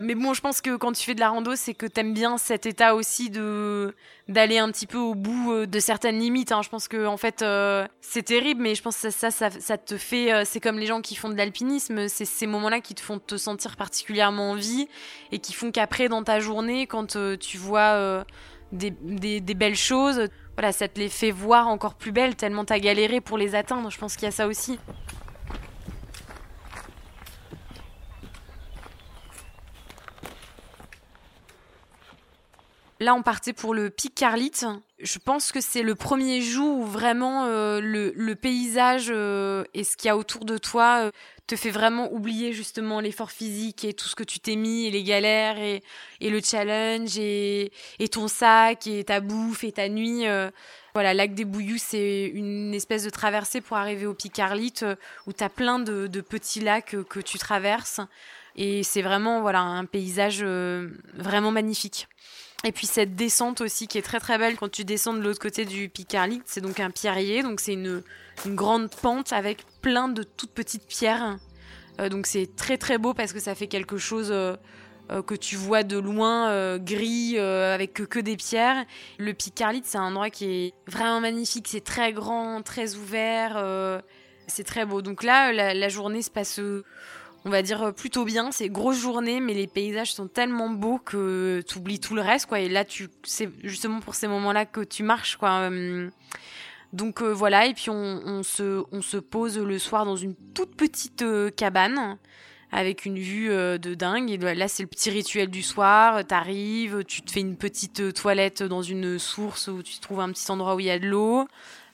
Mais 0.00 0.14
bon, 0.14 0.32
je 0.32 0.40
pense 0.40 0.62
que 0.62 0.76
quand 0.76 0.92
tu 0.92 1.02
fais 1.02 1.14
de 1.14 1.20
la 1.20 1.28
rando, 1.28 1.56
c'est 1.56 1.74
que 1.74 1.84
t'aimes 1.84 2.14
bien 2.14 2.38
cet 2.38 2.64
état 2.64 2.94
aussi 2.94 3.28
de 3.28 3.94
d'aller 4.28 4.58
un 4.58 4.70
petit 4.72 4.86
peu 4.86 4.98
au 4.98 5.14
bout 5.14 5.52
euh, 5.52 5.66
de 5.66 5.78
certaines 5.78 6.18
limites. 6.18 6.52
Hein. 6.52 6.62
Je 6.62 6.70
pense 6.70 6.88
que 6.88 7.06
en 7.06 7.18
fait, 7.18 7.42
euh, 7.42 7.86
c'est 8.00 8.22
terrible, 8.22 8.62
mais 8.62 8.74
je 8.74 8.82
pense 8.82 9.00
que 9.00 9.10
ça, 9.10 9.30
ça, 9.30 9.50
te 9.50 9.96
fait. 9.98 10.44
c'est 10.46 10.60
comme 10.60 10.78
les 10.78 10.86
gens 10.86 11.02
qui 11.02 11.16
font 11.16 11.28
de 11.28 11.36
l'alpinisme. 11.36 12.08
C'est 12.08 12.24
ces 12.24 12.46
moments-là 12.46 12.80
qui 12.80 12.94
te 12.94 13.00
font 13.02 13.18
te 13.18 13.36
sentir 13.36 13.76
particulièrement 13.76 14.52
en 14.52 14.54
vie 14.54 14.88
et 15.32 15.38
qui 15.38 15.52
font 15.52 15.70
qu'après, 15.70 16.08
dans 16.08 16.22
ta 16.22 16.40
journée, 16.40 16.86
quand 16.86 17.18
tu 17.38 17.58
vois 17.58 18.24
des, 18.72 18.90
des, 18.90 19.40
des 19.40 19.54
belles 19.54 19.76
choses, 19.76 20.28
voilà, 20.54 20.72
ça 20.72 20.88
te 20.88 20.98
les 20.98 21.10
fait 21.10 21.30
voir 21.30 21.68
encore 21.68 21.94
plus 21.94 22.12
belles 22.12 22.36
tellement 22.36 22.64
t'as 22.64 22.78
galéré 22.78 23.20
pour 23.20 23.36
les 23.36 23.54
atteindre. 23.54 23.90
Je 23.90 23.98
pense 23.98 24.16
qu'il 24.16 24.24
y 24.24 24.28
a 24.28 24.32
ça 24.32 24.46
aussi. 24.46 24.78
Là, 32.98 33.14
on 33.14 33.22
partait 33.22 33.52
pour 33.52 33.74
le 33.74 33.90
pic 33.90 34.14
Carlite. 34.14 34.64
Je 34.98 35.18
pense 35.18 35.52
que 35.52 35.60
c'est 35.60 35.82
le 35.82 35.94
premier 35.94 36.40
jour 36.40 36.78
où 36.78 36.84
vraiment 36.84 37.44
euh, 37.44 37.78
le, 37.82 38.34
paysage 38.34 39.08
euh, 39.10 39.64
et 39.74 39.84
ce 39.84 39.98
qu'il 39.98 40.08
y 40.08 40.10
a 40.10 40.16
autour 40.16 40.46
de 40.46 40.56
toi 40.56 41.02
euh, 41.04 41.10
te 41.46 41.56
fait 41.56 41.70
vraiment 41.70 42.10
oublier 42.10 42.54
justement 42.54 43.00
l'effort 43.00 43.30
physique 43.30 43.84
et 43.84 43.92
tout 43.92 44.08
ce 44.08 44.16
que 44.16 44.24
tu 44.24 44.40
t'es 44.40 44.56
mis 44.56 44.86
et 44.86 44.90
les 44.90 45.02
galères 45.02 45.58
et, 45.58 45.82
le 46.22 46.40
challenge 46.40 47.18
et, 47.18 47.70
ton 48.10 48.28
sac 48.28 48.86
et 48.86 49.04
ta 49.04 49.20
bouffe 49.20 49.62
et 49.62 49.72
ta 49.72 49.90
nuit. 49.90 50.24
Voilà, 50.94 51.12
lac 51.12 51.34
des 51.34 51.44
Bouillous, 51.44 51.76
c'est 51.76 52.24
une 52.32 52.72
espèce 52.72 53.04
de 53.04 53.10
traversée 53.10 53.60
pour 53.60 53.76
arriver 53.76 54.06
au 54.06 54.14
pic 54.14 54.32
Carlite 54.32 54.86
où 55.26 55.34
tu 55.34 55.44
as 55.44 55.50
plein 55.50 55.78
de, 55.78 56.06
de, 56.06 56.20
petits 56.22 56.60
lacs 56.60 56.96
que 57.10 57.20
tu 57.20 57.36
traverses. 57.36 58.00
Et 58.56 58.82
c'est 58.82 59.02
vraiment 59.02 59.42
voilà 59.42 59.60
un 59.60 59.84
paysage 59.84 60.42
vraiment 60.42 61.50
magnifique. 61.50 62.08
Et 62.66 62.72
puis 62.72 62.88
cette 62.88 63.14
descente 63.14 63.60
aussi 63.60 63.86
qui 63.86 63.96
est 63.96 64.02
très 64.02 64.18
très 64.18 64.38
belle 64.38 64.56
quand 64.56 64.68
tu 64.68 64.84
descends 64.84 65.14
de 65.14 65.20
l'autre 65.20 65.38
côté 65.38 65.64
du 65.64 65.88
Picardie, 65.88 66.42
c'est 66.46 66.60
donc 66.60 66.80
un 66.80 66.90
pierrier, 66.90 67.44
donc 67.44 67.60
c'est 67.60 67.74
une, 67.74 68.02
grande 68.44 68.90
pente 68.90 69.32
avec 69.32 69.64
plein 69.82 70.08
de 70.08 70.24
toutes 70.24 70.50
petites 70.50 70.84
pierres. 70.88 71.38
Euh, 72.00 72.08
donc 72.08 72.26
c'est 72.26 72.56
très 72.56 72.76
très 72.76 72.98
beau 72.98 73.14
parce 73.14 73.32
que 73.32 73.38
ça 73.38 73.54
fait 73.54 73.68
quelque 73.68 73.98
chose 73.98 74.32
euh, 74.32 74.56
euh, 75.12 75.22
que 75.22 75.36
tu 75.36 75.54
vois 75.54 75.84
de 75.84 75.96
loin, 75.96 76.76
gris, 76.78 77.38
avec 77.38 77.92
que, 77.94 78.18
des 78.18 78.36
pierres. 78.36 78.84
Le 79.18 79.32
Picardie, 79.32 79.82
c'est 79.84 79.98
un 79.98 80.08
endroit 80.08 80.30
qui 80.30 80.46
est 80.46 80.74
vraiment 80.88 81.20
magnifique, 81.20 81.68
c'est 81.68 81.84
très 81.84 82.12
grand, 82.12 82.62
très 82.62 82.96
ouvert, 82.96 84.02
c'est 84.48 84.64
très 84.64 84.84
beau. 84.84 85.02
Donc 85.02 85.22
là, 85.22 85.52
la 85.52 85.88
journée 85.88 86.22
se 86.22 86.30
passe 86.30 86.60
on 87.46 87.50
va 87.50 87.62
dire 87.62 87.94
plutôt 87.94 88.24
bien. 88.24 88.50
C'est 88.50 88.68
grosse 88.68 88.98
journée, 89.00 89.40
mais 89.40 89.54
les 89.54 89.68
paysages 89.68 90.12
sont 90.12 90.26
tellement 90.26 90.68
beaux 90.68 90.98
que 90.98 91.62
tu 91.66 91.78
oublies 91.78 92.00
tout 92.00 92.14
le 92.14 92.20
reste, 92.20 92.46
quoi. 92.46 92.60
Et 92.60 92.68
là, 92.68 92.84
tu, 92.84 93.08
c'est 93.22 93.48
justement 93.62 94.00
pour 94.00 94.14
ces 94.14 94.26
moments-là 94.26 94.66
que 94.66 94.82
tu 94.82 95.04
marches, 95.04 95.36
quoi. 95.36 95.70
Donc 96.92 97.20
euh, 97.22 97.32
voilà, 97.32 97.66
et 97.66 97.74
puis 97.74 97.90
on, 97.90 98.42
se, 98.42 99.16
pose 99.18 99.58
le 99.58 99.78
soir 99.78 100.04
dans 100.04 100.16
une 100.16 100.34
toute 100.54 100.76
petite 100.76 101.22
euh, 101.22 101.50
cabane 101.50 102.16
avec 102.72 103.04
une 103.04 103.18
vue 103.18 103.50
euh, 103.50 103.78
de 103.78 103.94
dingue. 103.94 104.30
Et 104.30 104.38
là, 104.54 104.66
c'est 104.66 104.82
le 104.82 104.88
petit 104.88 105.10
rituel 105.10 105.48
du 105.48 105.62
soir. 105.62 106.24
T'arrives, 106.24 107.04
tu 107.04 107.22
te 107.22 107.30
fais 107.30 107.40
une 107.40 107.56
petite 107.56 108.14
toilette 108.14 108.62
dans 108.62 108.82
une 108.82 109.18
source 109.18 109.68
où 109.68 109.82
tu 109.82 109.98
trouves 110.00 110.20
un 110.20 110.32
petit 110.32 110.50
endroit 110.50 110.74
où 110.74 110.80
il 110.80 110.86
y 110.86 110.90
a 110.90 110.98
de 110.98 111.06
l'eau 111.06 111.46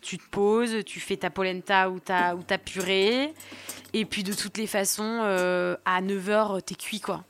tu 0.03 0.19
te 0.19 0.29
poses, 0.31 0.85
tu 0.85 1.01
fais 1.01 1.17
ta 1.17 1.31
polenta 1.31 1.89
ou 1.89 1.99
ta, 1.99 2.59
purée. 2.59 3.33
Et 3.95 4.05
puis 4.05 4.23
de 4.23 4.33
toutes 4.35 4.59
les 4.59 4.67
façons, 4.67 5.21
euh, 5.23 5.77
à 5.85 6.03
9h, 6.03 6.61
t'es 6.63 6.75
cuit 6.75 7.01
quoi. 7.01 7.25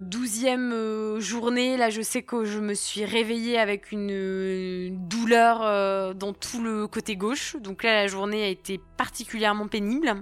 Douzième 0.00 0.72
euh, 0.72 1.20
journée, 1.20 1.76
là 1.76 1.90
je 1.90 2.00
sais 2.00 2.22
que 2.22 2.44
je 2.44 2.60
me 2.60 2.74
suis 2.74 3.04
réveillée 3.04 3.58
avec 3.58 3.92
une, 3.92 4.96
douleur 5.08 5.62
euh, 5.62 6.14
dans 6.14 6.32
tout 6.32 6.62
le 6.62 6.86
côté 6.86 7.16
gauche. 7.16 7.56
Donc 7.56 7.82
là 7.82 8.02
la 8.02 8.06
journée 8.06 8.44
a 8.44 8.48
été 8.48 8.80
particulièrement 8.96 9.68
pénible. 9.68 10.14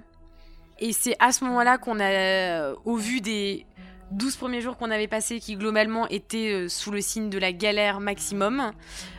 Et 0.79 0.93
c'est 0.93 1.17
à 1.19 1.33
ce 1.33 1.45
moment-là 1.45 1.79
qu'on 1.79 2.01
a, 2.01 2.11
euh, 2.11 2.75
au 2.85 2.97
vu 2.97 3.21
des 3.21 3.67
12 4.11 4.37
premiers 4.37 4.61
jours 4.61 4.77
qu'on 4.77 4.91
avait 4.91 5.09
passés, 5.09 5.41
qui 5.41 5.57
globalement 5.57 6.09
étaient 6.09 6.53
euh, 6.53 6.69
sous 6.69 6.91
le 6.91 7.01
signe 7.01 7.31
de 7.31 7.39
la 7.39 7.53
galère 7.53 8.01
maximum, 8.01 8.73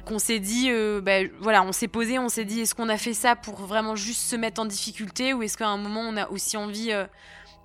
qu'on 0.05 0.19
s'est 0.19 0.39
dit, 0.39 0.67
euh, 0.69 1.01
bah, 1.01 1.19
voilà, 1.39 1.63
on 1.63 1.71
s'est 1.71 1.87
posé, 1.87 2.19
on 2.19 2.29
s'est 2.29 2.45
dit, 2.45 2.61
est-ce 2.61 2.75
qu'on 2.75 2.89
a 2.89 2.97
fait 2.97 3.13
ça 3.13 3.35
pour 3.35 3.55
vraiment 3.61 3.95
juste 3.95 4.21
se 4.21 4.35
mettre 4.35 4.61
en 4.61 4.65
difficulté 4.65 5.33
ou 5.33 5.43
est-ce 5.43 5.57
qu'à 5.57 5.67
un 5.67 5.77
moment 5.77 6.01
on 6.01 6.17
a 6.17 6.29
aussi 6.29 6.57
envie 6.57 6.91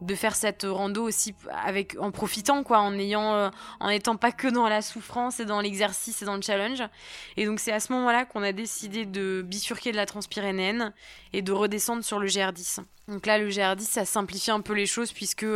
de 0.01 0.15
faire 0.15 0.35
cette 0.35 0.67
rando 0.69 1.03
aussi 1.03 1.35
avec 1.65 1.97
en 1.99 2.11
profitant 2.11 2.63
quoi 2.63 2.81
en 2.81 2.99
ayant 2.99 3.35
euh, 3.35 3.51
en 3.81 3.89
étant 3.89 4.17
pas 4.17 4.33
que 4.33 4.49
dans 4.49 4.69
la 4.69 4.83
souffrance 4.83 5.41
et 5.41 5.45
dans 5.45 5.61
l'exercice 5.61 6.23
et 6.23 6.25
dans 6.25 6.37
le 6.37 6.43
challenge. 6.43 6.83
Et 7.37 7.47
donc 7.47 7.61
c'est 7.61 7.73
à 7.73 7.81
ce 7.81 7.93
moment-là 7.93 8.25
qu'on 8.25 8.43
a 8.43 8.53
décidé 8.53 9.07
de 9.07 9.43
bifurquer 9.47 9.93
de 9.93 9.97
la 9.97 10.07
transpyrénéenne 10.07 10.93
et 11.33 11.43
de 11.43 11.53
redescendre 11.53 12.05
sur 12.05 12.19
le 12.19 12.27
GR10 12.27 12.81
donc 13.11 13.27
là 13.27 13.39
le 13.39 13.49
GR10 13.49 13.81
ça 13.81 14.05
simplifie 14.05 14.51
un 14.51 14.61
peu 14.61 14.73
les 14.73 14.87
choses 14.87 15.13
puisque 15.13 15.47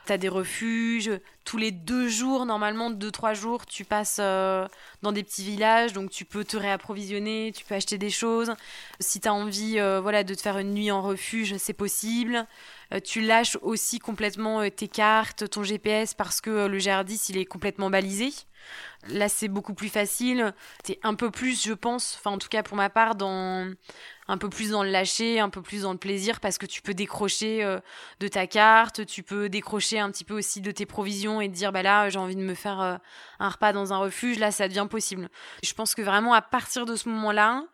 euh, 0.00 0.06
tu 0.06 0.12
as 0.12 0.18
des 0.18 0.28
refuges 0.28 1.10
tous 1.44 1.56
les 1.56 1.70
deux 1.70 2.08
jours 2.08 2.46
normalement 2.46 2.90
deux 2.90 3.10
trois 3.10 3.34
jours 3.34 3.66
tu 3.66 3.84
passes 3.84 4.18
euh, 4.20 4.66
dans 5.02 5.12
des 5.12 5.22
petits 5.22 5.44
villages 5.44 5.92
donc 5.92 6.10
tu 6.10 6.24
peux 6.24 6.44
te 6.44 6.56
réapprovisionner 6.56 7.52
tu 7.54 7.64
peux 7.64 7.74
acheter 7.74 7.98
des 7.98 8.10
choses 8.10 8.54
si 9.00 9.20
tu 9.20 9.28
as 9.28 9.34
envie 9.34 9.78
voilà 10.02 10.24
de 10.24 10.34
te 10.34 10.40
faire 10.40 10.58
une 10.58 10.74
nuit 10.74 10.90
en 10.90 11.02
refuge 11.02 11.56
c'est 11.56 11.72
possible 11.72 12.46
euh, 12.92 13.00
tu 13.00 13.20
lâches 13.20 13.56
aussi 13.62 13.98
complètement 13.98 14.60
euh, 14.60 14.68
tes 14.68 14.88
cartes, 14.88 15.48
ton 15.48 15.62
GPS 15.62 16.14
parce 16.14 16.40
que 16.40 16.50
euh, 16.50 16.68
le 16.68 16.78
GR10 16.78 17.26
il 17.30 17.38
est 17.38 17.44
complètement 17.44 17.90
balisé. 17.90 18.30
Là 19.08 19.28
c'est 19.28 19.48
beaucoup 19.48 19.74
plus 19.74 19.88
facile. 19.88 20.52
T'es 20.82 20.98
un 21.02 21.14
peu 21.14 21.30
plus, 21.30 21.62
je 21.64 21.72
pense, 21.72 22.16
enfin 22.18 22.32
en 22.32 22.38
tout 22.38 22.48
cas 22.48 22.62
pour 22.62 22.76
ma 22.76 22.90
part, 22.90 23.14
dans 23.14 23.72
un 24.30 24.38
peu 24.38 24.48
plus 24.48 24.70
dans 24.70 24.82
le 24.82 24.90
lâcher, 24.90 25.40
un 25.40 25.50
peu 25.50 25.62
plus 25.62 25.82
dans 25.82 25.92
le 25.92 25.98
plaisir 25.98 26.40
parce 26.40 26.56
que 26.58 26.66
tu 26.66 26.82
peux 26.82 26.94
décrocher 26.94 27.78
de 28.20 28.28
ta 28.28 28.46
carte, 28.46 29.04
tu 29.06 29.22
peux 29.22 29.48
décrocher 29.48 29.98
un 29.98 30.10
petit 30.10 30.24
peu 30.24 30.34
aussi 30.34 30.60
de 30.60 30.70
tes 30.70 30.86
provisions 30.86 31.40
et 31.40 31.48
dire 31.48 31.72
bah 31.72 31.82
là 31.82 32.08
j'ai 32.08 32.18
envie 32.18 32.36
de 32.36 32.42
me 32.42 32.54
faire 32.54 33.00
un 33.38 33.48
repas 33.48 33.72
dans 33.72 33.92
un 33.92 33.98
refuge, 33.98 34.38
là 34.38 34.50
ça 34.50 34.68
devient 34.68 34.86
possible. 34.88 35.28
Je 35.64 35.72
pense 35.74 35.94
que 35.94 36.02
vraiment 36.02 36.32
à 36.32 36.42
partir 36.42 36.86
de 36.86 36.94
ce 36.96 37.08
moment-là, 37.08 37.64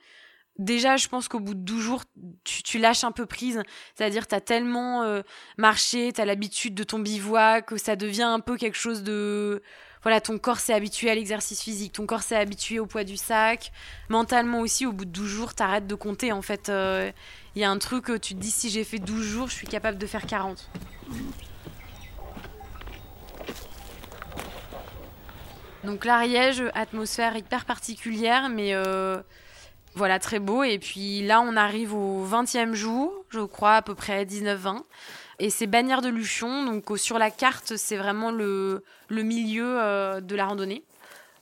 déjà, 0.59 0.97
je 0.97 1.09
pense 1.09 1.29
qu'au 1.29 1.41
bout 1.41 1.55
de 1.55 1.61
12 1.61 1.81
jours, 1.81 2.03
tu, 2.45 2.79
lâches 2.79 3.05
un 3.05 3.13
peu 3.13 3.27
prise. 3.27 3.63
C'est-à-dire, 3.95 4.27
tu 4.27 4.35
as 4.35 4.41
tellement 4.41 5.03
euh, 5.03 5.23
marché, 5.59 6.13
tu 6.13 6.21
as 6.21 6.25
l'habitude 6.25 6.75
de 6.75 6.85
ton 6.85 6.99
bivouac, 6.99 7.67
que 7.67 7.77
ça 7.77 7.97
devient 7.97 8.23
un 8.23 8.41
peu 8.41 8.57
quelque 8.57 8.77
chose 8.77 9.03
de... 9.03 9.63
Voilà, 10.07 10.21
ton 10.21 10.39
corps 10.39 10.61
s'est 10.61 10.73
habitué 10.73 11.11
à 11.11 11.17
l'exercice 11.17 11.61
physique, 11.61 11.95
ton 11.95 12.07
corps 12.07 12.23
s'est 12.23 12.37
habitué 12.37 12.79
au 12.79 12.87
poids 12.87 13.03
du 13.03 13.17
sac. 13.17 13.73
Mentalement 14.09 14.61
aussi, 14.61 14.87
au 14.87 14.93
bout 14.93 15.05
de 15.05 15.11
12 15.11 15.27
jours, 15.29 15.55
t'arrêtes 15.55 15.89
de 15.89 15.97
compter. 15.97 16.31
En 16.31 16.43
fait, 16.43 16.69
il 16.69 16.75
euh, 16.75 17.11
y 17.57 17.65
a 17.65 17.71
un 17.73 17.79
truc, 17.79 18.05
tu 18.23 18.37
te 18.37 18.39
dis, 18.39 18.53
si 18.53 18.71
j'ai 18.71 18.85
fait 18.85 19.01
12 19.01 19.21
jours, 19.21 19.49
je 19.49 19.55
suis 19.55 19.67
capable 19.67 19.99
de 19.99 20.07
faire 20.07 20.25
40. 20.25 20.71
Donc 25.83 26.05
l'Ariège, 26.05 26.63
atmosphère 26.75 27.37
hyper 27.37 27.65
particulière, 27.65 28.49
mais... 28.49 28.75
Euh, 28.75 29.21
voilà, 29.97 30.19
très 30.19 30.39
beau. 30.39 30.63
Et 30.63 30.79
puis 30.79 31.27
là, 31.27 31.41
on 31.41 31.57
arrive 31.57 31.95
au 31.95 32.25
20e 32.25 32.75
jour, 32.75 33.13
je 33.31 33.41
crois, 33.41 33.77
à 33.77 33.83
peu 33.83 33.95
près 33.95 34.25
19-20. 34.25 34.83
Et 35.39 35.51
c'est 35.51 35.67
Bagnères 35.67 36.03
de 36.03 36.09
Luchon. 36.09 36.65
Donc 36.65 36.87
sur 36.99 37.19
la 37.19 37.31
carte, 37.31 37.77
c'est 37.77 37.97
vraiment 37.97 38.31
le, 38.31 38.83
milieu 39.11 39.81
euh, 39.81 40.21
de 40.21 40.35
la 40.35 40.47
randonnée. 40.47 40.85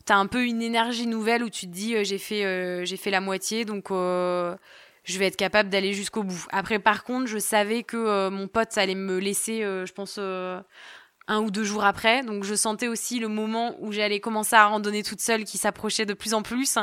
T'as 0.04 0.16
un 0.16 0.26
peu 0.26 0.44
une 0.44 0.60
énergie 0.60 1.06
nouvelle 1.06 1.42
où 1.42 1.48
tu 1.48 1.66
te 1.66 1.72
dis 1.72 1.96
euh, 1.96 2.04
j'ai 2.04 2.18
fait, 2.18 2.44
euh, 2.44 2.84
fait 2.84 3.10
la 3.10 3.20
moitié, 3.20 3.64
donc 3.64 3.88
je 3.90 5.18
vais 5.18 5.26
être 5.26 5.36
capable 5.36 5.68
d'aller 5.68 5.92
jusqu'au 5.92 6.22
bout. 6.22 6.46
Après, 6.50 6.78
par 6.78 7.04
contre, 7.04 7.26
je 7.26 7.38
savais 7.38 7.82
que 7.82 8.28
mon 8.30 8.48
pote 8.48 8.76
allait 8.78 8.94
me 8.94 9.18
laisser, 9.18 9.60
je 9.60 9.92
pense, 9.92 10.18
un 10.18 11.40
ou 11.40 11.50
deux 11.50 11.64
jours 11.64 11.84
après. 11.84 12.22
Donc 12.22 12.44
je 12.44 12.54
sentais 12.54 12.88
aussi 12.88 13.18
le 13.18 13.28
moment 13.28 13.76
où 13.80 13.92
j'allais 13.92 14.20
commencer 14.20 14.56
à 14.56 14.66
randonner 14.66 15.02
toute 15.02 15.20
seule 15.20 15.44
qui 15.44 15.58
s'approchait 15.58 16.06
de 16.06 16.14
plus 16.14 16.34
en 16.34 16.42
plus 16.42 16.78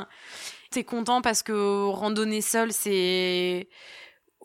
t'es 0.72 0.84
content 0.84 1.22
parce 1.22 1.44
que 1.44 1.86
randonner 1.90 2.42
seul, 2.42 2.72
c'est 2.72 3.68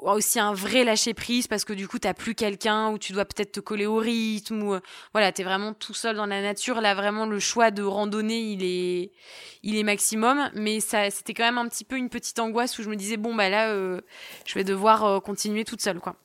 aussi 0.02 0.38
un 0.38 0.52
vrai 0.52 0.84
lâcher 0.84 1.14
prise 1.14 1.46
parce 1.46 1.64
que 1.64 1.72
du 1.72 1.88
coup 1.88 1.98
t'as 1.98 2.14
plus 2.14 2.34
quelqu'un 2.34 2.90
où 2.90 2.98
tu 2.98 3.12
dois 3.12 3.24
peut-être 3.24 3.52
te 3.52 3.60
coller 3.60 3.86
au 3.86 3.96
rythme 3.96 4.62
ou 4.62 4.78
voilà 5.12 5.32
t'es 5.32 5.42
vraiment 5.42 5.72
tout 5.72 5.94
seul 5.94 6.16
dans 6.16 6.26
la 6.26 6.42
nature. 6.42 6.80
Là 6.80 6.94
vraiment 6.94 7.26
le 7.26 7.38
choix 7.38 7.70
de 7.70 7.82
randonner 7.82 8.40
il 8.40 8.64
est 8.64 9.12
il 9.62 9.76
est 9.76 9.82
maximum. 9.82 10.50
Mais 10.54 10.80
ça 10.80 11.10
c'était 11.10 11.34
quand 11.34 11.44
même 11.44 11.58
un 11.58 11.68
petit 11.68 11.84
peu 11.84 11.96
une 11.96 12.08
petite 12.08 12.38
angoisse 12.38 12.78
où 12.78 12.82
je 12.82 12.88
me 12.88 12.96
disais 12.96 13.16
bon 13.16 13.34
bah 13.34 13.48
là 13.48 13.70
euh, 13.70 14.00
je 14.44 14.54
vais 14.54 14.64
devoir 14.64 15.04
euh, 15.04 15.20
continuer 15.20 15.64
toute 15.64 15.80
seule 15.80 16.00
quoi. 16.00 16.16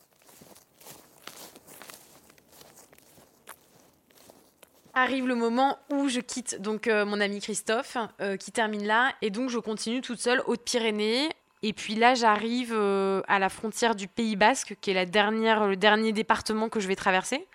Arrive 4.93 5.25
le 5.25 5.35
moment 5.35 5.79
où 5.89 6.09
je 6.09 6.19
quitte 6.19 6.61
donc 6.61 6.87
mon 6.87 7.21
ami 7.21 7.39
Christophe, 7.39 7.95
qui 8.41 8.51
termine 8.51 8.85
là, 8.85 9.13
et 9.21 9.29
donc 9.29 9.49
je 9.49 9.57
continue 9.57 10.01
toute 10.01 10.19
seule 10.19 10.43
Haute-Pyrénées. 10.47 11.29
Et 11.63 11.73
puis 11.73 11.95
là, 11.95 12.15
j'arrive 12.15 12.73
à 12.73 13.39
la 13.39 13.49
frontière 13.49 13.95
du 13.95 14.07
Pays 14.07 14.35
Basque, 14.35 14.75
qui 14.81 14.91
est 14.91 14.95
la 14.95 15.05
dernière, 15.05 15.67
le 15.67 15.75
dernier 15.75 16.11
département 16.11 16.69
que 16.69 16.79
je 16.79 16.87
vais 16.87 16.95
traverser. 16.95 17.47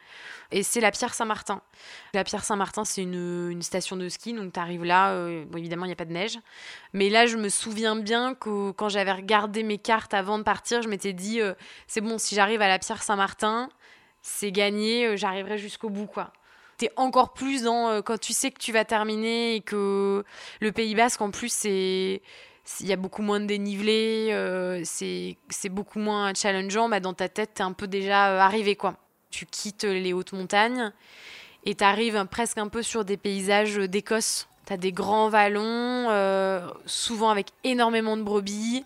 Et 0.53 0.63
c'est 0.63 0.81
la 0.81 0.91
Pierre 0.91 1.15
Saint-Martin. 1.15 1.61
La 2.15 2.25
Pierre 2.25 2.45
Saint-Martin, 2.45 2.85
c'est 2.85 3.03
une, 3.03 3.63
station 3.63 3.97
de 3.97 4.09
ski, 4.09 4.33
donc 4.33 4.53
tu 4.53 4.61
arrives 4.61 4.85
là, 4.85 5.11
euh, 5.11 5.45
évidemment, 5.57 5.85
il 5.85 5.89
n'y 5.89 5.93
a 5.93 5.97
pas 5.97 6.05
de 6.05 6.13
neige. 6.13 6.39
Mais 6.93 7.11
là, 7.11 7.27
je 7.27 7.37
me 7.37 7.49
souviens 7.49 7.97
bien 7.97 8.35
que 8.35 8.71
quand 8.73 8.89
j'avais 8.89 9.13
regardé 9.13 9.63
mes 9.63 9.79
cartes 9.79 10.15
avant 10.15 10.39
de 10.39 10.45
partir, 10.45 10.83
je 10.83 10.89
m'étais 10.89 11.13
dit, 11.13 11.41
euh, 11.41 11.55
c'est 11.87 12.01
bon, 12.01 12.19
si 12.19 12.35
j'arrive 12.35 12.63
à 12.63 12.69
la 12.69 12.79
Pierre 12.79 13.03
Saint-Martin, 13.03 13.69
c'est 14.23 14.53
gagné, 14.53 15.07
euh, 15.07 15.17
j'arriverai 15.17 15.59
jusqu'au 15.59 15.91
bout, 15.91 16.07
quoi. 16.07 16.33
T'es 16.79 16.91
encore 16.97 17.33
plus 17.33 17.63
dans 17.63 18.03
quand 18.03 18.21
tu 18.21 18.35
sais 18.35 18.51
que 18.51 18.59
tu 18.59 18.71
vas 18.71 18.85
terminer 18.85 19.55
et 19.55 19.61
que 19.63 20.23
le 20.61 20.73
Pays 20.73 20.95
Basque, 20.95 21.23
en 21.23 21.31
plus, 21.31 21.51
c'est 21.51 22.21
il 22.81 22.87
y 22.87 22.93
a 22.93 22.97
beaucoup 22.97 23.23
moins 23.23 23.41
de 23.41 23.47
dénivelé, 23.47 24.33
c'est 24.85 25.69
beaucoup 25.69 25.99
moins 25.99 26.35
challengeant, 26.35 26.89
bah 26.89 27.01
dans 27.01 27.15
ta 27.15 27.29
tête, 27.29 27.55
t'es 27.55 27.63
un 27.63 27.73
peu 27.73 27.87
déjà 27.87 28.45
arrivé, 28.45 28.77
quoi 28.77 28.97
tu 29.37 29.45
quittes 29.45 29.85
les 29.85 30.13
hautes 30.13 30.33
montagnes 30.33 30.93
et 31.65 31.75
tu 31.75 31.85
arrives 31.85 32.25
presque 32.31 32.59
un 32.59 32.69
peu 32.69 32.83
sur 32.83 33.05
des 33.05 33.17
paysages 33.17 33.77
d'Écosse. 33.77 34.49
Tu 34.67 34.73
as 34.73 34.77
des 34.77 34.93
grands 34.93 35.29
vallons, 35.29 36.09
euh, 36.11 36.67
souvent 36.87 37.29
avec 37.29 37.49
énormément 37.65 38.17
de 38.17 38.23
brebis. 38.23 38.83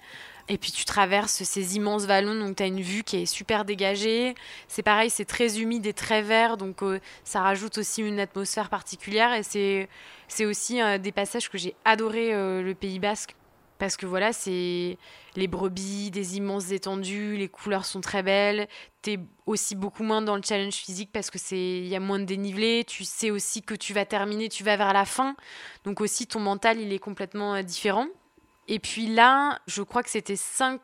Et 0.48 0.58
puis 0.58 0.72
tu 0.72 0.84
traverses 0.84 1.44
ces 1.44 1.76
immenses 1.76 2.06
vallons, 2.06 2.34
donc 2.34 2.56
tu 2.56 2.62
as 2.64 2.66
une 2.66 2.80
vue 2.80 3.04
qui 3.04 3.18
est 3.18 3.26
super 3.26 3.64
dégagée. 3.64 4.34
C'est 4.66 4.82
pareil, 4.82 5.08
c'est 5.08 5.24
très 5.24 5.60
humide 5.60 5.86
et 5.86 5.92
très 5.92 6.22
vert, 6.22 6.56
donc 6.56 6.82
euh, 6.82 6.98
ça 7.22 7.40
rajoute 7.40 7.78
aussi 7.78 8.02
une 8.02 8.18
atmosphère 8.18 8.68
particulière. 8.68 9.32
Et 9.34 9.44
c'est 9.44 10.44
aussi 10.44 10.82
euh, 10.82 10.98
des 10.98 11.12
passages 11.12 11.48
que 11.48 11.58
j'ai 11.58 11.76
adoré 11.84 12.32
le 12.32 12.72
Pays 12.74 12.98
Basque 12.98 13.36
parce 13.80 13.96
que 13.96 14.04
voilà, 14.04 14.34
c'est 14.34 14.98
les 15.36 15.48
brebis, 15.48 16.10
des 16.10 16.36
immenses 16.36 16.70
étendues, 16.70 17.36
les 17.38 17.48
couleurs 17.48 17.86
sont 17.86 18.02
très 18.02 18.22
belles. 18.22 18.68
Tu 19.02 19.12
es 19.12 19.18
aussi 19.46 19.74
beaucoup 19.74 20.02
moins 20.02 20.20
dans 20.20 20.36
le 20.36 20.42
challenge 20.46 20.74
physique 20.74 21.10
parce 21.12 21.30
que 21.30 21.38
c'est 21.38 21.78
il 21.78 21.88
y 21.88 21.96
a 21.96 22.00
moins 22.00 22.18
de 22.18 22.24
dénivelé, 22.24 22.84
tu 22.86 23.04
sais 23.04 23.30
aussi 23.30 23.62
que 23.62 23.74
tu 23.74 23.94
vas 23.94 24.04
terminer, 24.04 24.50
tu 24.50 24.64
vas 24.64 24.76
vers 24.76 24.92
la 24.92 25.06
fin. 25.06 25.34
Donc 25.84 26.02
aussi 26.02 26.26
ton 26.26 26.40
mental, 26.40 26.78
il 26.78 26.92
est 26.92 26.98
complètement 26.98 27.54
euh, 27.54 27.62
différent. 27.62 28.06
Et 28.68 28.78
puis 28.78 29.06
là, 29.06 29.58
je 29.66 29.82
crois 29.82 30.02
que 30.02 30.10
c'était 30.10 30.36
5 30.36 30.82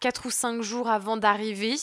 4 0.00 0.26
ou 0.26 0.30
5 0.30 0.62
jours 0.62 0.88
avant 0.88 1.16
d'arriver, 1.16 1.74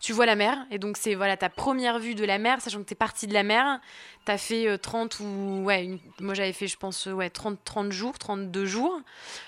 tu 0.00 0.12
vois 0.12 0.26
la 0.26 0.34
mer 0.34 0.58
et 0.70 0.78
donc 0.78 0.96
c'est 0.96 1.14
voilà 1.14 1.36
ta 1.36 1.48
première 1.50 1.98
vue 1.98 2.14
de 2.14 2.24
la 2.24 2.38
mer 2.38 2.60
sachant 2.60 2.78
que 2.78 2.86
tu 2.86 2.94
es 2.94 2.96
parti 2.96 3.26
de 3.26 3.34
la 3.34 3.42
mer, 3.42 3.80
tu 4.24 4.32
as 4.32 4.38
fait 4.38 4.78
30 4.78 5.18
euh, 5.20 5.24
ou 5.24 5.64
ouais, 5.64 5.98
moi 6.20 6.34
j'avais 6.34 6.52
fait 6.52 6.66
je 6.66 6.76
pense 6.76 7.06
euh, 7.06 7.12
ouais 7.12 7.28
30 7.28 7.58
30 7.64 7.92
jours, 7.92 8.18
32 8.18 8.64
jours. 8.64 9.00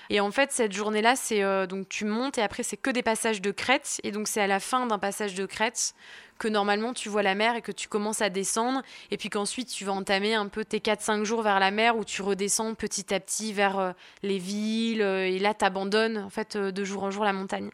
Et 0.09 0.19
en 0.19 0.31
fait 0.31 0.51
cette 0.51 0.73
journée-là, 0.73 1.15
c'est 1.15 1.41
donc 1.67 1.89
tu 1.89 2.05
montes 2.05 2.37
et 2.37 2.41
après 2.41 2.63
c'est 2.63 2.77
que 2.77 2.91
des 2.91 3.03
passages 3.03 3.41
de 3.41 3.51
crête 3.51 3.99
et 4.03 4.11
donc 4.11 4.27
c'est 4.27 4.41
à 4.41 4.47
la 4.47 4.59
fin 4.59 4.85
d'un 4.85 4.99
passage 4.99 5.33
de 5.33 5.45
crête 5.45 5.95
que 6.43 6.47
normalement 6.47 6.93
tu 6.93 7.09
vois 7.09 7.23
la 7.23 7.35
mer 7.35 7.55
et 7.55 7.61
que 7.61 7.71
tu 7.71 7.87
commences 7.87 8.21
à 8.21 8.29
descendre 8.29 8.81
et 9.11 9.17
puis 9.17 9.29
qu'ensuite 9.29 9.69
tu 9.69 9.85
vas 9.85 9.93
entamer 9.93 10.33
un 10.33 10.47
peu 10.47 10.65
tes 10.65 10.79
4-5 10.79 11.23
jours 11.23 11.41
vers 11.41 11.59
la 11.59 11.71
mer 11.71 11.95
où 11.95 12.03
tu 12.03 12.21
redescends 12.21 12.73
petit 12.75 13.13
à 13.13 13.19
petit 13.19 13.53
vers 13.53 13.79
euh, 13.79 13.91
les 14.23 14.37
villes 14.37 15.01
euh, 15.01 15.25
et 15.25 15.39
là 15.39 15.53
tu 15.53 15.63
abandonnes 15.65 16.17
en 16.17 16.29
fait 16.29 16.55
euh, 16.55 16.71
de 16.71 16.83
jour 16.83 17.03
en 17.03 17.11
jour 17.11 17.23
la 17.23 17.33
montagne. 17.33 17.69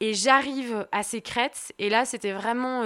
Et 0.00 0.14
j'arrive 0.14 0.86
à 0.92 1.02
ces 1.02 1.20
crêtes 1.20 1.72
et 1.78 1.88
là 1.88 2.04
c'était 2.04 2.32
vraiment 2.32 2.82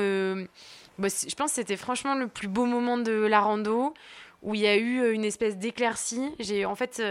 bah, 0.99 1.09
je 1.09 1.35
pense 1.35 1.51
que 1.51 1.57
c'était 1.57 1.77
franchement 1.77 2.15
le 2.15 2.29
plus 2.29 2.49
beau 2.49 2.65
moment 2.65 2.99
de 2.99 3.13
la 3.13 3.41
rando 3.41 3.95
où 4.43 4.55
il 4.55 4.61
y 4.61 4.67
a 4.67 4.77
eu 4.77 5.13
une 5.13 5.25
espèce 5.25 5.57
d'éclaircie. 5.57 6.31
J'ai 6.39 6.65
en 6.65 6.75
fait 6.75 7.03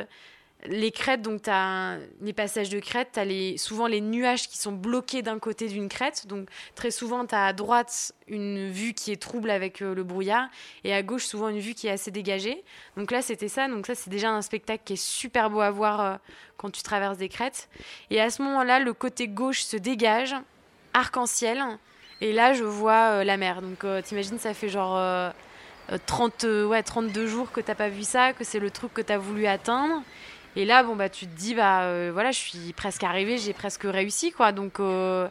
les 0.68 0.92
crêtes, 0.92 1.22
donc 1.22 1.44
tu 1.44 1.50
as 1.50 1.98
les 2.22 2.34
passages 2.34 2.70
de 2.70 2.80
crête, 2.80 3.10
tu 3.14 3.20
as 3.20 3.58
souvent 3.58 3.88
les 3.88 4.02
nuages 4.02 4.48
qui 4.48 4.58
sont 4.58 4.72
bloqués 4.72 5.22
d'un 5.22 5.40
côté 5.40 5.68
d'une 5.68 5.90
crête. 5.90 6.28
Donc 6.28 6.50
très 6.76 6.92
souvent, 6.92 7.26
tu 7.26 7.36
as 7.36 7.46
à 7.46 7.54
droite 7.54 8.14
une 8.28 8.70
vue 8.70 8.94
qui 8.94 9.12
est 9.12 9.22
trouble 9.22 9.50
avec 9.50 9.82
euh, 9.82 9.94
le 9.94 10.04
brouillard 10.04 10.48
et 10.84 10.94
à 10.94 11.04
gauche, 11.04 11.26
souvent 11.26 11.50
une 11.50 11.60
vue 11.60 11.74
qui 11.74 11.88
est 11.88 11.92
assez 11.92 12.12
dégagée. 12.12 12.64
Donc 12.98 13.12
là, 13.12 13.22
c'était 13.22 13.48
ça. 13.48 13.68
Donc 13.68 13.88
ça, 13.88 13.96
c'est 13.96 14.10
déjà 14.10 14.32
un 14.32 14.42
spectacle 14.42 14.84
qui 14.86 14.94
est 14.94 15.02
super 15.04 15.50
beau 15.50 15.62
à 15.62 15.72
voir 15.72 16.02
euh, 16.02 16.16
quand 16.58 16.72
tu 16.72 16.82
traverses 16.84 17.18
des 17.18 17.30
crêtes. 17.30 17.70
Et 18.10 18.22
à 18.22 18.30
ce 18.30 18.42
moment-là, 18.42 18.80
le 18.80 18.94
côté 18.94 19.28
gauche 19.28 19.64
se 19.64 19.78
dégage, 19.78 20.36
arc-en-ciel. 20.94 21.64
Et 22.22 22.34
là, 22.34 22.54
je 22.54 22.64
vois 22.64 23.20
euh, 23.20 23.24
la 23.24 23.38
mer. 23.38 23.62
Donc 23.62 23.86
t'imagines, 24.04 24.40
ça 24.40 24.54
fait 24.54 24.70
genre 24.70 25.34
30, 26.06 26.46
ouais, 26.68 26.82
32 26.82 27.28
jours 27.28 27.52
que 27.52 27.62
t'as 27.62 27.76
pas 27.76 27.90
vu 27.90 28.04
ça, 28.04 28.34
que 28.34 28.44
c'est 28.44 28.60
le 28.60 28.72
truc 28.72 28.94
que 28.94 29.02
tu 29.02 29.12
as 29.12 29.18
voulu 29.18 29.46
atteindre. 29.46 30.02
Et 30.56 30.64
là, 30.66 30.84
bon, 30.84 30.96
bah, 30.96 31.10
tu 31.10 31.28
te 31.28 31.36
dis, 31.36 31.54
bah, 31.54 31.84
euh, 31.84 32.12
voilà, 32.14 32.32
je 32.32 32.40
suis 32.40 32.74
presque 32.74 33.04
arrivée, 33.04 33.38
j'ai 33.38 33.54
presque 33.54 33.84
réussi, 33.84 34.32
quoi. 34.32 34.52
Donc, 34.54 34.80
euh, 34.80 35.28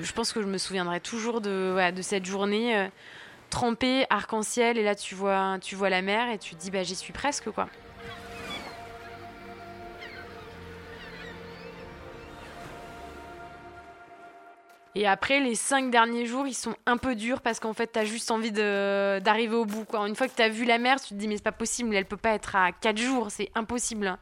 je 0.00 0.12
pense 0.12 0.32
que 0.32 0.42
je 0.42 0.46
me 0.46 0.58
souviendrai 0.58 1.00
toujours 1.00 1.40
de, 1.40 1.76
cette 2.02 2.24
journée 2.24 2.76
euh, 2.76 2.88
trempée, 3.50 4.04
arc-en-ciel, 4.10 4.76
et 4.76 4.82
là, 4.82 4.96
tu 4.96 5.14
vois, 5.14 5.58
tu 5.60 5.76
vois 5.76 5.90
la 5.90 6.02
mer, 6.02 6.28
et 6.28 6.38
tu 6.38 6.56
te 6.56 6.60
dis, 6.60 6.70
bah, 6.72 6.82
j'y 6.82 6.96
suis 6.96 7.12
presque, 7.12 7.50
quoi. 7.50 7.68
Et 14.96 15.06
après, 15.06 15.40
les 15.40 15.56
cinq 15.56 15.90
derniers 15.90 16.24
jours, 16.26 16.46
ils 16.46 16.54
sont 16.54 16.76
un 16.86 16.96
peu 16.96 17.16
durs 17.16 17.40
parce 17.40 17.58
qu'en 17.58 17.72
fait, 17.72 17.92
tu 17.92 17.98
as 17.98 18.04
juste 18.04 18.30
envie 18.30 18.52
d'arriver 18.52 19.56
au 19.56 19.64
bout. 19.64 19.84
Une 19.94 20.14
fois 20.14 20.28
que 20.28 20.36
tu 20.36 20.42
as 20.42 20.48
vu 20.48 20.64
la 20.64 20.78
mer, 20.78 21.00
tu 21.00 21.08
te 21.08 21.14
dis, 21.14 21.26
mais 21.26 21.36
c'est 21.36 21.42
pas 21.42 21.52
possible, 21.52 21.94
elle 21.96 22.06
peut 22.06 22.16
pas 22.16 22.34
être 22.34 22.54
à 22.54 22.70
quatre 22.70 22.98
jours, 22.98 23.30
c'est 23.30 23.50
impossible. 23.54 24.16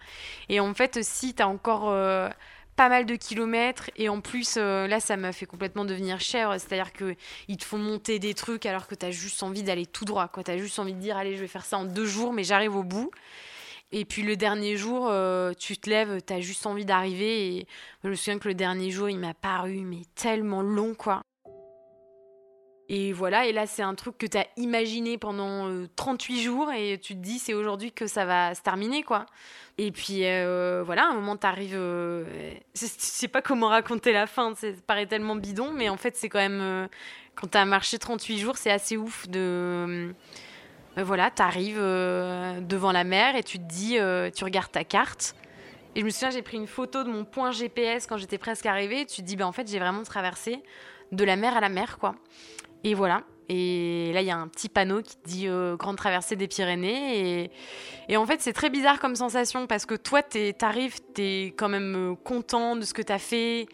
Et 0.49 0.61
en 0.61 0.73
fait, 0.73 1.03
si 1.03 1.35
tu 1.35 1.43
as 1.43 1.49
encore 1.49 1.91
euh, 1.91 2.31
pas 2.75 2.89
mal 2.89 3.05
de 3.05 3.17
kilomètres, 3.17 3.91
et 3.97 4.09
en 4.09 4.23
plus, 4.23 4.55
euh, 4.57 4.87
là, 4.87 4.99
ça 4.99 5.19
m'a 5.19 5.33
fait 5.33 5.45
complètement 5.45 5.85
devenir 5.85 6.21
chèvre, 6.21 6.53
c'est-à-dire 6.53 6.93
qu'ils 6.95 7.57
te 7.59 7.65
font 7.65 7.79
monter 7.79 8.19
des 8.19 8.33
trucs 8.33 8.65
alors 8.65 8.87
que 8.87 8.95
tu 8.95 9.05
as 9.05 9.11
juste 9.11 9.43
envie 9.43 9.63
d'aller 9.63 9.85
tout 9.85 10.07
droit. 10.07 10.31
Tu 10.43 10.51
as 10.51 10.57
juste 10.57 10.79
envie 10.79 10.95
de 10.95 11.01
dire, 11.01 11.19
allez, 11.19 11.37
je 11.37 11.43
vais 11.43 11.49
faire 11.49 11.67
ça 11.67 11.77
en 11.77 11.85
deux 11.85 12.07
jours, 12.07 12.33
mais 12.33 12.45
j'arrive 12.45 12.77
au 12.77 12.83
bout. 12.83 13.11
Et 13.95 14.07
puis 14.07 14.23
le 14.23 14.37
dernier 14.37 14.77
jour, 14.77 15.09
euh, 15.11 15.53
tu 15.53 15.77
te 15.77 15.89
lèves, 15.89 16.23
tu 16.27 16.33
as 16.33 16.41
juste 16.41 16.67
envie 16.67 16.87
d'arriver. 16.87 17.57
Et 17.57 17.67
je 18.03 18.09
me 18.09 18.15
souviens 18.15 18.39
que 18.39 18.49
le 18.49 18.55
dernier 18.55 18.91
jour, 18.91 19.11
il 19.11 19.19
m'a 19.19 19.35
paru 19.35 19.81
mais 19.85 20.03
tellement 20.15 20.63
long, 20.63 20.95
quoi. 20.95 21.23
Et 22.89 23.13
voilà, 23.13 23.47
et 23.47 23.53
là, 23.53 23.67
c'est 23.67 23.83
un 23.83 23.95
truc 23.95 24.19
que 24.19 24.27
tu 24.27 24.37
as 24.37 24.47
imaginé 24.57 25.17
pendant 25.17 25.87
38 25.97 26.35
euh, 26.35 26.43
jours 26.43 26.73
et 26.73 26.99
tu 26.99 27.15
te 27.15 27.21
dis, 27.21 27.39
c'est 27.39 27.55
aujourd'hui 27.55 27.93
que 27.93 28.07
ça 28.07 28.25
va 28.25 28.55
se 28.55 28.63
terminer, 28.63 29.03
quoi. 29.03 29.27
Et 29.79 29.93
puis 29.93 30.27
euh, 30.27 30.83
voilà, 30.85 31.05
à 31.05 31.11
un 31.11 31.15
moment, 31.15 31.37
tu 31.37 31.47
arrives. 31.47 31.77
je 31.77 32.57
sais 32.75 33.29
pas 33.29 33.41
comment 33.41 33.69
raconter 33.69 34.13
la 34.13 34.27
fin, 34.27 34.55
ça 34.55 34.69
paraît 34.87 35.07
tellement 35.07 35.37
bidon, 35.37 35.71
mais 35.73 35.89
en 35.89 35.97
fait, 35.97 36.17
c'est 36.17 36.29
quand 36.29 36.39
même. 36.39 36.89
quand 37.35 37.47
tu 37.47 37.59
as 37.59 37.65
marché 37.67 37.99
38 37.99 38.39
jours, 38.39 38.57
c'est 38.57 38.71
assez 38.71 38.97
ouf 38.97 39.29
de 39.29 40.15
voilà, 40.97 41.31
tu 41.31 41.43
arrives 41.43 41.79
euh, 41.81 42.61
devant 42.61 42.93
la 42.93 43.05
mer 43.05 43.37
et 43.37 43.43
tu 43.43 43.59
te 43.59 43.65
dis, 43.65 43.99
euh, 43.99 44.31
tu 44.31 44.45
regardes 44.45 44.71
ta 44.71 44.85
carte. 44.85 45.35
Et 45.95 46.01
je 46.01 46.05
me 46.05 46.11
souviens, 46.11 46.31
j'ai 46.31 46.43
pris 46.43 46.57
une 46.57 46.67
photo 46.67 47.05
de 47.05 47.11
mon 47.11 47.25
point 47.25 47.51
GPS 47.51 48.07
quand 48.07 48.17
j'étais 48.17 48.39
presque 48.39 48.67
arrivée. 48.67 49.07
Tu 49.07 49.23
te 49.23 49.27
dis, 49.27 49.37
ben 49.37 49.47
en 49.47 49.53
fait, 49.53 49.69
j'ai 49.69 49.79
vraiment 49.79 50.03
traversé 50.03 50.63
de 51.13 51.25
la 51.25 51.37
mer 51.37 51.57
à 51.57 51.61
la 51.61 51.69
mer, 51.69 51.99
quoi. 51.99 52.15
Et 52.85 52.95
voilà. 52.95 53.23
Et 53.49 54.11
là, 54.15 54.23
il 54.23 54.27
y 54.27 54.31
a 54.31 54.37
un 54.37 54.49
petit 54.49 54.69
panneau 54.69 55.03
qui 55.03 55.17
dit 55.25 55.49
euh, 55.49 55.77
Grande 55.77 55.97
traversée 55.97 56.37
des 56.37 56.49
Pyrénées. 56.49 57.43
Et, 57.43 57.51
et 58.09 58.17
en 58.17 58.25
fait, 58.25 58.41
c'est 58.41 58.53
très 58.55 58.71
bizarre 58.71 58.99
comme 58.99 59.17
sensation 59.17 59.67
parce 59.67 59.85
que 59.85 59.95
toi, 59.95 60.23
t'arrives, 60.23 61.01
t'es 61.15 61.55
quand 61.57 61.69
même 61.69 62.17
content 62.25 62.77
de 62.77 62.83
ce 62.83 62.95
que 62.95 63.03
t'as 63.03 63.19
fait 63.19 63.67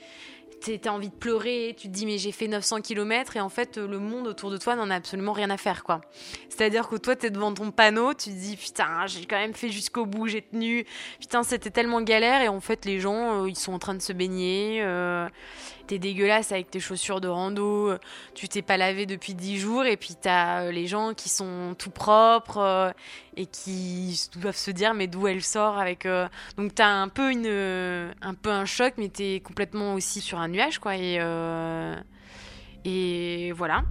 t'as 0.60 0.90
envie 0.90 1.08
de 1.08 1.14
pleurer, 1.14 1.74
tu 1.78 1.88
te 1.88 1.92
dis 1.92 2.06
mais 2.06 2.18
j'ai 2.18 2.32
fait 2.32 2.48
900 2.48 2.80
km 2.80 3.36
et 3.36 3.40
en 3.40 3.48
fait 3.48 3.76
le 3.76 3.98
monde 3.98 4.26
autour 4.26 4.50
de 4.50 4.56
toi 4.56 4.76
n'en 4.76 4.90
a 4.90 4.94
absolument 4.96 5.32
rien 5.32 5.50
à 5.50 5.56
faire 5.56 5.84
quoi. 5.84 6.00
C'est-à-dire 6.48 6.88
que 6.88 6.96
toi 6.96 7.16
t'es 7.16 7.30
devant 7.30 7.52
ton 7.52 7.70
panneau, 7.70 8.14
tu 8.14 8.30
te 8.30 8.34
dis 8.34 8.56
putain 8.56 9.06
j'ai 9.06 9.24
quand 9.24 9.38
même 9.38 9.54
fait 9.54 9.70
jusqu'au 9.70 10.06
bout, 10.06 10.28
j'ai 10.28 10.42
tenu, 10.42 10.84
putain 11.20 11.42
c'était 11.42 11.70
tellement 11.70 12.02
galère 12.02 12.42
et 12.42 12.48
en 12.48 12.60
fait 12.60 12.84
les 12.84 13.00
gens 13.00 13.42
euh, 13.42 13.48
ils 13.48 13.56
sont 13.56 13.72
en 13.72 13.78
train 13.78 13.94
de 13.94 14.02
se 14.02 14.12
baigner, 14.12 14.80
euh, 14.82 15.28
t'es 15.86 15.98
dégueulasse 15.98 16.52
avec 16.52 16.70
tes 16.70 16.80
chaussures 16.80 17.20
de 17.20 17.28
rando, 17.28 17.94
tu 18.34 18.48
t'es 18.48 18.62
pas 18.62 18.76
lavé 18.76 19.06
depuis 19.06 19.34
10 19.34 19.58
jours 19.58 19.84
et 19.84 19.96
puis 19.96 20.14
t'as 20.20 20.62
euh, 20.62 20.72
les 20.72 20.86
gens 20.86 21.14
qui 21.14 21.28
sont 21.28 21.74
tout 21.78 21.90
propres 21.90 22.58
euh, 22.58 22.90
et 23.38 23.46
qui 23.46 24.28
doivent 24.36 24.56
se 24.56 24.70
dire 24.70 24.92
mais 24.94 25.06
d'où 25.06 25.26
elle 25.28 25.42
sort 25.42 25.78
avec 25.78 26.04
euh, 26.04 26.28
donc 26.56 26.74
t'as 26.74 26.88
un 26.88 27.08
peu 27.08 27.30
une 27.30 27.46
un 28.20 28.34
peu 28.34 28.50
un 28.50 28.64
choc 28.64 28.94
mais 28.98 29.08
t'es 29.08 29.40
complètement 29.44 29.94
aussi 29.94 30.20
sur 30.20 30.38
un 30.38 30.48
nuage 30.48 30.78
quoi 30.78 30.96
et 30.96 31.18
et 32.84 33.52
voilà. 33.52 33.82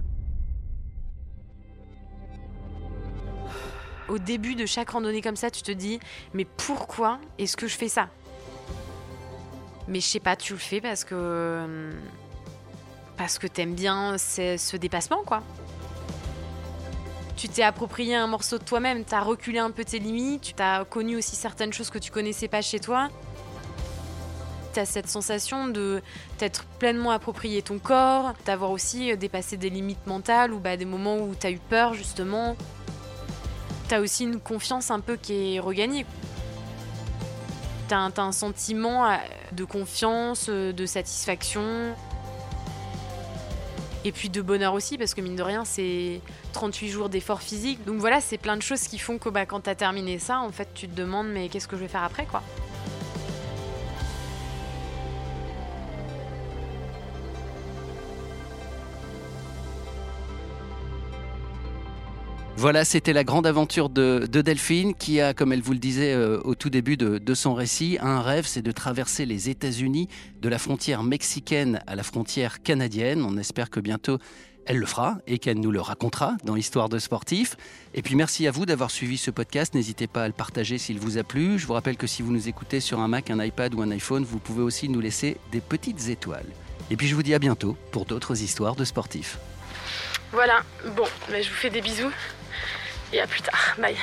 Au 4.08 4.18
début 4.18 4.54
de 4.54 4.64
chaque 4.66 4.90
randonnée 4.90 5.20
comme 5.20 5.36
ça, 5.36 5.50
tu 5.50 5.62
te 5.62 5.70
dis 5.70 6.00
mais 6.32 6.44
pourquoi 6.44 7.20
est-ce 7.38 7.56
que 7.56 7.66
je 7.66 7.76
fais 7.76 7.88
ça? 7.88 8.08
Mais 9.86 10.00
je 10.00 10.06
sais 10.06 10.20
pas, 10.20 10.36
tu 10.36 10.52
le 10.54 10.58
fais 10.58 10.80
parce 10.80 11.04
que. 11.04 11.90
Parce 13.16 13.38
que 13.38 13.46
t'aimes 13.46 13.74
bien 13.74 14.16
ce 14.18 14.76
dépassement, 14.76 15.22
quoi. 15.24 15.42
Tu 17.38 17.48
t'es 17.48 17.62
approprié 17.62 18.16
un 18.16 18.26
morceau 18.26 18.58
de 18.58 18.64
toi-même, 18.64 19.04
tu 19.04 19.14
as 19.14 19.20
reculé 19.20 19.60
un 19.60 19.70
peu 19.70 19.84
tes 19.84 20.00
limites, 20.00 20.56
tu 20.56 20.62
as 20.62 20.84
connu 20.84 21.16
aussi 21.16 21.36
certaines 21.36 21.72
choses 21.72 21.88
que 21.88 21.98
tu 21.98 22.10
connaissais 22.10 22.48
pas 22.48 22.62
chez 22.62 22.80
toi. 22.80 23.08
Tu 24.74 24.80
as 24.80 24.84
cette 24.84 25.08
sensation 25.08 25.68
de 25.68 26.02
t'être 26.36 26.64
pleinement 26.80 27.12
approprié 27.12 27.62
ton 27.62 27.78
corps, 27.78 28.34
d'avoir 28.44 28.72
aussi 28.72 29.16
dépassé 29.16 29.56
des 29.56 29.70
limites 29.70 30.04
mentales 30.08 30.52
ou 30.52 30.58
bah, 30.58 30.76
des 30.76 30.84
moments 30.84 31.16
où 31.18 31.36
tu 31.38 31.46
as 31.46 31.52
eu 31.52 31.60
peur 31.60 31.94
justement. 31.94 32.56
Tu 33.88 33.94
as 33.94 34.00
aussi 34.00 34.24
une 34.24 34.40
confiance 34.40 34.90
un 34.90 34.98
peu 34.98 35.14
qui 35.16 35.54
est 35.54 35.60
regagnée. 35.60 36.06
Tu 37.88 37.94
as, 37.94 38.10
un 38.16 38.32
sentiment 38.32 39.06
euh, 39.06 39.16
de 39.52 39.64
confiance, 39.64 40.46
euh, 40.48 40.72
de 40.72 40.86
satisfaction. 40.86 41.94
Et 44.08 44.12
puis 44.12 44.30
de 44.30 44.40
bonheur 44.40 44.72
aussi, 44.72 44.96
parce 44.96 45.12
que 45.12 45.20
mine 45.20 45.36
de 45.36 45.42
rien, 45.42 45.66
c'est 45.66 46.22
38 46.54 46.88
jours 46.88 47.08
d'effort 47.10 47.42
physique. 47.42 47.84
Donc 47.84 47.98
voilà, 47.98 48.22
c'est 48.22 48.38
plein 48.38 48.56
de 48.56 48.62
choses 48.62 48.88
qui 48.88 48.98
font 48.98 49.18
que 49.18 49.28
bah, 49.28 49.44
quand 49.44 49.60
tu 49.60 49.68
as 49.68 49.74
terminé 49.74 50.18
ça, 50.18 50.40
en 50.40 50.50
fait, 50.50 50.66
tu 50.72 50.88
te 50.88 50.96
demandes, 50.96 51.28
mais 51.28 51.50
qu'est-ce 51.50 51.68
que 51.68 51.76
je 51.76 51.82
vais 51.82 51.88
faire 51.88 52.04
après, 52.04 52.24
quoi? 52.24 52.42
Voilà, 62.58 62.84
c'était 62.84 63.12
la 63.12 63.22
grande 63.22 63.46
aventure 63.46 63.88
de, 63.88 64.26
Delphine 64.26 64.92
qui 64.92 65.20
a, 65.20 65.32
comme 65.32 65.52
elle 65.52 65.62
vous 65.62 65.74
le 65.74 65.78
disait 65.78 66.12
euh, 66.12 66.40
au 66.42 66.56
tout 66.56 66.70
début 66.70 66.96
de, 66.96 67.34
son 67.34 67.54
récit, 67.54 67.98
un 68.00 68.20
rêve, 68.20 68.48
c'est 68.48 68.62
de 68.62 68.72
traverser 68.72 69.26
les 69.26 69.48
États-Unis 69.48 70.08
de 70.42 70.48
la 70.48 70.58
frontière 70.58 71.04
mexicaine 71.04 71.80
à 71.86 71.94
la 71.94 72.02
frontière 72.02 72.60
canadienne. 72.60 73.22
On 73.22 73.38
espère 73.38 73.70
que 73.70 73.78
bientôt 73.78 74.18
elle 74.66 74.78
le 74.78 74.86
fera 74.86 75.18
et 75.28 75.38
qu'elle 75.38 75.60
nous 75.60 75.70
le 75.70 75.80
racontera 75.80 76.32
dans 76.42 76.56
Histoire 76.56 76.88
de 76.88 76.98
sportif. 76.98 77.56
Et 77.94 78.02
puis 78.02 78.16
merci 78.16 78.48
à 78.48 78.50
vous 78.50 78.66
d'avoir 78.66 78.90
suivi 78.90 79.18
ce 79.18 79.30
podcast. 79.30 79.74
N'hésitez 79.74 80.08
pas 80.08 80.24
à 80.24 80.26
le 80.26 80.34
partager 80.34 80.78
s'il 80.78 80.98
vous 80.98 81.16
a 81.16 81.22
plu. 81.22 81.60
Je 81.60 81.66
vous 81.68 81.74
rappelle 81.74 81.96
que 81.96 82.08
si 82.08 82.22
vous 82.22 82.32
nous 82.32 82.48
écoutez 82.48 82.80
sur 82.80 82.98
un 82.98 83.06
Mac, 83.06 83.30
un 83.30 83.40
iPad 83.40 83.72
ou 83.72 83.82
un 83.82 83.92
iPhone, 83.92 84.24
vous 84.24 84.40
pouvez 84.40 84.62
aussi 84.62 84.88
nous 84.88 85.00
laisser 85.00 85.36
des 85.52 85.60
petites 85.60 86.08
étoiles. 86.08 86.48
Et 86.90 86.96
puis 86.96 87.06
je 87.06 87.14
vous 87.14 87.22
dis 87.22 87.34
à 87.34 87.38
bientôt 87.38 87.76
pour 87.92 88.04
d'autres 88.04 88.42
histoires 88.42 88.74
de 88.74 88.84
sportifs. 88.84 89.38
Voilà, 90.32 90.62
bon, 90.96 91.06
mais 91.30 91.44
je 91.44 91.50
vous 91.50 91.56
fais 91.56 91.70
des 91.70 91.80
bisous 91.80 92.10
et 93.12 93.20
à 93.20 93.26
plus 93.26 93.42
tard. 93.42 93.74
Bye. 93.78 93.96